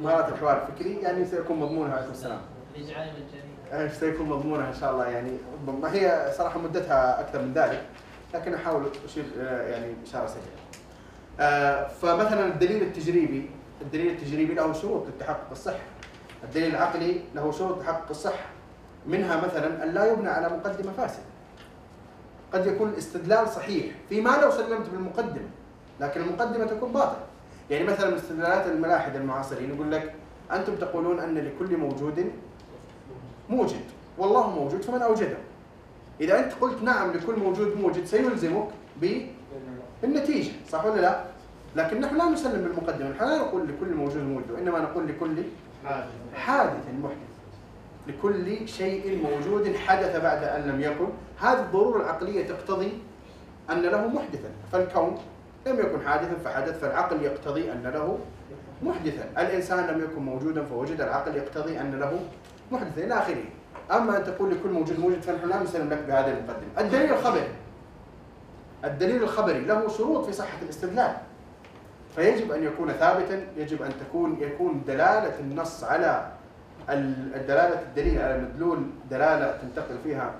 مهارات 0.00 0.28
الحوار 0.28 0.62
الفكري 0.62 0.96
يعني 1.02 1.24
سيكون 1.24 1.60
مضمونها 1.60 1.96
عليكم 1.96 2.12
السلام 2.12 2.40
إيش 3.72 3.92
سيكون 3.92 4.28
مضمونها 4.28 4.68
إن 4.68 4.74
شاء 4.74 4.92
الله 4.92 5.06
يعني 5.06 5.30
ما 5.66 5.94
هي 5.94 6.32
صراحة 6.38 6.60
مدتها 6.60 7.20
أكثر 7.20 7.42
من 7.42 7.52
ذلك 7.52 7.82
لكن 8.34 8.54
أحاول 8.54 8.86
أشير 9.04 9.24
آه، 9.40 9.68
يعني 9.68 9.94
إشارة 10.06 10.26
سريعة. 10.26 10.64
آه، 11.40 11.88
فمثلا 11.88 12.46
الدليل 12.46 12.82
التجريبي 12.82 13.50
الدليل 13.82 14.10
التجريبي 14.10 14.54
له 14.54 14.72
شروط 14.72 15.06
للتحقق 15.06 15.50
الصحه. 15.50 15.84
الدليل 16.44 16.70
العقلي 16.70 17.20
له 17.34 17.52
شروط 17.52 17.78
لتحقق 17.78 18.06
الصحه. 18.10 18.46
منها 19.06 19.46
مثلا 19.46 19.84
أن 19.84 19.94
لا 19.94 20.12
يبنى 20.12 20.28
على 20.28 20.48
مقدمة 20.48 20.92
فاسدة. 20.92 21.33
قد 22.54 22.66
يكون 22.66 22.88
الاستدلال 22.88 23.48
صحيح 23.48 23.84
فيما 24.08 24.30
لو 24.42 24.50
سلمت 24.50 24.88
بالمقدمة 24.88 25.48
لكن 26.00 26.20
المقدمة 26.20 26.64
تكون 26.64 26.92
باطلة. 26.92 27.22
يعني 27.70 27.84
مثلا 27.84 28.10
من 28.10 28.16
استدلالات 28.16 28.66
الملاحدة 28.66 29.18
المعاصرين 29.18 29.74
يقول 29.74 29.92
لك 29.92 30.14
أنتم 30.52 30.74
تقولون 30.74 31.20
أن 31.20 31.34
لكل 31.34 31.76
موجود 31.76 32.30
موجد 33.50 33.80
والله 34.18 34.50
موجود 34.50 34.82
فمن 34.82 35.02
أوجده. 35.02 35.36
إذا 36.20 36.38
أنت 36.38 36.52
قلت 36.60 36.82
نعم 36.82 37.12
لكل 37.12 37.36
موجود 37.36 37.76
موجد 37.76 38.04
سيلزمك 38.04 38.68
بالنتيجة 40.02 40.52
صح 40.70 40.84
ولا 40.84 41.00
لا؟ 41.00 41.24
لكن 41.76 42.00
نحن 42.00 42.16
لا 42.16 42.24
نسلم 42.24 42.62
بالمقدمة 42.62 43.10
نحن 43.10 43.24
لا 43.24 43.38
نقول 43.38 43.68
لكل 43.68 43.94
موجود 43.94 44.22
موجود 44.22 44.50
وإنما 44.50 44.78
نقول 44.78 45.08
لكل 45.08 45.42
حادث 46.34 46.84
محدث. 47.02 47.33
لكل 48.06 48.68
شيء 48.68 49.22
موجود 49.22 49.76
حدث 49.76 50.16
بعد 50.16 50.44
أن 50.44 50.60
لم 50.68 50.80
يكن. 50.80 51.08
هذه 51.40 51.60
الضرورة 51.60 52.02
العقلية 52.02 52.46
تقتضي 52.46 52.98
أن 53.70 53.82
له 53.82 54.06
محدثا. 54.06 54.48
فالكون 54.72 55.18
لم 55.66 55.78
يكن 55.78 56.06
حادثا 56.06 56.34
فحدث 56.44 56.80
فالعقل 56.80 57.22
يقتضي 57.22 57.72
أن 57.72 57.82
له 57.82 58.18
محدثا. 58.82 59.24
الإنسان 59.38 59.86
لم 59.86 60.04
يكن 60.04 60.22
موجودا 60.22 60.64
فوجد 60.64 61.00
العقل 61.00 61.36
يقتضي 61.36 61.80
أن 61.80 61.98
له 62.00 62.20
محدثا. 62.72 63.04
إلى 63.04 63.14
آخره. 63.14 63.44
أما 63.90 64.18
أن 64.18 64.24
تقول 64.24 64.50
لكل 64.50 64.68
موجود 64.68 65.00
موجود 65.00 65.20
فنحن 65.20 65.48
لا 65.48 65.62
نسلم 65.62 65.90
لك 65.90 65.98
بهذه 66.08 66.30
المقدمه 66.30 66.78
الدليل 66.78 67.12
الخبري. 67.12 67.48
الدليل 68.84 69.22
الخبري 69.22 69.60
له 69.60 69.88
شروط 69.88 70.26
في 70.26 70.32
صحة 70.32 70.62
الاستدلال. 70.62 71.16
فيجب 72.16 72.52
أن 72.52 72.64
يكون 72.64 72.92
ثابتا 72.92 73.46
يجب 73.56 73.82
أن 73.82 73.92
تكون 74.00 74.36
يكون 74.40 74.82
دلالة 74.86 75.38
النص 75.40 75.84
على 75.84 76.30
ال- 76.90 77.46
دلاله 77.46 77.80
الدليل 77.82 78.18
على 78.22 78.38
مدلول 78.42 78.78
دلالة 79.10 79.56
تنتقل 79.62 79.98
فيها 80.04 80.34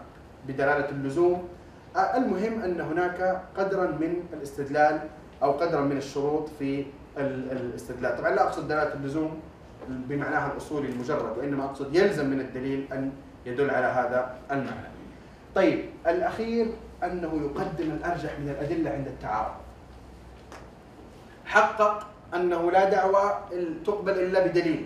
بدلالة 0.48 0.88
اللزوم 0.88 1.48
المهم 1.96 2.62
أن 2.62 2.80
هناك 2.80 3.42
قدرا 3.58 3.86
من 3.86 4.26
الاستدلال 4.32 5.00
أو 5.42 5.52
قدرا 5.52 5.80
من 5.80 5.96
الشروط 5.96 6.48
في 6.58 6.86
ال- 7.18 7.52
الاستدلال 7.52 8.16
طبعا 8.18 8.30
لا 8.30 8.42
أقصد 8.42 8.68
دلالة 8.68 8.94
اللزوم 8.94 9.40
بمعناها 9.88 10.52
الأصولي 10.52 10.88
المجرد 10.88 11.38
وإنما 11.38 11.64
أقصد 11.64 11.94
يلزم 11.96 12.30
من 12.30 12.40
الدليل 12.40 12.88
أن 12.92 13.12
يدل 13.46 13.70
على 13.70 13.86
هذا 13.86 14.34
المعنى. 14.50 14.88
طيب 15.54 15.84
الأخير 16.06 16.66
أنه 17.04 17.34
يقدم 17.44 17.90
الأرجح 17.90 18.38
من 18.40 18.48
الأدلة 18.48 18.90
عند 18.90 19.06
التعارض. 19.06 19.54
حقق 21.46 22.06
أنه 22.34 22.70
لا 22.70 22.90
دعوه 22.90 23.38
تقبل 23.86 24.12
إلا 24.12 24.46
بدليل 24.46 24.84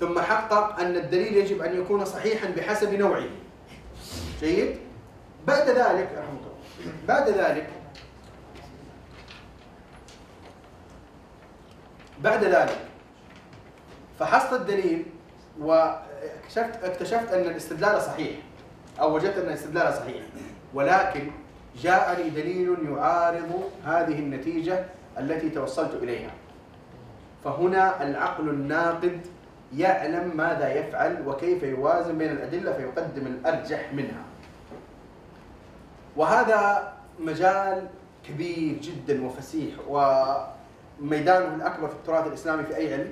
ثم 0.00 0.20
حقق 0.20 0.80
أن 0.80 0.96
الدليل 0.96 1.36
يجب 1.36 1.62
أن 1.62 1.80
يكون 1.80 2.04
صحيحا 2.04 2.48
بحسب 2.48 2.94
نوعه. 2.94 3.28
جيد؟ 4.40 4.76
بعد 5.46 5.68
ذلك 5.68 6.08
رحمه 6.16 6.38
الله 6.40 6.92
بعد 7.08 7.28
ذلك 7.28 7.70
بعد 12.20 12.44
ذلك 12.44 12.78
فحصت 14.18 14.52
الدليل 14.52 15.04
واكتشفت 15.60 16.84
اكتشفت 16.84 17.32
أن 17.32 17.40
الاستدلال 17.40 18.02
صحيح 18.02 18.38
أو 19.00 19.14
وجدت 19.14 19.38
أن 19.38 19.48
الاستدلال 19.48 19.94
صحيح 19.94 20.22
ولكن 20.74 21.30
جاءني 21.82 22.30
دليل 22.30 22.76
يعارض 22.90 23.70
هذه 23.84 24.18
النتيجة 24.18 24.84
التي 25.18 25.50
توصلت 25.50 25.94
إليها 25.94 26.30
فهنا 27.44 28.02
العقل 28.02 28.48
الناقد 28.48 29.20
يعلم 29.76 30.36
ماذا 30.36 30.74
يفعل 30.74 31.28
وكيف 31.28 31.62
يوازن 31.62 32.18
بين 32.18 32.30
الأدلة 32.30 32.72
فيقدم 32.72 33.26
الأرجح 33.26 33.92
منها 33.92 34.22
وهذا 36.16 36.92
مجال 37.20 37.86
كبير 38.28 38.78
جدا 38.80 39.26
وفسيح 39.26 39.74
وميدانه 39.88 41.54
الأكبر 41.54 41.88
في 41.88 41.94
التراث 41.94 42.26
الإسلامي 42.26 42.62
في 42.62 42.76
أي 42.76 42.94
علم؟ 42.94 43.10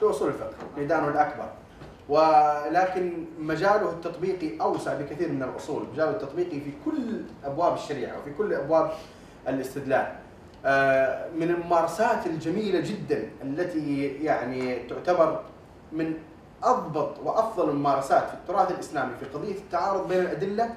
في 0.00 0.04
أصول 0.10 0.28
الفقه 0.28 0.54
ميدانه 0.76 1.08
الأكبر 1.08 1.48
ولكن 2.08 3.24
مجاله 3.38 3.90
التطبيقي 3.90 4.60
أوسع 4.60 4.94
بكثير 4.94 5.32
من 5.32 5.42
الأصول، 5.42 5.86
مجاله 5.92 6.10
التطبيقي 6.10 6.60
في 6.60 6.70
كل 6.84 7.20
أبواب 7.44 7.74
الشريعة 7.74 8.18
وفي 8.18 8.30
كل 8.38 8.54
أبواب 8.54 8.90
الاستدلال. 9.48 10.12
آه، 10.66 11.28
من 11.36 11.50
الممارسات 11.50 12.26
الجميلة 12.26 12.80
جدا 12.80 13.30
التي 13.42 14.06
يعني 14.06 14.76
تعتبر 14.88 15.40
من 15.92 16.14
أضبط 16.62 17.18
وأفضل 17.24 17.70
الممارسات 17.70 18.28
في 18.28 18.34
التراث 18.34 18.70
الإسلامي 18.70 19.12
في 19.20 19.26
قضية 19.26 19.54
التعارض 19.54 20.08
بين 20.08 20.20
الأدلة 20.20 20.74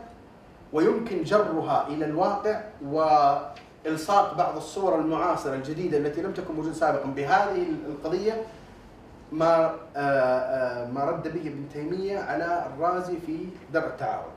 ويمكن 0.73 1.23
جرها 1.23 1.87
إلى 1.87 2.05
الواقع 2.05 2.61
وإلصاق 2.85 4.37
بعض 4.37 4.55
الصور 4.55 4.95
المعاصرة 4.95 5.55
الجديدة 5.55 5.97
التي 5.97 6.21
لم 6.21 6.31
تكن 6.31 6.53
موجودة 6.55 6.73
سابقا 6.73 7.05
بهذه 7.09 7.65
القضية 7.87 8.41
ما 9.31 9.65
آه، 9.65 9.99
آه، 9.99 10.91
ما 10.91 11.03
رد 11.03 11.23
به 11.23 11.41
ابن 11.41 11.69
تيمية 11.73 12.19
على 12.19 12.65
الرازي 12.73 13.17
في 13.25 13.37
درء 13.73 13.87
التعارض. 13.87 14.31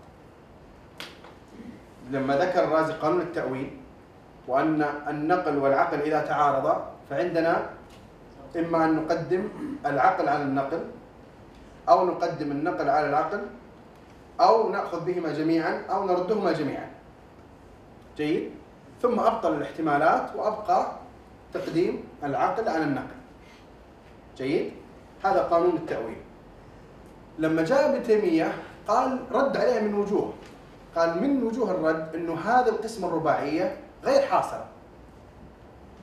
لما 2.10 2.36
ذكر 2.36 2.64
الرازي 2.64 2.92
قانون 2.92 3.20
التأويل 3.20 3.79
وأن 4.50 4.82
النقل 4.82 5.58
والعقل 5.58 6.00
إذا 6.02 6.20
تعارضا 6.26 6.74
فعندنا 7.10 7.70
إما 8.56 8.84
أن 8.84 8.90
نقدم 8.96 9.48
العقل 9.86 10.28
على 10.28 10.42
النقل 10.42 10.82
أو 11.88 12.06
نقدم 12.06 12.50
النقل 12.50 12.88
على 12.90 13.06
العقل 13.08 13.42
أو 14.40 14.68
نأخذ 14.68 15.04
بهما 15.04 15.32
جميعا 15.32 15.82
أو 15.90 16.06
نردهما 16.06 16.52
جميعا. 16.52 16.90
جيد؟ 18.16 18.50
ثم 19.02 19.20
أبطل 19.20 19.52
الاحتمالات 19.54 20.36
وأبقى 20.36 20.86
تقديم 21.54 22.04
العقل 22.24 22.68
على 22.68 22.84
النقل. 22.84 23.18
جيد؟ 24.36 24.72
هذا 25.24 25.42
قانون 25.42 25.76
التأويل. 25.76 26.20
لما 27.38 27.62
جاء 27.62 27.90
ابن 27.90 28.02
تيمية 28.02 28.52
قال 28.88 29.18
رد 29.32 29.56
عليه 29.56 29.80
من 29.80 29.94
وجوه. 29.94 30.32
قال 30.96 31.22
من 31.22 31.42
وجوه 31.42 31.70
الرد 31.70 32.14
إنه 32.14 32.34
هذا 32.34 32.68
القسم 32.68 33.04
الرباعية 33.04 33.76
غير 34.04 34.26
حاصرة. 34.26 34.66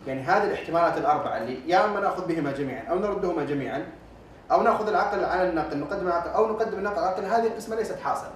يعني 0.07 0.21
هذه 0.21 0.43
الاحتمالات 0.43 0.97
الأربعة 0.97 1.37
اللي 1.37 1.69
يا 1.69 1.85
أما 1.85 1.99
نأخذ 1.99 2.27
بهما 2.27 2.51
جميعا 2.51 2.83
أو 2.89 2.99
نردهما 2.99 3.43
جميعا 3.43 3.85
أو 4.51 4.61
نأخذ 4.61 4.87
العقل 4.87 5.23
على 5.23 5.49
النقل 5.49 5.77
نقدم 5.77 6.07
العقل 6.07 6.29
أو 6.29 6.47
نقدم 6.47 6.77
النقل 6.77 6.99
على 6.99 7.09
العقل 7.09 7.25
هذه 7.25 7.47
القسمة 7.47 7.75
ليست 7.75 7.99
حاصرة. 7.99 8.31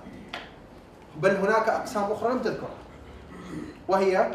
بل 1.17 1.35
هناك 1.35 1.69
أقسام 1.69 2.11
أخرى 2.11 2.33
لم 2.33 2.39
تذكرها. 2.39 2.69
وهي 3.87 4.31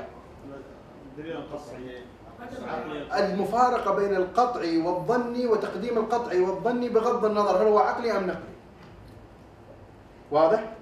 المفارقة 3.17 3.95
بين 3.95 4.17
القطعي 4.17 4.79
والظني 4.79 5.47
وتقديم 5.47 5.99
القطعي 5.99 6.41
والظني 6.41 6.89
بغض 6.89 7.25
النظر 7.25 7.63
هل 7.63 7.67
هو 7.67 7.79
عقلي 7.79 8.17
أم 8.17 8.27
نقلي 8.27 8.57
واضح؟ 10.31 10.73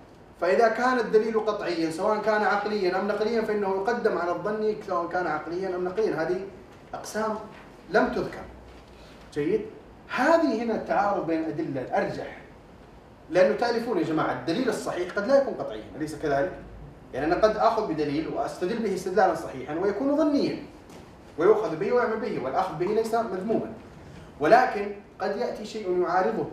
فإذا 0.40 0.68
كان 0.68 0.98
الدليل 0.98 1.40
قطعيا 1.40 1.90
سواء 1.90 2.18
كان 2.18 2.42
عقليا 2.42 3.00
أم 3.00 3.08
نقليا 3.08 3.42
فإنه 3.42 3.68
يقدم 3.68 4.18
على 4.18 4.30
الظني 4.30 4.76
سواء 4.86 5.08
كان 5.08 5.26
عقليا 5.26 5.76
أم 5.76 5.84
نقليا. 5.84 6.22
هذه 6.22 6.40
أقسام 6.94 7.36
لم 7.90 8.08
تذكر. 8.08 8.44
جيد؟ 9.34 9.60
هذه 10.14 10.62
هنا 10.62 10.74
التعارض 10.74 11.26
بين 11.26 11.38
الأدلة 11.38 11.80
الأرجح. 11.80 12.40
لأنه 13.30 13.56
تألفون 13.56 13.98
يا 13.98 14.02
جماعة 14.02 14.32
الدليل 14.32 14.68
الصحيح 14.68 15.12
قد 15.12 15.26
لا 15.26 15.42
يكون 15.42 15.54
قطعيا 15.54 15.84
أليس 15.96 16.14
كذلك؟ 16.14 16.52
يعني 17.14 17.26
أنا 17.26 17.34
قد 17.34 17.56
آخذ 17.56 17.92
بدليل 17.92 18.28
وأستدل 18.28 18.78
به 18.78 18.94
استدلالا 18.94 19.34
صحيحا 19.34 19.74
ويكون 19.74 20.16
ظنيا 20.16 20.62
ويؤخذ 21.38 21.76
به 21.76 21.92
ويعمل 21.92 22.16
به 22.16 22.44
والأخذ 22.44 22.74
به 22.78 22.86
ليس 22.86 23.14
مذموما. 23.14 23.72
ولكن 24.40 24.92
قد 25.20 25.36
يأتي 25.36 25.64
شيء 25.64 26.02
يعارضه. 26.02 26.46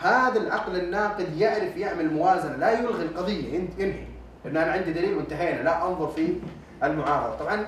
هذا 0.00 0.40
العقل 0.40 0.76
الناقد 0.76 1.36
يعرف 1.36 1.76
يعمل 1.76 2.12
موازنة 2.14 2.56
لا 2.56 2.70
يلغي 2.78 3.02
القضية. 3.02 3.54
ين- 3.54 3.70
ينهي 3.78 4.04
لأن 4.44 4.56
أنا 4.56 4.72
عندي 4.72 4.92
دليل 4.92 5.14
وانتهينا. 5.14 5.62
لا 5.62 5.86
أنظر 5.88 6.08
في 6.08 6.34
المعارضة. 6.82 7.36
طبعا 7.36 7.66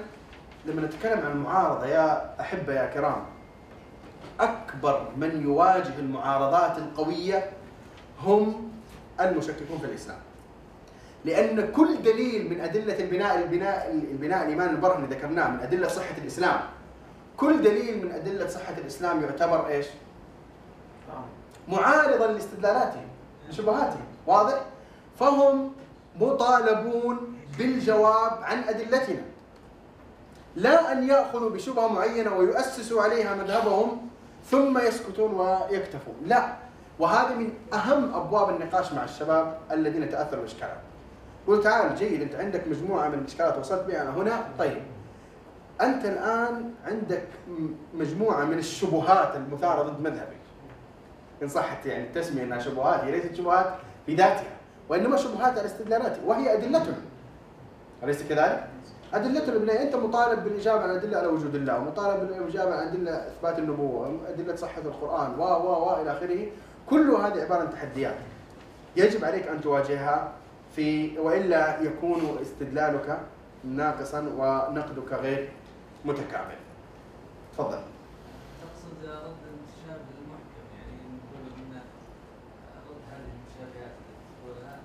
لما 0.66 0.82
نتكلم 0.82 1.20
عن 1.26 1.32
المعارضة 1.32 1.86
يا 1.86 2.34
أحبة 2.40 2.72
يا 2.72 2.86
كرام 2.94 3.24
أكبر 4.40 5.08
من 5.16 5.42
يواجه 5.42 5.98
المعارضات 5.98 6.78
القوية 6.78 7.50
هم 8.22 8.70
المشككون 9.20 9.78
في 9.78 9.84
الإسلام. 9.84 10.18
لأن 11.24 11.72
كل 11.72 12.02
دليل 12.02 12.50
من 12.50 12.60
أدلة 12.60 12.98
البناء 13.00 13.38
البناء 13.38 13.90
البناء 14.12 14.42
الإيمان 14.44 14.70
البرهني 14.70 15.06
ذكرناه 15.06 15.48
من 15.50 15.60
أدلة 15.60 15.88
صحة 15.88 16.18
الإسلام 16.22 16.60
كل 17.36 17.62
دليل 17.62 18.04
من 18.06 18.12
أدلة 18.12 18.46
صحة 18.46 18.74
الإسلام 18.78 19.22
يعتبر 19.22 19.66
إيش؟ 19.68 19.86
معارضا 21.68 22.26
لاستدلالاتهم 22.26 23.08
لشبهاتهم 23.50 24.04
واضح؟ 24.26 24.60
فهم 25.18 25.72
مطالبون 26.20 27.38
بالجواب 27.58 28.42
عن 28.42 28.62
أدلتنا. 28.68 29.22
لا 30.56 30.92
أن 30.92 31.08
يأخذوا 31.08 31.50
بشبهة 31.50 31.88
معينة 31.88 32.36
ويؤسسوا 32.36 33.02
عليها 33.02 33.34
مذهبهم 33.34 34.08
ثم 34.50 34.78
يسكتون 34.78 35.34
ويكتفون. 35.34 36.14
لا. 36.26 36.56
وهذه 36.98 37.34
من 37.34 37.52
أهم 37.72 38.14
أبواب 38.14 38.50
النقاش 38.50 38.92
مع 38.92 39.04
الشباب 39.04 39.58
الذين 39.70 40.10
تأثروا 40.10 40.42
بالإشكالات. 40.42 40.78
قل 41.46 41.62
تعال 41.62 41.94
جيد 41.94 42.22
أنت 42.22 42.34
عندك 42.34 42.68
مجموعة 42.68 43.08
من 43.08 43.18
الإشكالات 43.18 43.58
وصلت 43.58 43.84
بها 43.84 44.10
هنا. 44.10 44.44
طيب. 44.58 44.82
أنت 45.80 46.04
الآن 46.04 46.74
عندك 46.86 47.26
مجموعة 47.94 48.44
من 48.44 48.58
الشبهات 48.58 49.36
المثارة 49.36 49.82
ضد 49.82 50.00
مذهبك. 50.00 50.43
إن 51.44 51.48
صحت 51.48 51.86
يعني 51.86 52.04
التسمية 52.04 52.42
أنها 52.42 52.58
شبهات 52.58 53.00
هي 53.00 53.10
ليست 53.10 53.34
شبهات 53.34 53.74
بذاتها 54.08 54.56
وإنما 54.88 55.16
شبهات 55.16 55.58
على 55.58 55.66
استدلالاتها 55.66 56.24
وهي 56.26 56.54
أدلتنا 56.54 56.96
أليس 58.02 58.22
كذلك؟ 58.22 58.66
أدلتنا 59.14 59.54
البناء 59.54 59.82
أنت 59.82 59.96
مطالب 59.96 60.44
بالإجابة 60.44 60.82
عن 60.82 60.90
أدلة 60.90 61.18
على 61.18 61.26
وجود 61.26 61.54
الله 61.54 61.78
ومطالب 61.78 62.28
بالإجابة 62.28 62.74
عن 62.74 62.88
أدلة 62.88 63.10
إثبات 63.12 63.58
النبوة 63.58 64.20
أدلة 64.28 64.56
صحة 64.56 64.80
القرآن 64.82 65.38
و 65.38 65.42
و 65.42 65.88
و 65.88 66.02
إلى 66.02 66.12
آخره. 66.12 66.46
كل 66.86 67.10
هذه 67.10 67.42
عبارة 67.42 67.60
عن 67.60 67.70
تحديات 67.70 68.14
يجب 68.96 69.24
عليك 69.24 69.48
أن 69.48 69.60
تواجهها 69.60 70.32
في 70.76 71.18
وإلا 71.18 71.80
يكون 71.80 72.38
استدلالك 72.42 73.18
ناقصا 73.64 74.20
ونقدك 74.20 75.12
غير 75.12 75.48
متكامل. 76.04 76.56
تفضل. 77.52 77.78
تقصد 78.62 78.98
رد 79.02 79.42
المتشابه 79.50 80.08
المحكم 80.20 80.64
يعني 80.76 80.96
نقول 81.16 81.44
ان 81.58 81.80
رد 82.88 83.00
هذه 83.10 83.30
المشابهات 83.34 83.94
التي 83.98 84.24
تقولها 84.36 84.76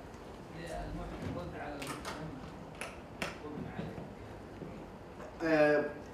المحكم 0.89 1.39
رد 1.39 1.53
على 1.61 1.73
المحكم 1.73 2.25
ومن 3.45 3.65
عليه 3.75 3.99
آه، 5.21 5.28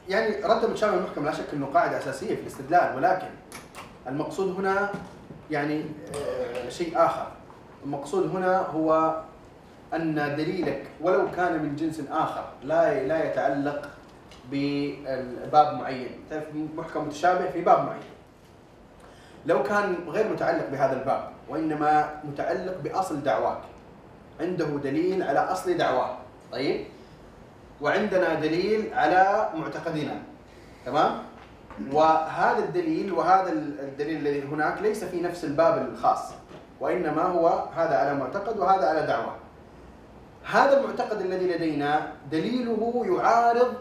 يعني 0.10 0.36
رد 0.44 0.64
المتشابه 0.64 0.98
المحكم 0.98 1.26
لا 1.26 1.32
شك 1.32 1.54
إنه 1.54 1.66
قاعدة 1.66 1.98
أساسية 1.98 2.36
في 2.36 2.42
الاستدلال 2.42 2.96
ولكن 2.96 3.28
المقصود 4.08 4.56
هنا 4.60 4.90
يعني 5.52 5.86
آه، 6.16 6.70
شيء 6.70 6.94
آخر. 7.06 7.28
المقصود 7.86 8.36
هنا 8.36 8.58
هو 8.58 9.22
أن 9.94 10.16
دليلك 10.16 10.84
ولو 11.02 11.32
كان 11.32 11.64
من 11.64 11.76
جنس 11.76 12.02
آخر 12.12 12.44
لا 12.64 13.04
لا 13.08 13.32
يتعلق 13.32 13.90
بباب 14.52 15.74
معين. 15.74 16.10
تعرف 16.30 16.44
محكم 16.78 17.08
متشابه 17.08 17.50
في 17.52 17.62
باب 17.62 17.86
معين. 17.86 18.04
لو 19.46 19.64
كان 19.64 19.96
غير 20.08 20.34
متعلق 20.34 20.70
بهذا 20.70 21.00
الباب 21.00 21.30
وإنما 21.50 22.10
متعلق 22.24 22.78
بأصل 22.84 23.24
دعواك 23.24 23.62
عنده 24.42 24.66
دليل 24.66 25.24
على 25.24 25.40
أصل 25.40 25.78
دعواه. 25.78 26.18
طيب؟ 26.52 26.86
وعندنا 27.82 28.34
دليل 28.34 28.94
على 28.94 29.50
معتقدنا 29.56 30.22
تمام؟ 30.86 31.12
وهذا 31.92 32.60
الدليل 32.60 33.14
وهذا 33.14 33.52
الدليل 33.52 34.18
الذي 34.18 34.44
هناك 34.44 34.82
ليس 34.82 35.04
في 35.04 35.22
نفس 35.22 35.44
الباب 35.44 35.90
الخاص 35.92 36.32
وإنما 36.80 37.24
هو 37.24 37.48
هذا 37.76 37.98
على 37.98 38.14
معتقد 38.14 38.60
وهذا 38.60 38.86
على 38.86 39.08
دعوة. 39.08 39.36
هذا 40.52 40.80
المعتقد 40.80 41.22
الذي 41.22 41.48
لدينا 41.48 42.12
دليله 42.32 43.06
يعارض 43.06 43.74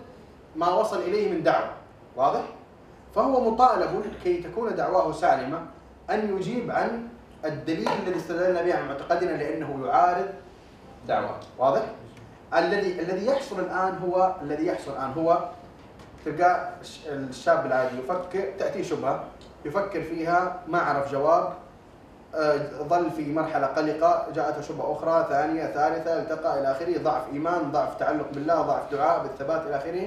ما 0.57 0.69
وصل 0.69 1.01
إليه 1.01 1.33
من 1.33 1.43
دعوة. 1.43 1.71
واضح؟ 2.17 2.43
فهو 3.15 3.51
مطالب 3.51 4.05
كي 4.25 4.43
تكون 4.43 4.75
دعواه 4.75 5.13
سالمة 5.13 5.61
أن 6.11 6.37
يجيب 6.37 6.71
عن 6.71 7.09
الدليل 7.45 7.89
الذي 8.07 8.17
استدلنا 8.17 8.63
به 8.63 8.75
عن 8.75 8.89
معتقدنا 8.89 9.31
لأنه 9.31 9.87
يعارض 9.87 10.27
دعوة. 11.09 11.37
واضح؟ 11.59 11.83
الذي 12.57 13.01
الذي 13.01 13.27
يحصل 13.27 13.61
الآن 13.61 13.99
هو 13.99 14.35
الذي 14.43 14.67
يحصل 14.67 14.93
الآن 14.93 15.13
هو 15.13 15.49
تلقى 16.25 16.69
الش- 16.81 17.07
الشاب 17.07 17.67
العادي 17.67 17.99
يفكر 17.99 18.45
تاتيه 18.59 18.83
شبهة 18.83 19.25
يفكر 19.65 20.03
فيها 20.03 20.61
ما 20.69 20.79
عرف 20.79 21.13
جواب 21.13 21.53
آه، 22.35 22.57
ظل 22.83 23.11
في 23.11 23.33
مرحلة 23.33 23.67
قلقة 23.67 24.27
جاءته 24.35 24.61
شبهة 24.61 24.93
أخرى 24.93 25.27
ثانية 25.31 25.67
ثالثة 25.67 26.19
التقى 26.23 26.61
إلى 26.61 26.71
آخره 26.73 26.99
ضعف 27.03 27.23
إيمان 27.33 27.71
ضعف 27.73 27.99
تعلق 27.99 28.27
بالله 28.33 28.63
ضعف 28.63 28.93
دعاء 28.93 29.23
بالثبات 29.23 29.63
إلى 29.67 29.77
آخره. 29.77 30.07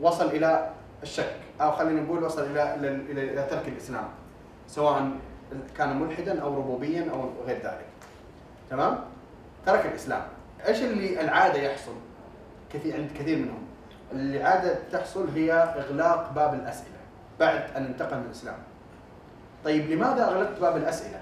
وصل 0.00 0.26
إلى 0.26 0.70
الشك 1.02 1.36
أو 1.60 1.70
خلينا 1.72 2.00
نقول 2.00 2.24
وصل 2.24 2.42
إلى 2.42 2.74
إلى, 2.74 2.88
إلى 3.32 3.42
ترك 3.50 3.68
الإسلام 3.68 4.04
سواء 4.68 5.10
كان 5.78 6.00
ملحدا 6.00 6.42
أو 6.42 6.54
ربوبيا 6.56 7.10
أو 7.12 7.30
غير 7.46 7.56
ذلك. 7.56 7.86
تمام؟ 8.70 8.98
ترك 9.66 9.86
الإسلام. 9.86 10.22
إيش 10.66 10.82
اللي 10.82 11.20
العادة 11.20 11.58
يحصل؟ 11.58 11.92
كثير 12.72 12.94
عند 12.94 13.10
كثير 13.18 13.38
منهم. 13.38 13.62
اللي 14.12 14.44
عادة 14.44 14.78
تحصل 14.92 15.28
هي 15.34 15.52
إغلاق 15.52 16.32
باب 16.32 16.54
الأسئلة 16.54 16.96
بعد 17.40 17.62
أن 17.76 17.84
انتقل 17.84 18.16
من 18.16 18.24
الإسلام. 18.26 18.58
طيب 19.64 19.90
لماذا 19.90 20.24
أغلقت 20.24 20.60
باب 20.60 20.76
الأسئلة؟ 20.76 21.20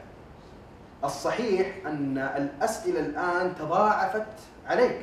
الصحيح 1.04 1.86
أن 1.86 2.18
الأسئلة 2.18 3.00
الآن 3.00 3.54
تضاعفت 3.58 4.26
عليك. 4.66 5.00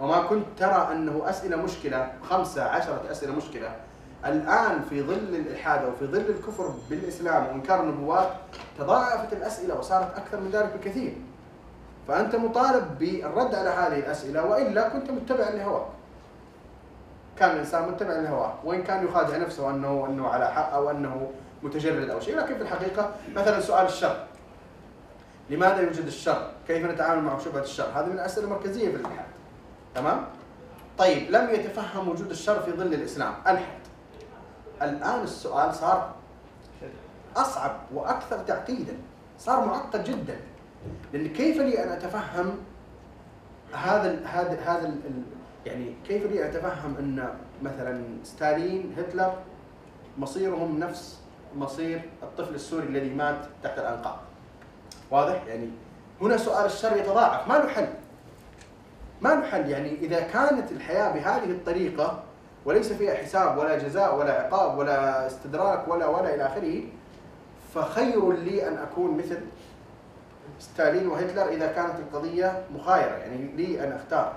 وما 0.00 0.22
كنت 0.22 0.46
ترى 0.58 0.88
أنه 0.92 1.22
أسئلة 1.30 1.56
مشكلة 1.56 2.12
خمسة 2.22 2.62
عشرة 2.62 3.02
أسئلة 3.10 3.32
مشكلة. 3.32 3.76
الآن 4.26 4.82
في 4.90 5.02
ظل 5.02 5.34
الإلحاد 5.34 5.84
وفي 5.84 6.06
ظل 6.06 6.30
الكفر 6.30 6.74
بالإسلام 6.90 7.46
وإنكار 7.46 7.82
النبوات 7.82 8.30
تضاعفت 8.78 9.32
الأسئلة 9.32 9.78
وصارت 9.78 10.16
أكثر 10.16 10.40
من 10.40 10.50
ذلك 10.50 10.72
بكثير. 10.76 11.14
فأنت 12.08 12.36
مطالب 12.36 12.98
بالرد 12.98 13.54
على 13.54 13.68
هذه 13.70 13.98
الأسئلة 13.98 14.44
والا 14.44 14.88
كنت 14.88 15.10
متبعا 15.10 15.50
لهواك 15.50 15.86
كان 17.38 17.50
الإنسان 17.50 17.88
متبعا 17.88 18.14
لهواه 18.14 18.54
وإن 18.64 18.82
كان 18.82 19.04
يخادع 19.04 19.36
نفسه 19.36 19.70
انه 19.70 20.06
أنه 20.08 20.28
على 20.28 20.48
حق 20.48 20.72
أو 20.72 20.90
أنه 20.90 21.30
متجرد 21.62 22.10
أو 22.10 22.20
شيء. 22.20 22.36
لكن 22.36 22.56
في 22.56 22.62
الحقيقة 22.62 23.10
مثلا 23.36 23.60
سؤال 23.60 23.86
الشر. 23.86 24.26
لماذا 25.50 25.80
يوجد 25.80 26.06
الشر؟ 26.06 26.50
كيف 26.66 26.86
نتعامل 26.86 27.22
مع 27.22 27.38
شبهة 27.38 27.62
الشر؟ 27.62 27.86
هذه 27.94 28.06
من 28.06 28.12
الأسئلة 28.12 28.46
المركزية 28.46 28.88
في 28.88 28.96
الالحاد 28.96 29.26
تمام؟ 29.94 30.24
طيب 30.98 31.30
لم 31.30 31.50
يتفهم 31.50 32.08
وجود 32.08 32.30
الشر 32.30 32.60
في 32.60 32.72
ظل 32.72 32.94
الإسلام. 32.94 33.34
الحد 33.46 33.78
الآن 34.82 35.22
السؤال 35.22 35.74
صار 35.74 36.14
أصعب 37.36 37.76
وأكثر 37.94 38.38
تعقيدا. 38.38 38.96
صار 39.38 39.64
معقد 39.64 40.04
جدا. 40.04 40.36
لأن 41.12 41.28
كيف 41.28 41.60
لي 41.60 41.84
أن 41.84 41.88
أتفهم 41.88 42.58
هذا 43.72 44.20
هذا 44.24 44.60
هذا 44.60 44.94
يعني 45.66 45.94
كيف 46.08 46.26
لي 46.26 46.48
أتفهم 46.48 46.96
أن 46.98 47.28
مثلا 47.62 48.04
ستالين 48.24 48.94
هتلر 48.98 49.34
مصيرهم 50.18 50.78
نفس 50.78 51.18
مصير 51.56 52.00
الطفل 52.22 52.54
السوري 52.54 52.86
الذي 52.86 53.14
مات 53.14 53.38
تحت 53.62 53.78
الأنقاض؟ 53.78 54.18
واضح؟ 55.10 55.44
يعني 55.46 55.68
هنا 56.20 56.36
سؤال 56.36 56.66
الشر 56.66 56.96
يتضاعف. 56.96 57.48
ما 57.48 57.54
له 57.54 57.68
حل. 57.68 57.88
ما 59.20 59.28
له 59.28 59.42
حل. 59.42 59.70
يعني 59.70 59.94
إذا 59.94 60.20
كانت 60.20 60.72
الحياة 60.72 61.12
بهذه 61.12 61.50
الطريقة 61.50 62.22
وليس 62.64 62.92
فيها 62.92 63.14
حساب 63.14 63.58
ولا 63.58 63.78
جزاء 63.78 64.18
ولا 64.18 64.32
عقاب 64.32 64.78
ولا 64.78 65.26
استدراك 65.26 65.88
ولا 65.88 66.06
ولا 66.06 66.34
إلى 66.34 66.46
آخره 66.46 66.82
فخير 67.74 68.32
لي 68.32 68.68
أن 68.68 68.76
أكون 68.78 69.16
مثل 69.16 69.40
ستالين 70.58 71.06
وهتلر 71.06 71.48
إذا 71.48 71.66
كانت 71.66 71.94
القضية 71.98 72.62
مخايرة 72.74 73.16
يعني 73.16 73.36
لي 73.56 73.84
أن 73.84 73.92
أختار 73.92 74.32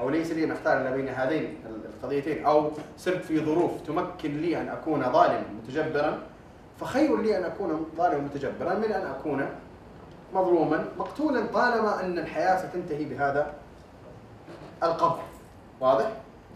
أو 0.00 0.10
ليس 0.10 0.30
لي 0.30 0.44
أن 0.44 0.50
أختار 0.50 0.80
إلا 0.80 0.90
بين 0.90 1.08
هذين 1.08 1.56
القضيتين 1.66 2.46
أو 2.46 2.70
صرت 2.98 3.24
في 3.24 3.44
ظروف 3.44 3.70
تمكن 3.86 4.40
لي 4.40 4.60
أن 4.60 4.68
أكون 4.68 5.12
ظالما 5.12 5.44
متجبرا 5.62 6.18
فخير 6.80 7.16
لي 7.22 7.38
أن 7.38 7.44
أكون 7.44 7.86
ظالما 7.96 8.18
متجبرا 8.18 8.74
من 8.74 8.92
أن 8.92 9.06
أكون 9.06 9.46
مظلوما 10.34 10.84
مقتولا 10.98 11.46
طالما 11.46 12.00
أن 12.00 12.18
الحياة 12.18 12.68
ستنتهي 12.68 13.04
بهذا 13.04 13.54
القبر 14.82 15.22
واضح؟ 15.80 16.10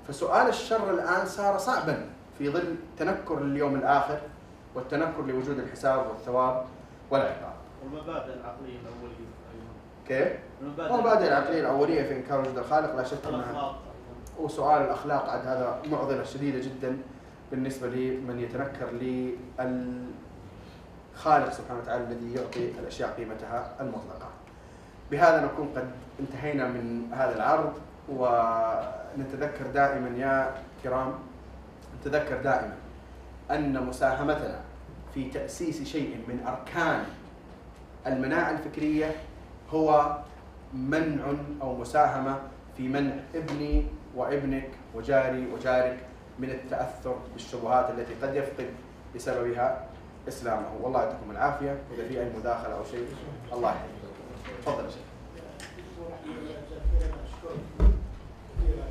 فسؤال 0.08 0.48
الشر 0.48 0.90
الآن 0.90 1.26
صار 1.26 1.58
صعبا 1.58 2.06
في 2.38 2.50
ظل 2.50 2.74
تنكر 2.98 3.38
اليوم 3.38 3.74
الآخر 3.74 4.18
والتنكر 4.74 5.22
لوجود 5.26 5.58
الحساب 5.58 6.06
والثواب 6.06 6.64
والعقاب. 7.10 7.57
والمبادئ 7.82 8.32
العقلية 8.34 8.78
الأولية 8.80 9.28
كيف؟ 10.08 10.38
المبادئ 10.90 11.28
العقلية 11.28 11.60
الأولية 11.60 12.02
في 12.02 12.16
إنكار 12.16 12.40
وجود 12.40 12.58
الخالق 12.58 12.96
لا 12.96 13.04
شك 13.04 13.26
إنها 13.28 13.74
وسؤال 14.38 14.82
الأخلاق 14.82 15.28
عاد 15.28 15.46
هذا 15.46 15.82
معضلة 15.90 16.24
شديدة 16.24 16.58
جدا 16.58 16.96
بالنسبة 17.50 17.86
لمن 17.86 18.40
يتنكر 18.40 18.90
للخالق 18.90 19.32
سبحانه 21.52 21.80
وتعالى 21.82 22.04
الذي 22.04 22.34
يعطي 22.34 22.70
الأشياء 22.80 23.10
قيمتها 23.16 23.74
المطلقة. 23.80 24.28
بهذا 25.10 25.44
نكون 25.44 25.68
قد 25.76 25.90
انتهينا 26.20 26.68
من 26.68 27.12
هذا 27.12 27.36
العرض 27.36 27.72
ونتذكر 28.08 29.66
دائما 29.74 30.18
يا 30.18 30.54
كرام 30.82 31.14
نتذكر 32.00 32.36
دائما 32.42 32.74
أن 33.50 33.86
مساهمتنا 33.86 34.60
في 35.14 35.30
تأسيس 35.30 35.82
شيء 35.82 36.16
من 36.28 36.46
أركان 36.46 37.04
المناعة 38.08 38.50
الفكرية 38.50 39.14
هو 39.70 40.18
منع 40.74 41.32
أو 41.62 41.76
مساهمة 41.76 42.38
في 42.76 42.88
منع 42.88 43.14
ابني 43.34 43.86
وابنك 44.16 44.70
وجاري 44.94 45.46
وجارك 45.46 45.98
من 46.38 46.50
التأثر 46.50 47.16
بالشبهات 47.32 47.90
التي 47.90 48.14
قد 48.22 48.34
يفقد 48.34 48.66
بسببها 49.14 49.86
إسلامه، 50.28 50.66
والله 50.82 51.02
يعطيكم 51.02 51.30
العافية، 51.30 51.78
واذا 51.90 52.08
في 52.08 52.20
أي 52.20 52.26
مداخلة 52.38 52.74
أو 52.74 52.84
شيء 52.90 53.06
الله 53.52 53.68
يحفظك. 53.68 54.62
تفضل 54.62 54.84
يا 54.84 54.90
شيخ. 54.90 55.08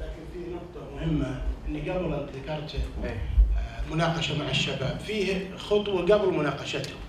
لكن 0.02 0.24
في 0.34 0.40
نقطة 0.54 0.96
مهمة 0.96 1.42
إني 1.68 1.90
قبل 1.90 2.14
انت 2.14 2.30
ذكرت 2.30 2.76
إيه 3.04 3.10
آه، 3.12 3.94
مناقشة 3.94 4.40
مع 4.44 4.50
الشباب، 4.50 5.00
فيه 5.00 5.56
خطوة 5.58 6.02
قبل 6.02 6.34
مناقشتهم. 6.34 7.07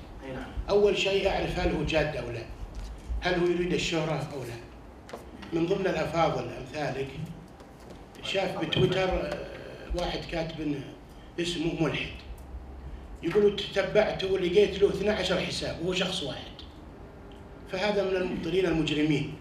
أول 0.71 0.99
شيء 0.99 1.29
أعرف 1.29 1.59
هل 1.59 1.75
هو 1.75 1.85
جاد 1.85 2.17
أو 2.17 2.31
لا. 2.31 2.43
هل 3.21 3.35
هو 3.35 3.47
يريد 3.47 3.73
الشهرة 3.73 4.29
أو 4.35 4.43
لا. 4.43 4.59
من 5.53 5.67
ضمن 5.67 5.87
الأفاضل 5.87 6.49
أمثالك 6.61 7.09
شاف 8.23 8.65
بتويتر 8.65 9.09
آه، 9.09 9.47
واحد 9.95 10.21
كاتب 10.33 10.75
اسمه 11.41 11.83
ملحد. 11.83 12.17
يقول 13.23 13.57
تتبعته 13.57 14.33
ولقيت 14.33 14.79
له 14.79 14.89
12 14.89 15.41
حساب 15.41 15.81
وهو 15.83 15.93
شخص 15.93 16.23
واحد. 16.23 16.53
فهذا 17.73 18.05
من 18.11 18.17
المبطلين 18.17 18.67
المجرمين. 18.67 19.35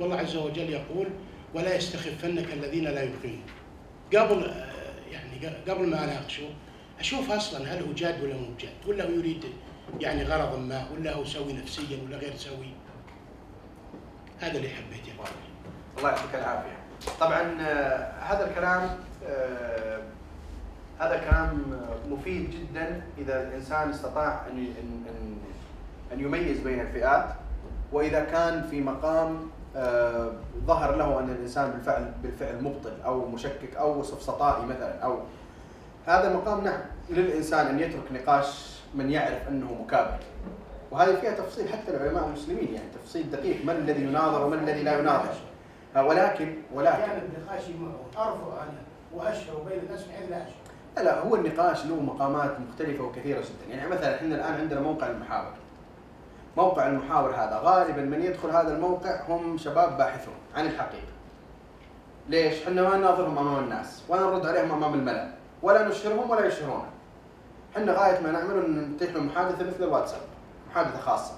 والله 0.00 0.16
عز 0.16 0.36
وجل 0.36 0.70
يقول 0.70 1.06
ولا 1.54 1.76
يستخفنك 1.76 2.52
الذين 2.52 2.84
لا 2.84 3.02
يوقنون. 3.02 3.42
قبل 4.16 4.44
آه، 4.44 4.74
يعني 5.12 5.56
قبل 5.68 5.86
ما 5.86 6.04
أناقشه 6.04 6.48
أشوف 7.00 7.30
أصلا 7.30 7.74
هل 7.74 7.82
هو 7.82 7.92
جاد 7.92 8.24
ولا 8.24 8.34
مو 8.34 8.46
جاد 8.60 8.72
ولا 8.86 9.04
هو 9.04 9.10
يريد 9.10 9.44
يعني 10.00 10.24
غرض 10.24 10.58
ما 10.58 10.84
ولا 10.94 11.12
هو 11.12 11.24
سوي 11.24 11.52
نفسيا 11.52 11.98
ولا 12.04 12.16
غير 12.16 12.36
سوي. 12.36 12.70
هذا 14.40 14.56
اللي 14.56 14.68
حبيت 14.68 15.08
يا 15.08 15.14
الله 15.98 16.10
يعطيك 16.10 16.34
العافية. 16.34 16.76
طبعا 17.20 17.56
آه، 17.60 18.12
هذا 18.20 18.50
الكلام 18.50 18.90
آه، 19.26 20.00
هذا 20.98 21.16
كلام 21.30 21.62
مفيد 22.10 22.50
جدا 22.50 23.02
إذا 23.18 23.48
الإنسان 23.48 23.90
استطاع 23.90 24.46
أن 24.50 24.58
ان 24.58 25.04
ان, 26.12 26.20
يميز 26.20 26.60
بين 26.60 26.80
الفئات. 26.80 27.26
وإذا 27.92 28.24
كان 28.24 28.66
في 28.70 28.80
مقام 28.80 29.50
آه، 29.76 30.32
ظهر 30.66 30.96
له 30.96 31.20
أن 31.20 31.30
الإنسان 31.30 31.70
بالفعل 31.70 32.12
بالفعل 32.22 32.64
مبطل 32.64 32.92
أو 33.04 33.28
مشكك 33.28 33.76
أو 33.76 34.02
سفسطائي 34.02 34.66
مثلا 34.66 34.98
أو 34.98 35.18
هذا 36.06 36.30
المقام 36.30 36.64
نعم 36.64 36.80
للإنسان 37.10 37.66
أن 37.66 37.80
يترك 37.80 38.12
نقاش 38.12 38.73
من 38.94 39.10
يعرف 39.10 39.48
أنه 39.48 39.76
مكابر 39.84 40.18
وهذه 40.90 41.14
فيها 41.14 41.32
تفصيل 41.32 41.68
حتى 41.68 41.96
العلماء 41.96 42.26
المسلمين 42.26 42.74
يعني 42.74 42.88
تفصيل 43.02 43.30
دقيق 43.30 43.64
من 43.64 43.70
الذي 43.70 44.02
يناظر 44.02 44.46
ومن 44.46 44.58
الذي 44.58 44.82
لا 44.82 44.98
يناظر 44.98 45.34
ولكن 45.96 46.54
ولكن 46.74 46.96
كان 46.96 47.22
نقاشي 47.46 47.72
معه 47.78 48.26
أرفع 48.26 48.62
أنا 48.62 48.82
وأشهر 49.14 49.56
بين 49.68 49.78
الناس 49.78 50.04
بحيث 50.04 50.30
لا 50.30 50.36
اشهر 50.36 50.54
لا 50.96 51.02
لا 51.02 51.20
هو 51.20 51.34
النقاش 51.34 51.86
له 51.86 52.00
مقامات 52.00 52.56
مختلفة 52.60 53.04
وكثيرة 53.04 53.40
جدا، 53.40 53.74
يعني 53.74 53.90
مثلا 53.90 54.16
إحنا 54.16 54.34
الآن 54.34 54.54
عندنا 54.54 54.80
موقع 54.80 55.06
المحاور. 55.06 55.52
موقع 56.56 56.86
المحاور 56.86 57.30
هذا 57.30 57.60
غالبا 57.64 58.02
من 58.02 58.22
يدخل 58.22 58.50
هذا 58.50 58.74
الموقع 58.74 59.22
هم 59.28 59.58
شباب 59.58 59.98
باحثون 59.98 60.34
عن 60.54 60.66
الحقيقة. 60.66 61.12
ليش؟ 62.28 62.62
إحنا 62.62 62.82
ما 62.82 62.96
نناظرهم 62.96 63.38
أمام 63.38 63.64
الناس، 63.64 64.02
ولا 64.08 64.22
نرد 64.22 64.46
عليهم 64.46 64.72
أمام 64.72 64.94
الملأ، 64.94 65.28
ولا 65.62 65.88
نشهرهم 65.88 66.30
ولا 66.30 66.46
يشهرونا. 66.46 66.93
إحنا 67.76 67.92
غاية 67.92 68.20
ما 68.20 68.30
نعمله 68.30 68.66
أن 68.66 68.92
نتيح 68.92 69.14
لهم 69.14 69.26
محادثة 69.26 69.66
مثل 69.66 69.84
الواتساب، 69.84 70.20
محادثة 70.70 71.00
خاصة. 71.00 71.34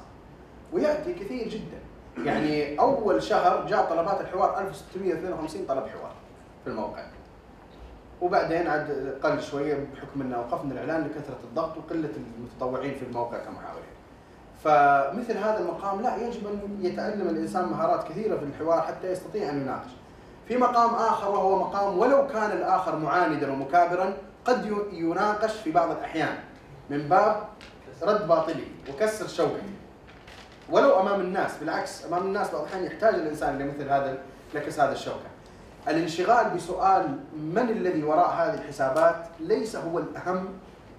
ويأتي 0.73 1.13
كثير 1.13 1.49
جدا. 1.49 1.79
يعني 2.25 2.81
أول 2.81 3.23
شهر 3.23 3.67
جاء 3.67 3.85
طلبات 3.91 4.21
الحوار 4.21 4.59
1652 4.61 5.67
طلب 5.67 5.87
حوار 5.87 6.13
في 6.65 6.71
الموقع. 6.71 7.03
وبعدين 8.21 8.67
عاد 8.67 9.19
قل 9.23 9.43
شوية 9.43 9.87
بحكم 9.95 10.21
ان 10.21 10.35
وقفنا 10.35 10.73
الإعلان 10.73 11.05
لكثرة 11.05 11.39
الضغط 11.45 11.77
وقلة 11.77 12.11
المتطوعين 12.39 12.95
في 12.95 13.03
الموقع 13.03 13.39
كمحاورين. 13.39 13.97
فمثل 14.65 15.39
هذا 15.39 15.59
المقام 15.59 16.03
لا 16.03 16.17
يجب 16.17 16.47
أن 16.47 16.79
يتعلم 16.83 17.29
الإنسان 17.29 17.69
مهارات 17.69 18.09
كثيرة 18.09 18.37
في 18.37 18.45
الحوار 18.45 18.81
حتى 18.81 19.13
يستطيع 19.13 19.51
أن 19.51 19.61
يناقش. 19.61 19.91
في 20.49 20.57
مقام 20.57 20.95
آخر 20.95 21.31
وهو 21.31 21.59
مقام 21.59 21.99
ولو 21.99 22.27
كان 22.27 22.51
الآخر 22.51 22.97
معاندا 22.99 23.53
ومكابرا 23.53 24.13
قد 24.47 24.67
يناقش 24.93 25.53
في 25.53 25.71
بعض 25.71 25.91
الأحيان 25.91 26.39
من 26.91 27.09
باب 27.09 27.49
رد 28.03 28.29
باطلي 28.29 28.65
وكسر 28.91 29.27
شوكه 29.27 29.63
ولو 30.71 31.01
أمام 31.01 31.21
الناس 31.21 31.57
بالعكس 31.61 32.05
أمام 32.05 32.23
الناس 32.23 32.51
بعض 32.51 32.61
الأحيان 32.61 32.85
يحتاج 32.85 33.15
الإنسان 33.15 33.59
لمثل 33.59 33.89
هذا 33.89 34.19
لكسر 34.55 34.85
هذا 34.85 34.93
الشوكه 34.93 35.27
الانشغال 35.89 36.51
بسؤال 36.51 37.19
من 37.37 37.69
الذي 37.69 38.05
وراء 38.05 38.31
هذه 38.31 38.55
الحسابات 38.55 39.27
ليس 39.41 39.77
هو 39.77 39.99
الأهم 39.99 40.49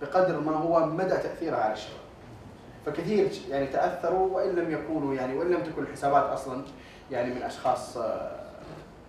بقدر 0.01 0.39
ما 0.39 0.55
هو 0.55 0.85
مدى 0.85 1.09
تاثيرها 1.09 1.59
على 1.59 1.73
الشباب 1.73 1.97
فكثير 2.85 3.29
يعني 3.49 3.67
تأثروا 3.67 4.35
وإن 4.35 4.55
لم 4.55 4.71
يكونوا 4.71 5.13
يعني 5.13 5.37
وإن 5.37 5.51
لم 5.51 5.63
تكن 5.63 5.83
الحسابات 5.83 6.23
أصلا 6.23 6.63
يعني 7.11 7.33
من 7.33 7.43
أشخاص 7.43 7.97
آه، 7.97 8.31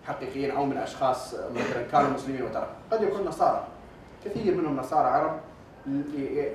حقيقيين 0.06 0.50
أو 0.50 0.64
من 0.66 0.76
أشخاص 0.76 1.34
آه، 1.34 1.48
مثلا 1.50 1.82
كانوا 1.92 2.10
مسلمين 2.10 2.42
وتركوا. 2.42 2.74
قد 2.90 3.02
يكون 3.02 3.24
نصارى. 3.24 3.66
كثير 4.24 4.54
منهم 4.56 4.76
نصارى 4.76 5.08
عرب 5.08 5.40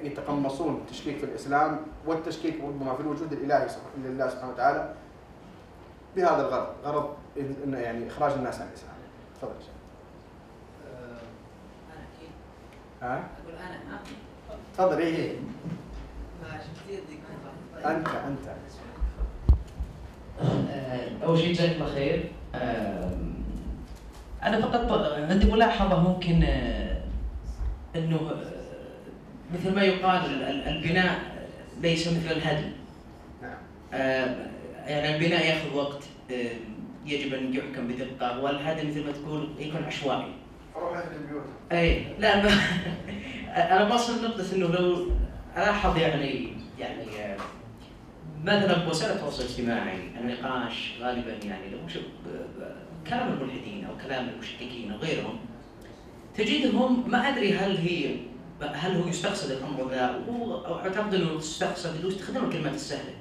يتقمصون 0.04 0.76
التشكيك 0.76 1.18
في 1.18 1.24
الإسلام 1.24 1.80
والتشكيك 2.06 2.62
ربما 2.64 2.94
في 2.96 3.02
الوجود 3.02 3.34
الإلهي 3.34 3.70
سبحانه- 3.70 4.08
لله 4.08 4.30
سبحانه 4.30 4.52
وتعالى 4.52 4.94
بهذا 6.16 6.42
الغرض 6.48 6.68
غرض 6.86 7.14
إن 7.40 7.74
يعني 7.74 8.08
إخراج 8.08 8.32
الناس 8.32 8.62
عن 8.62 8.68
الإسلام. 8.68 8.94
تفضل 9.42 9.54
يا 9.56 9.60
شيخ. 9.60 9.70
أنا 11.92 12.04
أكيد. 12.18 12.30
ها؟ 13.02 13.28
أقول 13.44 13.56
أنا 13.56 13.96
ها 13.96 14.00
تفضل 14.78 14.98
إيه 14.98 15.16
إيه. 15.16 15.38
ما 16.44 17.92
أنت 17.98 18.08
أنت. 18.08 18.48
آه، 20.70 21.10
أول 21.26 21.38
شيء 21.40 21.54
جزاك 21.54 21.72
الله 21.76 21.94
خير. 21.94 22.32
آم، 22.56 23.34
أنا 24.44 24.62
فقط 24.62 24.92
عندي 25.30 25.52
ملاحظة 25.52 26.00
ممكن 26.10 26.44
آه، 27.96 28.00
آه، 28.00 28.44
مثل 29.54 29.76
ما 29.76 29.82
يقال 29.84 30.26
ال- 30.26 30.44
ال- 30.44 30.68
البناء 30.68 31.20
ليس 31.82 32.08
مثل 32.08 32.32
الهدم. 32.32 32.72
نعم. 33.42 33.58
يعني 34.88 35.16
البناء 35.16 35.46
ياخذ 35.48 35.76
وقت 35.76 36.04
يجب 37.06 37.34
أن 37.34 37.54
يحكم 37.54 37.88
بدقة 37.88 38.40
والهدم 38.44 38.88
مثل 38.90 39.06
ما 39.06 39.12
تقول 39.12 39.50
يكون 39.60 39.84
عشوائي. 39.84 40.32
روح 40.76 40.98
أهل 40.98 41.16
البيوت. 41.16 41.44
اي 41.72 42.06
لا 42.20 42.44
ما 42.44 42.50
أنا 43.76 43.90
بوصل 43.90 44.24
نقطة 44.26 44.56
إنه 44.56 44.68
لو 44.68 45.08
ألاحظ 45.58 45.98
يعني 45.98 46.48
يعني 46.80 47.04
آه، 47.20 47.38
مثلا 48.44 48.86
بوسائل 48.86 49.12
التواصل 49.16 49.44
الاجتماعي 49.44 49.98
النقاش 50.22 50.94
غالبا 51.02 51.32
يعني 51.46 51.70
لو 51.70 51.88
شوف 51.88 52.04
ب- 52.04 52.60
ب- 52.62 53.08
كلام 53.10 53.34
الملحدين 53.34 53.86
أو 53.86 53.98
كلام 54.08 54.30
المشككين 54.30 54.92
أو 54.92 54.98
غيرهم 54.98 55.40
تجدهم 56.38 57.10
ما 57.10 57.30
أدري 57.30 57.54
هل 57.54 57.78
هي 57.78 58.16
هل 58.74 59.02
هو 59.02 59.08
يستقصد 59.08 59.52
الأمر 59.52 59.90
ذا 59.90 60.24
هو 60.30 60.66
أو 60.66 60.76
أعتقد 60.76 61.14
أنه 61.14 61.32
يستقصد 61.38 61.96
اللي 61.96 62.08
يستخدم 62.08 62.46
الكلمات 62.46 62.74
السهلة. 62.74 63.14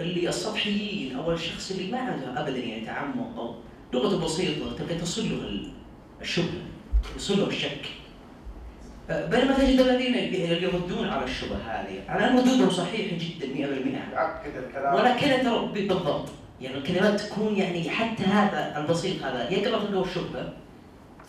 اللي 0.00 0.28
السطحيين 0.28 1.16
أو 1.16 1.32
الشخص 1.32 1.70
اللي 1.70 1.92
ما 1.92 1.98
عنده 1.98 2.40
ابدا 2.40 2.58
يعني 2.58 2.86
تعمق 2.86 3.38
أو 3.38 3.54
لغته 3.92 4.24
بسيطة 4.24 4.76
تبغى 4.78 4.94
تصل 4.94 5.22
له 5.30 5.70
الشبهه 6.20 6.62
يصل 7.16 7.38
له 7.40 7.46
الشك 7.46 7.80
بينما 9.08 9.58
تجد 9.58 9.80
الذين 9.80 10.14
يردون 10.62 11.08
على 11.08 11.24
الشبهه 11.24 11.56
هذه 11.56 12.02
على 12.08 12.30
ان 12.30 12.38
ردودهم 12.38 12.70
صحيح 12.70 13.14
جدا 13.14 13.46
100% 13.46 14.12
يعقد 14.12 14.56
الكلام 14.56 14.94
ولكن 14.94 15.44
ترى 15.44 15.68
بالضبط. 15.74 16.28
يعني 16.60 16.78
الكلمات 16.78 17.20
تكون 17.20 17.56
يعني 17.56 17.90
حتى 17.90 18.22
هذا 18.22 18.78
البسيط 18.78 19.22
هذا 19.22 19.50
يقرأ 19.50 19.84
تلقاه 19.84 20.04
الشبهه 20.04 20.52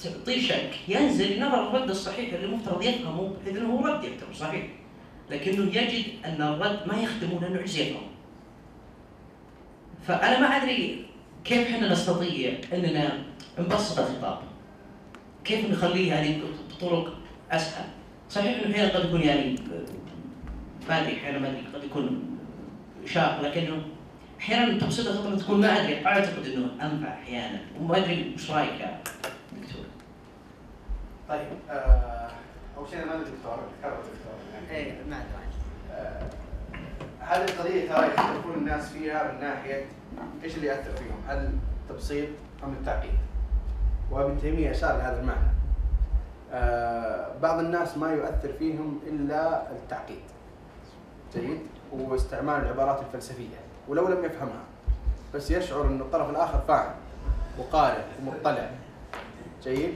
تعطيه 0.03 0.41
شك 0.41 0.69
ينزل 0.87 1.39
نظر 1.45 1.67
الرد 1.69 1.89
الصحيح 1.89 2.33
اللي 2.33 2.45
المفترض 2.45 2.81
يفهمه 2.83 3.33
بحيث 3.45 3.57
انه 3.57 3.69
هو 3.73 3.85
رد 3.85 4.03
يعتبر 4.03 4.33
صحيح. 4.33 4.65
لكنه 5.31 5.75
يجد 5.75 6.05
أن 6.25 6.41
الرد 6.41 6.79
ما 6.87 7.01
يخدمه 7.01 7.41
لأنه 7.41 7.59
عجز 7.59 7.77
يفهم 7.77 8.01
فأنا 10.07 10.39
ما 10.39 10.47
أدري 10.47 11.05
كيف 11.43 11.67
إحنا 11.67 11.91
نستطيع 11.91 12.53
إننا 12.73 13.23
نبسط 13.59 13.99
الخطاب. 13.99 14.39
كيف 15.43 15.69
نخليه 15.71 16.09
يعني 16.13 16.37
بطرق 16.69 17.17
أسهل؟ 17.51 17.85
صحيح 18.29 18.59
إنه 18.65 18.75
أحيانا 18.75 18.97
قد 18.97 19.05
يكون 19.05 19.21
يعني 19.21 19.55
ما 20.89 21.01
أدري 21.01 21.13
أحيانا 21.13 21.39
ما 21.39 21.49
أدري 21.49 21.61
قد 21.73 21.83
يكون 21.83 22.37
شاق 23.05 23.41
لكنه 23.41 23.81
أحيانا 24.39 24.79
تبسيط 24.79 25.07
الخطاب 25.07 25.37
تكون 25.37 25.61
ما 25.61 25.81
أدري. 25.81 26.05
أعتقد 26.05 26.45
إنه 26.45 26.67
أنفع 26.81 27.13
أحيانا 27.13 27.59
وما 27.81 27.97
أدري 27.97 28.31
وش 28.35 28.51
رأيك؟ 28.51 28.87
طيب 31.29 31.47
آه، 31.69 32.29
أول 32.77 32.89
شيء 32.89 33.03
أنا 33.03 33.17
دكتور 33.17 33.59
إيه 34.71 34.93
ما 35.09 35.15
أدري 35.15 35.49
آه، 35.93 36.23
هذه 37.19 37.43
القضية 37.49 37.89
ترى 37.89 38.07
يختلفون 38.07 38.53
الناس 38.53 38.89
فيها 38.89 39.31
من 39.31 39.39
ناحية 39.41 39.85
إيش 40.43 40.55
اللي 40.55 40.67
يأثر 40.67 40.95
فيهم؟ 40.95 41.17
هل 41.27 41.53
التبسيط 41.83 42.29
أم 42.63 42.73
التعقيد؟ 42.73 43.13
وابن 44.11 44.41
تيمية 44.41 44.71
اشار 44.71 44.97
لهذا 44.97 45.19
المعنى. 45.21 45.49
آه، 46.53 47.37
بعض 47.41 47.59
الناس 47.59 47.97
ما 47.97 48.11
يؤثر 48.11 48.53
فيهم 48.59 48.99
إلا 49.07 49.71
التعقيد. 49.71 50.23
جيد؟ 51.33 51.59
واستعمال 51.91 52.55
العبارات 52.55 52.99
الفلسفية 52.99 53.57
ولو 53.87 54.07
لم 54.07 54.25
يفهمها 54.25 54.63
بس 55.33 55.51
يشعر 55.51 55.81
ان 55.81 56.01
الطرف 56.01 56.29
الآخر 56.29 56.61
فاهم 56.67 56.91
وقارئ 57.59 58.01
ومطلع. 58.21 58.69
جيد؟ 59.63 59.93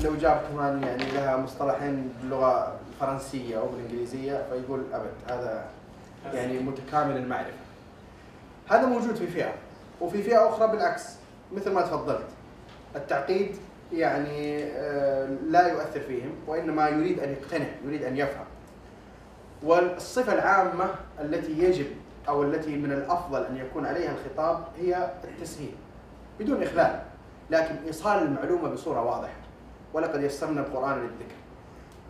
ولو 0.00 0.16
جاب 0.16 0.42
كمان 0.52 0.82
يعني 0.82 1.04
لها 1.04 1.36
مصطلحين 1.36 2.12
باللغة 2.20 2.76
الفرنسية 2.92 3.58
أو 3.58 3.68
بالإنجليزية 3.68 4.46
فيقول 4.50 4.82
أبد 4.92 5.12
هذا 5.28 5.64
يعني 6.32 6.58
متكامل 6.58 7.16
المعرفة. 7.16 7.58
هذا 8.68 8.86
موجود 8.86 9.14
في 9.14 9.26
فئة 9.26 9.52
وفي 10.00 10.22
فئة 10.22 10.48
أخرى 10.48 10.68
بالعكس 10.68 11.04
مثل 11.52 11.70
ما 11.70 11.82
تفضلت 11.82 12.26
التعقيد 12.96 13.56
يعني 13.92 14.64
آه، 14.64 15.26
لا 15.48 15.68
يؤثر 15.68 16.00
فيهم 16.00 16.32
وإنما 16.46 16.88
يريد 16.88 17.20
أن 17.20 17.30
يقتنع 17.32 17.66
يريد 17.84 18.02
أن 18.02 18.16
يفهم. 18.16 18.44
والصفة 19.62 20.32
العامة 20.32 20.84
التي 21.20 21.52
يجب 21.52 21.86
أو 22.28 22.42
التي 22.42 22.76
من 22.76 22.92
الأفضل 22.92 23.44
أن 23.44 23.56
يكون 23.56 23.86
عليها 23.86 24.12
الخطاب 24.12 24.64
هي 24.78 25.10
التسهيل 25.24 25.74
بدون 26.40 26.62
إخلال 26.62 27.02
لكن 27.50 27.74
إيصال 27.86 28.22
المعلومة 28.22 28.68
بصورة 28.68 29.02
واضحة 29.04 29.47
ولقد 29.94 30.22
يسرنا 30.22 30.60
القرآن 30.60 30.98
للذكر 30.98 31.34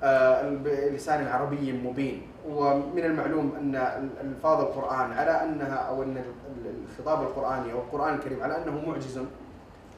آه، 0.02 0.48
بلسان 0.48 1.26
عربي 1.26 1.72
مبين 1.72 2.22
ومن 2.48 3.04
المعلوم 3.04 3.52
أن 3.60 3.76
الفاظ 4.20 4.60
القرآن 4.60 5.12
على 5.12 5.30
أنها 5.30 5.74
أو 5.76 6.02
أن 6.02 6.22
الخطاب 6.84 7.22
القرآني 7.22 7.72
أو 7.72 7.78
القرآن 7.78 8.14
الكريم 8.14 8.42
على 8.42 8.62
أنه 8.62 8.82
معجز 8.88 9.20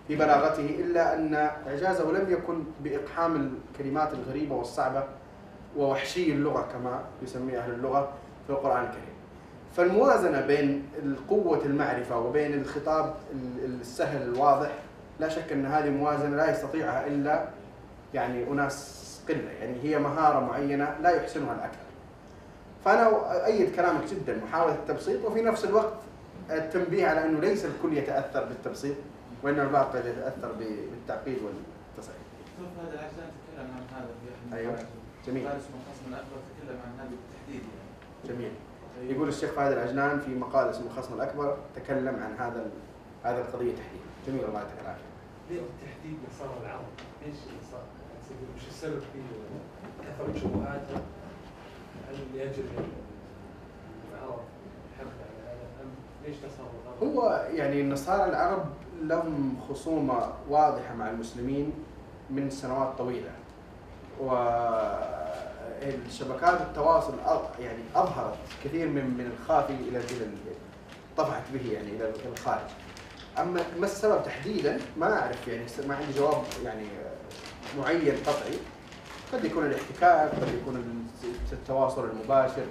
في 0.09 0.17
بلاغته 0.17 0.67
إلا 0.81 1.15
أن 1.15 1.35
إعجازه 1.69 2.13
لم 2.13 2.33
يكن 2.33 2.65
بإقحام 2.85 3.53
الكلمات 3.73 4.09
الغريبة 4.13 4.55
والصعبة 4.55 5.05
ووحشي 5.77 6.33
اللغة 6.33 6.69
كما 6.73 7.01
يسميها 7.23 7.59
أهل 7.61 7.71
اللغة 7.71 8.13
في 8.47 8.53
القرآن 8.53 8.81
الكريم. 8.85 9.15
فالموازنة 9.77 10.41
بين 10.47 10.87
قوه 11.29 11.61
المعرفة 11.65 12.19
وبين 12.19 12.55
الخطاب 12.55 13.15
السهل 13.65 14.23
الواضح 14.23 14.71
لا 15.21 15.29
شك 15.29 15.53
أن 15.53 15.67
هذه 15.67 15.91
موازنة 15.91 16.37
لا 16.37 16.51
يستطيعها 16.51 17.07
إلا 17.07 17.45
يعني 18.15 18.45
اناس 18.51 19.01
قله 19.29 19.51
يعني 19.51 19.83
هي 19.83 19.99
مهارة 19.99 20.41
معينة 20.41 20.97
لا 21.03 21.11
يحسنها 21.11 21.55
الاكثر. 21.55 21.91
فأنا 22.85 23.07
أؤيد 23.47 23.77
كلامك 23.77 24.05
جدا 24.05 24.41
محاولة 24.45 24.75
التبسيط 24.75 25.25
وفي 25.25 25.43
نفس 25.43 25.65
الوقت 25.65 25.93
التنبيه 26.51 27.07
على 27.07 27.25
أنه 27.25 27.41
ليس 27.41 27.65
الكل 27.65 27.97
يتأثر 27.97 28.45
بالتبسيط 28.45 28.97
وان 29.43 29.61
البعض 29.61 29.87
قد 29.87 30.07
يتاثر 30.07 30.53
بالتعقيد 30.53 31.39
والتصعيد. 31.43 32.21
دكتور 32.59 32.69
فهد 32.77 32.93
العجلان 32.93 33.31
تكلم 33.47 33.67
عن 33.77 33.97
هذا 33.97 34.07
في. 34.07 34.57
المقالات. 34.57 34.87
جميل. 35.27 35.45
مقال 35.45 35.57
اسمه 35.57 35.77
خصم 35.93 36.09
الاكبر 36.09 36.37
تكلم 36.59 36.79
عن 36.85 36.93
هذا 36.99 37.11
بالتحديد 37.11 37.63
يعني 37.63 38.29
جميل. 38.29 38.53
يقول 39.17 39.29
الشيخ 39.29 39.51
فهد 39.51 39.73
العجلان 39.73 40.21
في 40.21 40.35
مقال 40.35 40.69
اسمه 40.69 40.87
الخصم 40.87 41.15
الأكبر 41.15 41.57
تكلم 41.77 42.17
عن 42.23 42.35
هذا 42.39 42.71
هذه 43.25 43.39
القضية 43.41 43.73
تحديدا. 43.73 44.05
جميل 44.27 44.45
الله 44.45 44.59
يعطيك 44.59 44.81
العافية. 44.83 45.11
ليه 45.51 45.61
بالتحديد 45.61 46.19
مسار 46.29 46.51
العرض؟ 46.63 46.85
إيش 47.27 47.35
اللي 47.49 47.61
صار؟ 47.73 47.83
وش 48.57 48.69
السبب 48.69 48.99
فيه؟ 48.99 49.23
كثرت 50.03 50.37
شبهاته؟ 50.43 50.97
هل 52.09 52.17
يجري 52.35 52.65
العرب 54.13 54.41
على 54.99 55.43
هذا 55.47 55.67
ام 55.83 55.91
ليش؟ 56.27 56.37
هو 57.03 57.47
يعني 57.55 57.81
النصارى 57.81 58.25
العرب 58.25 58.65
لهم 59.03 59.61
خصومة 59.69 60.33
واضحة 60.49 60.95
مع 60.95 61.11
المسلمين 61.11 61.73
من 62.31 62.51
سنوات 62.51 62.99
طويلة 62.99 63.31
والشبكات 65.81 66.61
التواصل 66.61 67.15
يعني 67.61 67.83
أظهرت 67.95 68.39
كثير 68.65 68.89
من 68.89 69.05
من 69.05 69.33
الخافي 69.33 69.73
إلى 69.73 69.99
إلى 69.99 70.27
طفحت 71.17 71.43
به 71.55 71.73
يعني 71.73 71.89
إلى 71.89 72.13
الخارج 72.33 72.71
أما 73.39 73.61
ما 73.79 73.87
السبب 73.87 74.23
تحديدا 74.25 74.81
ما 74.99 75.21
أعرف 75.21 75.49
يعني 75.49 75.65
ما 75.89 75.95
عندي 75.95 76.13
جواب 76.19 76.43
يعني 76.65 76.85
معين 77.79 78.15
قطعي. 78.27 78.59
قد 79.33 79.45
يكون 79.45 79.67
الاحتكاك 79.67 80.31
قد 80.31 80.49
يكون 80.49 81.07
التواصل 81.53 82.11
المباشر. 82.11 82.65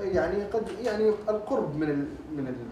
يعني 0.00 0.44
قد 0.44 0.68
يعني 0.82 1.08
القرب 1.08 1.76
من 1.76 1.88
من 2.36 2.48
ال 2.48 2.66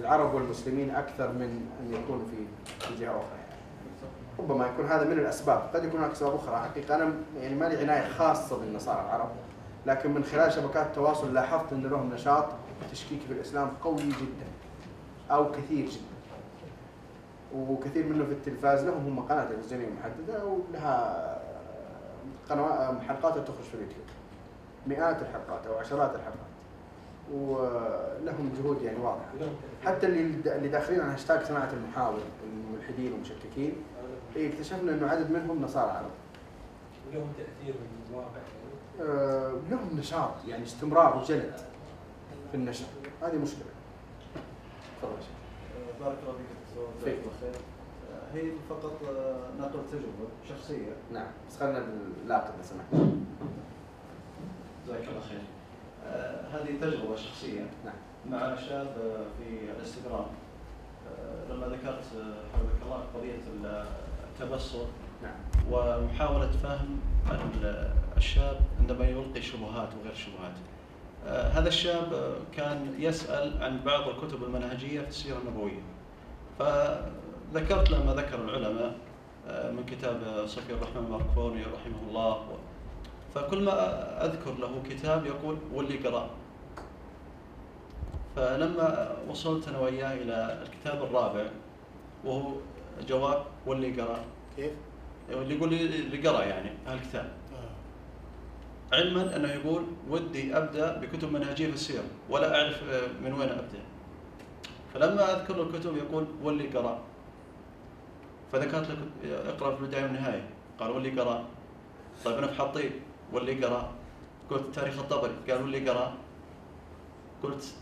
العرب 0.00 0.34
والمسلمين 0.34 0.90
أكثر 0.90 1.32
من 1.32 1.66
أن 1.80 1.92
يكون 1.94 2.26
في 2.30 2.36
في 2.86 3.00
جهة 3.00 3.10
أخرى 3.10 3.38
يعني. 3.38 3.58
ربما 4.38 4.66
يكون 4.66 4.86
هذا 4.86 5.04
من 5.04 5.18
الأسباب، 5.18 5.70
قد 5.74 5.84
يكون 5.84 6.00
هناك 6.00 6.12
أسباب 6.12 6.34
أخرى، 6.34 6.56
حقيقة 6.56 6.94
أنا 6.94 7.12
يعني 7.40 7.54
ما 7.54 7.64
لي 7.64 7.76
عناية 7.76 8.08
خاصة 8.08 8.58
بالنصارى 8.58 9.00
العرب، 9.00 9.30
لكن 9.86 10.14
من 10.14 10.24
خلال 10.24 10.52
شبكات 10.52 10.86
التواصل 10.86 11.34
لاحظت 11.34 11.72
أن 11.72 11.82
لهم 11.82 12.14
نشاط 12.14 12.44
تشكيكي 12.92 13.26
في 13.26 13.32
الإسلام 13.32 13.70
قوي 13.84 14.02
جدا 14.02 14.48
أو 15.30 15.52
كثير 15.52 15.86
جدا. 15.86 16.07
وكثير 17.54 18.06
منه 18.06 18.24
في 18.24 18.32
التلفاز 18.32 18.84
لهم 18.84 19.06
هم 19.06 19.20
قناة 19.20 19.44
تلفزيونية 19.44 19.88
محددة 19.88 20.44
ولها 20.44 21.38
قنوات 22.50 23.00
حلقات 23.08 23.32
تخرج 23.38 23.64
في 23.64 23.74
اليوتيوب. 23.74 24.04
مئات 24.86 25.22
الحلقات 25.22 25.66
أو 25.66 25.74
عشرات 25.78 26.14
الحلقات. 26.14 26.48
ولهم 27.32 28.52
جهود 28.62 28.82
يعني 28.82 28.98
واضحة. 28.98 29.26
حتى 29.84 30.06
اللي 30.06 30.56
اللي 30.56 30.68
داخلين 30.68 31.00
على 31.00 31.12
هاشتاج 31.12 31.42
صناعة 31.44 31.70
المحاور 31.72 32.18
الملحدين 32.44 33.12
والمشككين 33.12 33.72
إيه 34.36 34.52
اكتشفنا 34.52 34.92
إنه 34.92 35.08
عدد 35.08 35.30
منهم 35.30 35.62
نصارى 35.62 35.90
عرب. 35.90 36.10
ولهم 37.08 37.32
تأثير 37.38 37.74
من 37.74 38.06
الواقع 38.10 38.28
يعني 38.36 39.10
آه، 39.10 39.52
لهم 39.70 39.98
نشاط 39.98 40.30
يعني 40.48 40.64
استمرار 40.64 41.16
وجلد 41.18 41.54
في 42.50 42.56
النشر 42.56 42.86
هذه 43.22 43.36
مشكلة. 43.36 43.64
تفضل 45.00 45.12
يا 45.14 45.20
شيخ. 45.20 45.30
بارك 46.00 46.16
الله 46.22 46.32
فيك 46.32 46.57
فيك. 47.04 47.14
جزاك 47.14 47.18
الله 47.18 47.32
خير 47.40 47.60
آه، 48.10 48.36
هي 48.36 48.50
فقط 48.70 49.00
آه، 49.08 49.36
نقل 49.60 49.78
تجربة 49.92 50.28
شخصية 50.48 50.92
نعم 51.12 51.26
بس 51.50 51.56
خلينا 51.60 51.80
باللاقط 52.22 52.54
لو 52.56 52.62
سمحت. 52.62 53.04
جزاك 54.86 55.08
الله 55.08 55.20
خير 55.28 55.40
آه، 56.06 56.48
هذه 56.48 56.80
تجربة 56.80 57.16
شخصية 57.16 57.66
نعم. 57.84 57.94
مع 58.30 58.56
شاب 58.56 58.94
في 59.38 59.70
الإنستغرام 59.76 60.26
لما 61.50 61.66
ذكرت 61.66 62.04
حفظك 62.54 62.82
الله 62.84 63.04
قضية 63.14 63.38
التبصر 64.40 64.84
نعم. 65.22 65.34
ومحاولة 65.70 66.50
فهم 66.50 67.00
ال- 67.30 67.90
الشاب 68.16 68.60
عندما 68.80 69.04
يلقي 69.08 69.42
شبهات 69.42 69.88
وغير 70.00 70.14
شبهات. 70.14 70.52
هذا 71.52 71.68
الشاب 71.68 72.34
كان 72.56 72.94
يسأل 72.98 73.62
عن 73.62 73.80
بعض 73.84 74.08
الكتب 74.08 74.44
المنهجية 74.44 75.00
في 75.00 75.08
السيرة 75.08 75.38
النبوية. 75.38 75.80
فذكرت 76.58 77.90
لما 77.90 78.14
ذكر 78.14 78.44
العلماء 78.44 78.94
آه، 79.48 79.70
من 79.70 79.86
كتاب 79.86 80.46
صفي 80.46 80.72
الرحمن 80.72 81.04
الماركوني 81.04 81.62
رحمه 81.62 82.08
الله. 82.08 82.46
فكل 83.34 83.62
ما 83.62 83.72
أذكر 84.24 84.54
له 84.54 84.82
كتاب 84.90 85.26
يقول 85.26 85.56
واللي 85.74 85.96
قرأ. 85.96 86.30
فلما 88.36 89.16
وصلت 89.28 89.68
أنا 89.68 89.78
وياه 89.78 90.14
إلى 90.14 90.62
الكتاب 90.62 91.02
الرابع 91.04 91.46
وهو 92.24 92.52
جواب 93.08 93.44
واللي 93.66 94.00
قرأ. 94.02 94.18
كيف؟ 94.56 94.72
اللي 95.30 95.54
يقول 95.54 95.70
لي 95.70 95.84
اللي 95.84 96.28
قرأ 96.28 96.42
يعني 96.44 96.70
هالكتاب 96.86 97.28
آه. 97.52 98.96
علما 98.96 99.36
أنه 99.36 99.48
يقول 99.52 99.82
ودي 100.10 100.56
أبدأ 100.56 100.96
بكتب 100.96 101.32
منهجيه 101.32 101.66
في 101.66 101.74
السيره 101.74 102.04
ولا 102.30 102.62
أعرف 102.62 102.82
آه، 102.90 103.08
من 103.24 103.32
وين 103.32 103.48
أبدأ. 103.48 103.78
فلما 104.94 105.32
أذكر 105.36 105.56
له 105.56 105.62
الكتب 105.62 105.96
يقول 105.96 106.26
واللي 106.42 106.66
قرأ. 106.66 106.98
فذكرت 108.52 108.88
له 108.90 108.94
كت- 108.94 109.46
اقرأ 109.46 109.76
في 109.76 109.82
البدايه 109.82 110.02
والنهايه 110.02 110.48
قال 110.80 110.90
واللي 110.90 111.20
قرأ. 111.20 111.44
طيب 112.24 112.38
أنا 112.38 112.46
في 112.46 112.54
حطيب 112.62 112.92
واللي 113.32 113.64
قرأ. 113.64 113.92
قلت 114.50 114.74
تاريخ 114.74 114.98
الطبري. 114.98 115.32
قال 115.50 115.62
واللي 115.62 115.90
قرأ. 115.90 116.14
قلت 117.42 117.74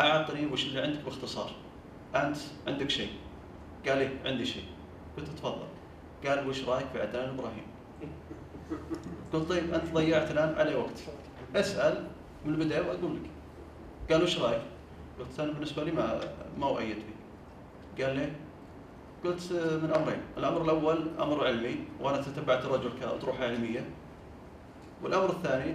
أعطني 0.00 0.46
وش 0.46 0.64
اللي 0.66 0.80
عندك 0.80 1.00
باختصار. 1.04 1.50
أنت 2.14 2.36
عندك 2.66 2.90
شيء. 2.90 3.10
قال 3.88 3.98
لي 3.98 4.08
عندي 4.24 4.46
شيء. 4.46 4.64
قلت 5.16 5.28
تفضل. 5.28 5.66
قال 6.26 6.48
وش 6.48 6.64
رأيك 6.64 6.86
في 6.92 7.00
عدنان 7.02 7.28
إبراهيم؟ 7.28 7.66
قلت 9.32 9.48
طيب 9.48 9.74
أنت 9.74 9.94
ضيعت 9.94 10.30
الآن 10.30 10.54
علي 10.58 10.74
وقت. 10.74 11.00
أسأل 11.56 12.06
من 12.46 12.54
البدايه 12.54 12.80
وأقول 12.80 13.14
لك. 13.16 13.30
قال 14.12 14.22
وش 14.22 14.38
رأيك؟ 14.38 14.62
قلت 15.20 15.40
أنا 15.40 15.52
بالنسبة 15.52 15.84
لي 15.84 15.92
ما 15.92 16.20
ما 16.58 16.66
اؤيد 16.66 16.96
به 16.96 18.04
قال 18.04 18.16
لي 18.16 18.32
قلت 19.24 19.52
من 19.52 19.92
أمرين 19.96 20.22
الأمر 20.36 20.62
الأول 20.62 21.08
أمر 21.20 21.46
علمي 21.46 21.84
وأنا 22.00 22.22
تتبعت 22.22 22.64
الرجل 22.64 22.90
كأطروحة 23.00 23.44
علمية. 23.44 23.84
والأمر 25.02 25.30
الثاني 25.30 25.74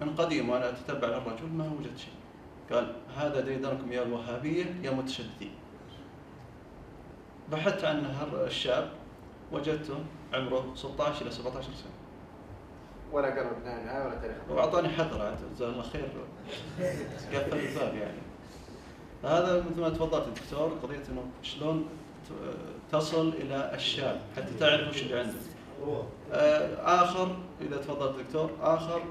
من 0.00 0.14
قديم 0.14 0.48
وأنا 0.48 0.68
أتتبع 0.68 1.08
الرجل 1.08 1.46
ما 1.46 1.72
وجدت 1.78 1.98
شيء. 1.98 2.14
قال 2.72 2.94
هذا 3.16 3.40
ديدنكم 3.40 3.92
يا 3.92 4.02
الوهابية 4.02 4.64
يا 4.82 4.90
متشددين. 4.90 5.54
بحثت 7.52 7.84
عن 7.84 8.04
الشاب 8.34 8.90
وجدته 9.52 9.94
عمره 10.34 10.72
16 10.74 11.22
إلى 11.22 11.30
17 11.30 11.62
سنة. 11.62 11.92
ولا 13.12 13.28
قرب 13.28 13.56
النهايه 13.58 14.06
ولا 14.06 14.14
تاريخ. 14.14 14.36
وأعطاني 14.50 14.88
حذر 14.88 15.36
جزاه 15.54 15.68
الله 15.68 15.82
خير. 15.82 16.08
قفل 17.32 17.58
الباب 17.58 17.94
يعني. 17.94 18.31
هذا 19.24 19.64
مثل 19.70 19.80
ما 19.80 19.88
تفضلت 19.88 20.26
الدكتور 20.28 20.72
قضية 20.82 21.02
إنه 21.10 21.24
شلون 21.42 21.88
تصل 22.92 23.28
إلى 23.28 23.74
الشاب 23.74 24.20
حتى 24.36 24.54
تعرف 24.60 24.90
وش 24.90 25.02
اللي 25.02 25.18
عنده. 25.18 25.32
آه، 26.32 27.02
آخر 27.02 27.36
إذا 27.60 27.76
تفضلت 27.76 28.18
دكتور 28.26 28.50
آخر 28.60 29.02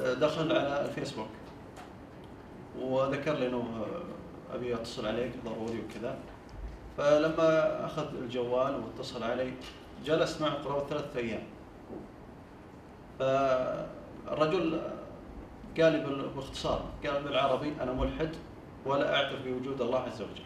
آه، 0.00 0.14
دخل 0.14 0.52
على 0.52 0.84
الفيسبوك. 0.84 1.28
وذكر 2.80 3.32
لي 3.32 3.46
إنه 3.46 3.56
آه، 3.56 4.54
أبي 4.54 4.74
أتصل 4.74 5.06
عليك 5.06 5.32
ضروري 5.44 5.80
وكذا. 5.80 6.18
فلما 6.98 7.86
أخذ 7.86 8.06
الجوال 8.22 8.80
واتصل 8.80 9.22
علي 9.22 9.52
جلس 10.04 10.40
معه 10.40 10.54
قرابه 10.54 10.86
ثلاثة 10.86 11.20
أيام. 11.20 11.42
فالرجل 13.18 14.80
قال 15.80 15.92
لي 15.92 16.28
باختصار 16.36 16.84
قال 17.06 17.22
بالعربي 17.22 17.72
أنا 17.80 17.92
ملحد. 17.92 18.30
ولا 18.86 19.14
أعترف 19.16 19.42
بوجود 19.44 19.80
الله 19.80 19.98
عز 20.00 20.22
وجل. 20.22 20.42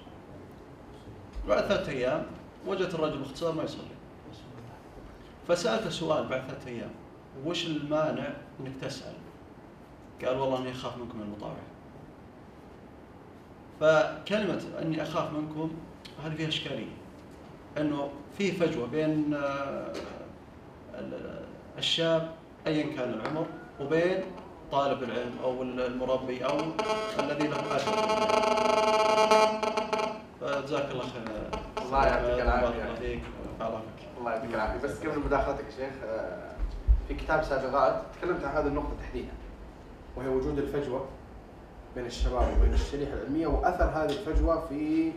بعد 1.49 1.64
ثلاثة 1.64 1.93
أيام 1.93 2.26
وجدت 2.66 2.95
الرجل 2.95 3.18
باختصار 3.18 3.53
ما 3.53 3.62
يصلي. 3.62 3.84
فسالته 5.49 5.91
سؤال 5.91 6.26
بعد 6.28 6.41
ثلاثة 6.41 6.70
أيام 6.70 6.91
وش 7.47 7.66
المانع 7.66 8.28
إنك 8.61 8.72
تسأل؟ 8.80 9.12
قال 10.24 10.36
والله 10.38 10.59
إني 10.59 10.70
أخاف 10.70 10.97
منكم 10.99 11.20
المطاوعة. 11.22 11.57
فكلمة 13.80 14.62
إني 14.82 15.03
أخاف 15.03 15.32
منكم 15.32 15.70
هذه 16.24 16.34
فيها 16.34 16.49
إشكالية. 16.49 16.93
إنه 17.78 18.09
في 18.38 18.53
فجوة 18.53 18.86
بين 18.86 19.34
آه، 19.34 19.93
ال- 20.95 21.45
الشاب 21.78 22.30
ايا 22.66 22.97
كان 22.97 23.12
العمر 23.12 23.47
وبين 23.80 24.18
طالب 24.72 25.02
العلم 25.02 25.32
أو 25.44 25.62
المربي 25.62 26.44
أو 26.44 26.58
الذي 27.18 27.48
له 27.48 27.56
اجر 27.56 27.92
فجزاك 30.40 30.90
الله 30.90 31.02
خير. 31.02 31.50
الله 31.82 32.06
يعطيك 32.06 33.22
الله 33.60 33.80
فيك. 33.80 34.08
الله 34.18 34.32
يعطيك 34.32 34.54
العافية. 34.54 34.88
بس 34.88 35.00
قبل 35.00 35.18
مداخلتك 35.20 35.64
يا 35.64 35.70
شيخ 35.70 35.94
آه، 36.04 36.52
في 37.08 37.14
كتاب 37.14 37.42
سابقات 37.44 38.02
تكلمت 38.18 38.44
عن 38.44 38.56
هذه 38.56 38.66
النقطة 38.66 38.90
تحديدا 39.02 39.32
وهي 40.16 40.28
وجود 40.28 40.58
الفجوة 40.58 41.04
بين 41.94 42.06
الشباب 42.06 42.48
وبين 42.58 42.74
الشريحة 42.74 43.12
العلمية 43.12 43.46
وأثر 43.46 43.84
هذه 43.84 44.10
الفجوة 44.10 44.66
في 44.68 45.12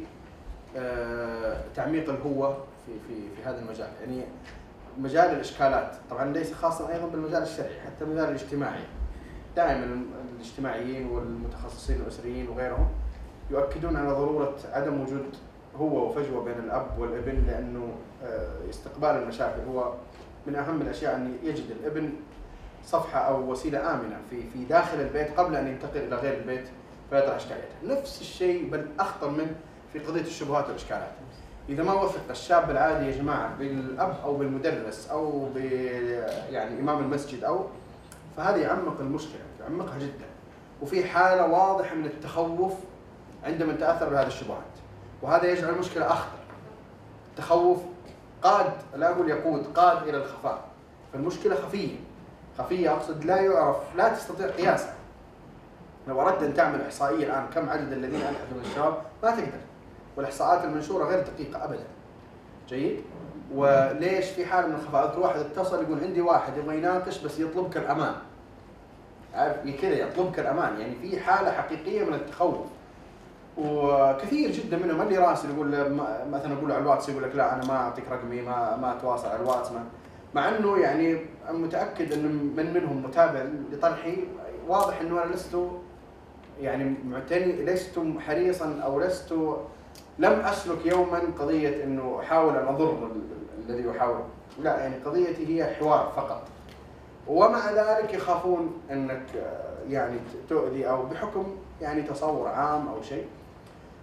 آه، 0.77 1.61
تعميق 1.75 2.09
الهوة 2.09 2.57
في 2.85 2.91
في 3.07 3.35
في 3.35 3.49
هذا 3.49 3.59
المجال. 3.59 3.89
يعني 4.01 4.21
مجال 4.97 5.25
الإشكالات 5.25 5.95
طبعا 6.09 6.33
ليس 6.33 6.53
خاصا 6.53 6.93
أيضا 6.93 7.07
بالمجال 7.07 7.41
الشرعي 7.43 7.79
حتى 7.85 8.03
المجال 8.05 8.23
الاجتماعي. 8.25 8.83
دائما 9.55 10.01
الاجتماعيين 10.35 11.07
والمتخصصين 11.07 11.95
الأسريين 11.95 12.49
وغيرهم 12.49 12.87
يؤكدون 13.51 13.95
على 13.95 14.09
ضرورة 14.09 14.55
عدم 14.73 15.01
وجود 15.01 15.25
هو 15.75 16.09
وفجوة 16.09 16.43
بين 16.43 16.59
الأب 16.63 16.99
والابن 16.99 17.43
لأنه 17.47 17.91
آه، 18.23 18.69
استقبال 18.69 19.09
المشاكل 19.09 19.61
هو 19.69 19.93
من 20.47 20.55
أهم 20.55 20.81
الأشياء 20.81 21.15
أن 21.15 21.37
يجد 21.43 21.65
الابن 21.71 22.09
صفحة 22.85 23.19
أو 23.19 23.51
وسيلة 23.51 23.93
آمنة 23.93 24.17
في 24.29 24.49
في 24.53 24.65
داخل 24.65 25.01
البيت 25.01 25.39
قبل 25.39 25.55
أن 25.55 25.67
ينتقل 25.67 25.99
إلى 25.99 26.15
غير 26.15 26.37
البيت 26.37 26.67
فيطرح 27.09 27.35
إشكاليته، 27.35 27.73
نفس 27.83 28.21
الشيء 28.21 28.69
بل 28.69 28.85
أخطر 28.99 29.29
منه 29.29 29.55
في 29.93 29.99
قضية 29.99 30.21
الشبهات 30.21 30.67
والإشكالات. 30.67 31.11
إذا 31.69 31.83
ما 31.83 31.93
وثق 31.93 32.29
الشاب 32.29 32.69
العادي 32.69 33.05
يا 33.05 33.11
جماعة 33.11 33.55
بالأب 33.57 34.15
أو 34.23 34.37
بالمدرس 34.37 35.09
أو 35.11 35.49
ب 35.55 35.57
يعني 36.49 36.79
إمام 36.79 36.99
المسجد 36.99 37.43
أو 37.43 37.65
فهذا 38.37 38.57
يعمق 38.57 38.99
المشكلة، 38.99 39.41
يعمقها 39.61 39.99
جدا. 39.99 40.25
وفي 40.81 41.05
حالة 41.05 41.45
واضحة 41.45 41.95
من 41.95 42.05
التخوف 42.05 42.73
عندما 43.43 43.73
نتاثر 43.73 44.09
بهذه 44.09 44.27
الشبهات. 44.27 44.73
وهذا 45.21 45.45
يجعل 45.45 45.69
المشكلة 45.69 46.07
أخطر. 46.07 46.37
التخوف 47.31 47.79
قاد 48.41 48.73
لا 48.95 49.09
أقول 49.11 49.29
يقود 49.29 49.67
قاد 49.75 50.07
إلى 50.07 50.17
الخفاء. 50.17 50.63
فالمشكلة 51.13 51.55
خفية. 51.55 51.95
خفية 52.57 52.93
أقصد 52.93 53.25
لا 53.25 53.41
يعرف 53.41 53.77
لا 53.95 54.09
تستطيع 54.09 54.47
قياسها 54.47 54.95
لو 56.07 56.21
أردت 56.21 56.43
أن 56.43 56.53
تعمل 56.53 56.81
إحصائية 56.81 57.25
الآن 57.25 57.47
كم 57.55 57.69
عدد 57.69 57.91
الذين 57.93 58.21
الحقوا 58.21 58.57
من 58.57 58.65
الشباب 58.65 58.97
ما 59.23 59.31
تقدر 59.31 59.61
والإحصاءات 60.17 60.63
المنشورة 60.63 61.05
غير 61.05 61.19
دقيقة 61.19 61.63
ابدا 61.63 61.83
جيد. 62.73 63.01
وليش 63.55 64.25
في 64.25 64.45
حال 64.45 64.69
من 64.69 64.75
الخفاء 64.75 65.19
واحد 65.19 65.39
اتصل 65.39 65.83
يقول 65.83 65.99
عندي 65.99 66.21
واحد 66.21 66.57
يبغى 66.57 66.77
يناقش 66.77 67.23
بس 67.23 67.39
يطلبك 67.39 67.77
الأمان. 67.77 68.13
عارف 69.33 69.55
كذا 69.81 69.93
يطلبك 69.93 70.39
الأمان. 70.39 70.79
يعني 70.79 70.95
في 70.95 71.19
حالة 71.19 71.51
حقيقية 71.51 72.03
من 72.03 72.13
التخوف. 72.13 72.55
وكثير 73.57 74.51
جدا 74.51 74.77
منهم 74.77 75.01
اللي 75.01 75.17
راسل 75.17 75.49
يقول 75.49 75.69
مثلا 76.31 76.53
أقول 76.53 76.71
على 76.71 76.81
الواتس 76.81 77.09
يقول 77.09 77.23
لك 77.23 77.35
لا 77.35 77.55
أنا 77.55 77.65
ما 77.65 77.73
أعطيك 77.73 78.03
رقمي 78.11 78.41
ما 78.41 78.75
ما 78.75 78.97
أتواصل 78.97 79.27
على 79.27 79.39
الواتس 79.39 79.71
ما 79.71 79.83
مع 80.33 80.49
إنه 80.49 80.77
يعني 80.77 81.17
متأكد 81.49 82.11
إن 82.13 82.53
من 82.57 82.73
منهم 82.73 83.03
متابع 83.03 83.45
لطرحي. 83.71 84.17
واضح 84.67 85.01
إنه 85.01 85.23
أنا 85.23 85.33
لست 85.33 85.57
يعني 86.61 86.95
معتني 87.05 87.65
لست 87.65 87.99
حريصا 88.19 88.79
أو 88.83 88.99
لست 88.99 89.33
لم 90.19 90.31
أسلك 90.39 90.85
يوما 90.85 91.21
قضية 91.39 91.83
إنه 91.83 92.19
أحاول 92.19 92.57
أن 92.57 92.67
أضر 92.67 92.89
ال- 92.91 93.69
الذي 93.69 93.87
يحاول. 93.87 94.19
لا 94.59 94.77
يعني 94.79 94.95
قضيتي 94.95 95.47
هي 95.63 95.75
حوار 95.75 96.11
فقط. 96.15 96.41
ومع 97.27 97.71
ذلك 97.71 98.13
يخافون 98.13 98.73
إنك 98.91 99.23
آه، 99.37 99.73
يعني 99.89 100.17
تؤذي 100.49 100.89
أو 100.89 101.05
بحكم 101.05 101.55
يعني 101.81 102.01
تصور 102.01 102.47
عام 102.47 102.87
أو 102.87 103.01
شيء. 103.01 103.25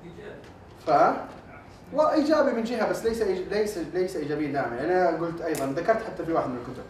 إيجابي. 0.05 0.41
ف 0.87 1.17
وايجابي 1.95 2.53
من 2.53 2.65
جهة 2.65 2.91
بس 2.91 3.05
ليس 3.05 3.23
إيج- 3.23 3.53
ليس 3.53 3.79
ليس 3.79 4.17
ايجابيا 4.17 4.53
دائما. 4.53 4.77
يعني 4.77 4.93
أنا 5.11 5.19
قلت 5.19 5.41
أيضا 5.41 5.67
ذكرت 5.67 6.03
حتى 6.03 6.25
في 6.25 6.33
واحد 6.33 6.49
من 6.49 6.57
الكتب. 6.57 6.83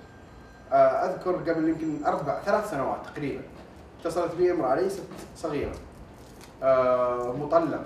آه، 0.72 0.76
أذكر 1.10 1.32
قبل 1.52 1.68
يمكن 1.68 2.04
أربع 2.06 2.40
ثلاث 2.40 2.70
سنوات 2.70 2.98
تقريبا 3.14 3.42
اتصلت 4.00 4.34
بي 4.34 4.52
امرأة 4.52 4.74
ليست 4.74 5.02
صغيرة 5.36 5.72
آه، 6.62 7.32
مطلقة. 7.40 7.82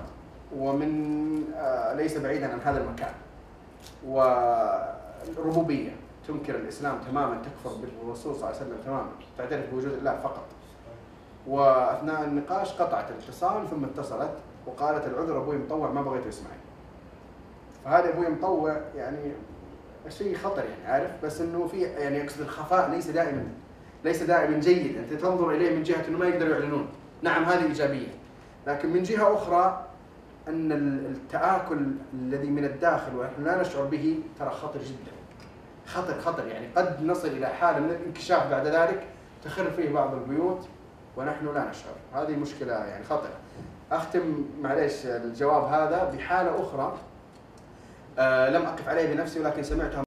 ومن 0.59 1.43
آه، 1.57 1.95
ليس 1.95 2.19
بعيدا 2.19 2.53
عن 2.53 2.61
هذا 2.65 2.81
المكان. 2.85 3.13
وربوبيه 5.37 5.91
تنكر 6.29 6.55
الإسلام 6.55 6.99
تماما 7.11 7.43
تكفر 7.43 7.77
بالرسول 7.77 8.35
صلى 8.35 8.35
الله 8.35 8.47
عليه 8.47 8.57
وسلم 8.57 8.77
تماما 8.85 9.09
تعترف 9.39 9.71
بوجود 9.71 9.93
الله 9.93 10.17
فقط. 10.17 10.45
وأثناء 11.47 12.25
النقاش 12.25 12.73
قطعت 12.73 13.11
الاتصال 13.11 13.69
ثم 13.71 13.85
اتصلت 13.85 14.31
وقالت 14.67 15.07
العذر 15.07 15.39
أبوي 15.39 15.57
مطوع 15.57 15.91
ما 15.91 16.03
بغيته 16.03 16.29
يسمعني. 16.29 16.61
فهذا 17.85 18.09
أبوي 18.09 18.29
مطوع 18.29 18.81
يعني 18.97 19.33
شيء 20.09 20.37
خطر 20.37 20.65
يعني 20.65 20.87
عارف؟ 20.93 21.11
بس 21.25 21.41
إنه 21.41 21.67
في 21.67 21.83
يعني 21.83 22.23
اقصد 22.25 22.41
الخفاء 22.41 22.91
ليس 22.91 23.11
دائما 23.11 23.47
ليس 24.05 24.23
دائما 24.23 24.59
جيد. 24.59 24.97
أنت 24.97 25.13
تنظر 25.13 25.51
إليه 25.51 25.77
من 25.77 25.83
جهة 25.83 26.09
إنه 26.09 26.19
ما 26.19 26.27
يقدروا 26.27 26.53
يعلنون. 26.53 26.89
نعم 27.23 27.45
هذه 27.45 27.65
إيجابية. 27.65 28.09
لكن 28.67 28.89
من 28.93 29.03
جهة 29.03 29.35
أخرى 29.35 29.84
أن 30.49 30.73
ال- 30.73 31.07
التآكل 31.07 31.87
الذي 32.15 32.47
من 32.49 32.65
الداخل 32.65 33.17
ونحن 33.17 33.45
لا 33.45 33.61
نشعر 33.61 33.85
به 33.85 34.21
ترى 34.39 34.51
خطر 34.51 34.79
جدا. 34.81 35.13
خطر 35.87 36.21
خطر 36.21 36.47
يعني 36.47 36.67
قد 36.77 37.03
نصل 37.03 37.29
إلى 37.29 37.47
حالة 37.47 37.79
من 37.81 37.91
الانكشاف 37.91 38.51
بعد 38.51 38.67
ذلك 38.67 39.07
تخر 39.45 39.71
فيه 39.71 39.93
بعض 39.93 40.15
البيوت 40.15 40.69
ونحن 41.17 41.47
لا 41.55 41.71
نشعر. 41.71 41.95
هذه 42.15 42.37
مشكلة 42.37 42.73
يعني 42.73 43.05
خطر 43.05 43.29
أختم 43.93 44.45
معليش 44.63 45.07
الجواب 45.07 45.65
هذا 45.65 46.11
بحالة 46.17 46.63
أخرى. 46.63 46.97
آه 48.19 48.51
لم 48.51 48.63
أقف 48.63 48.89
عليها 48.89 49.15
بنفسي 49.15 49.41
ولكن 49.41 49.63
سمعتها 49.63 50.05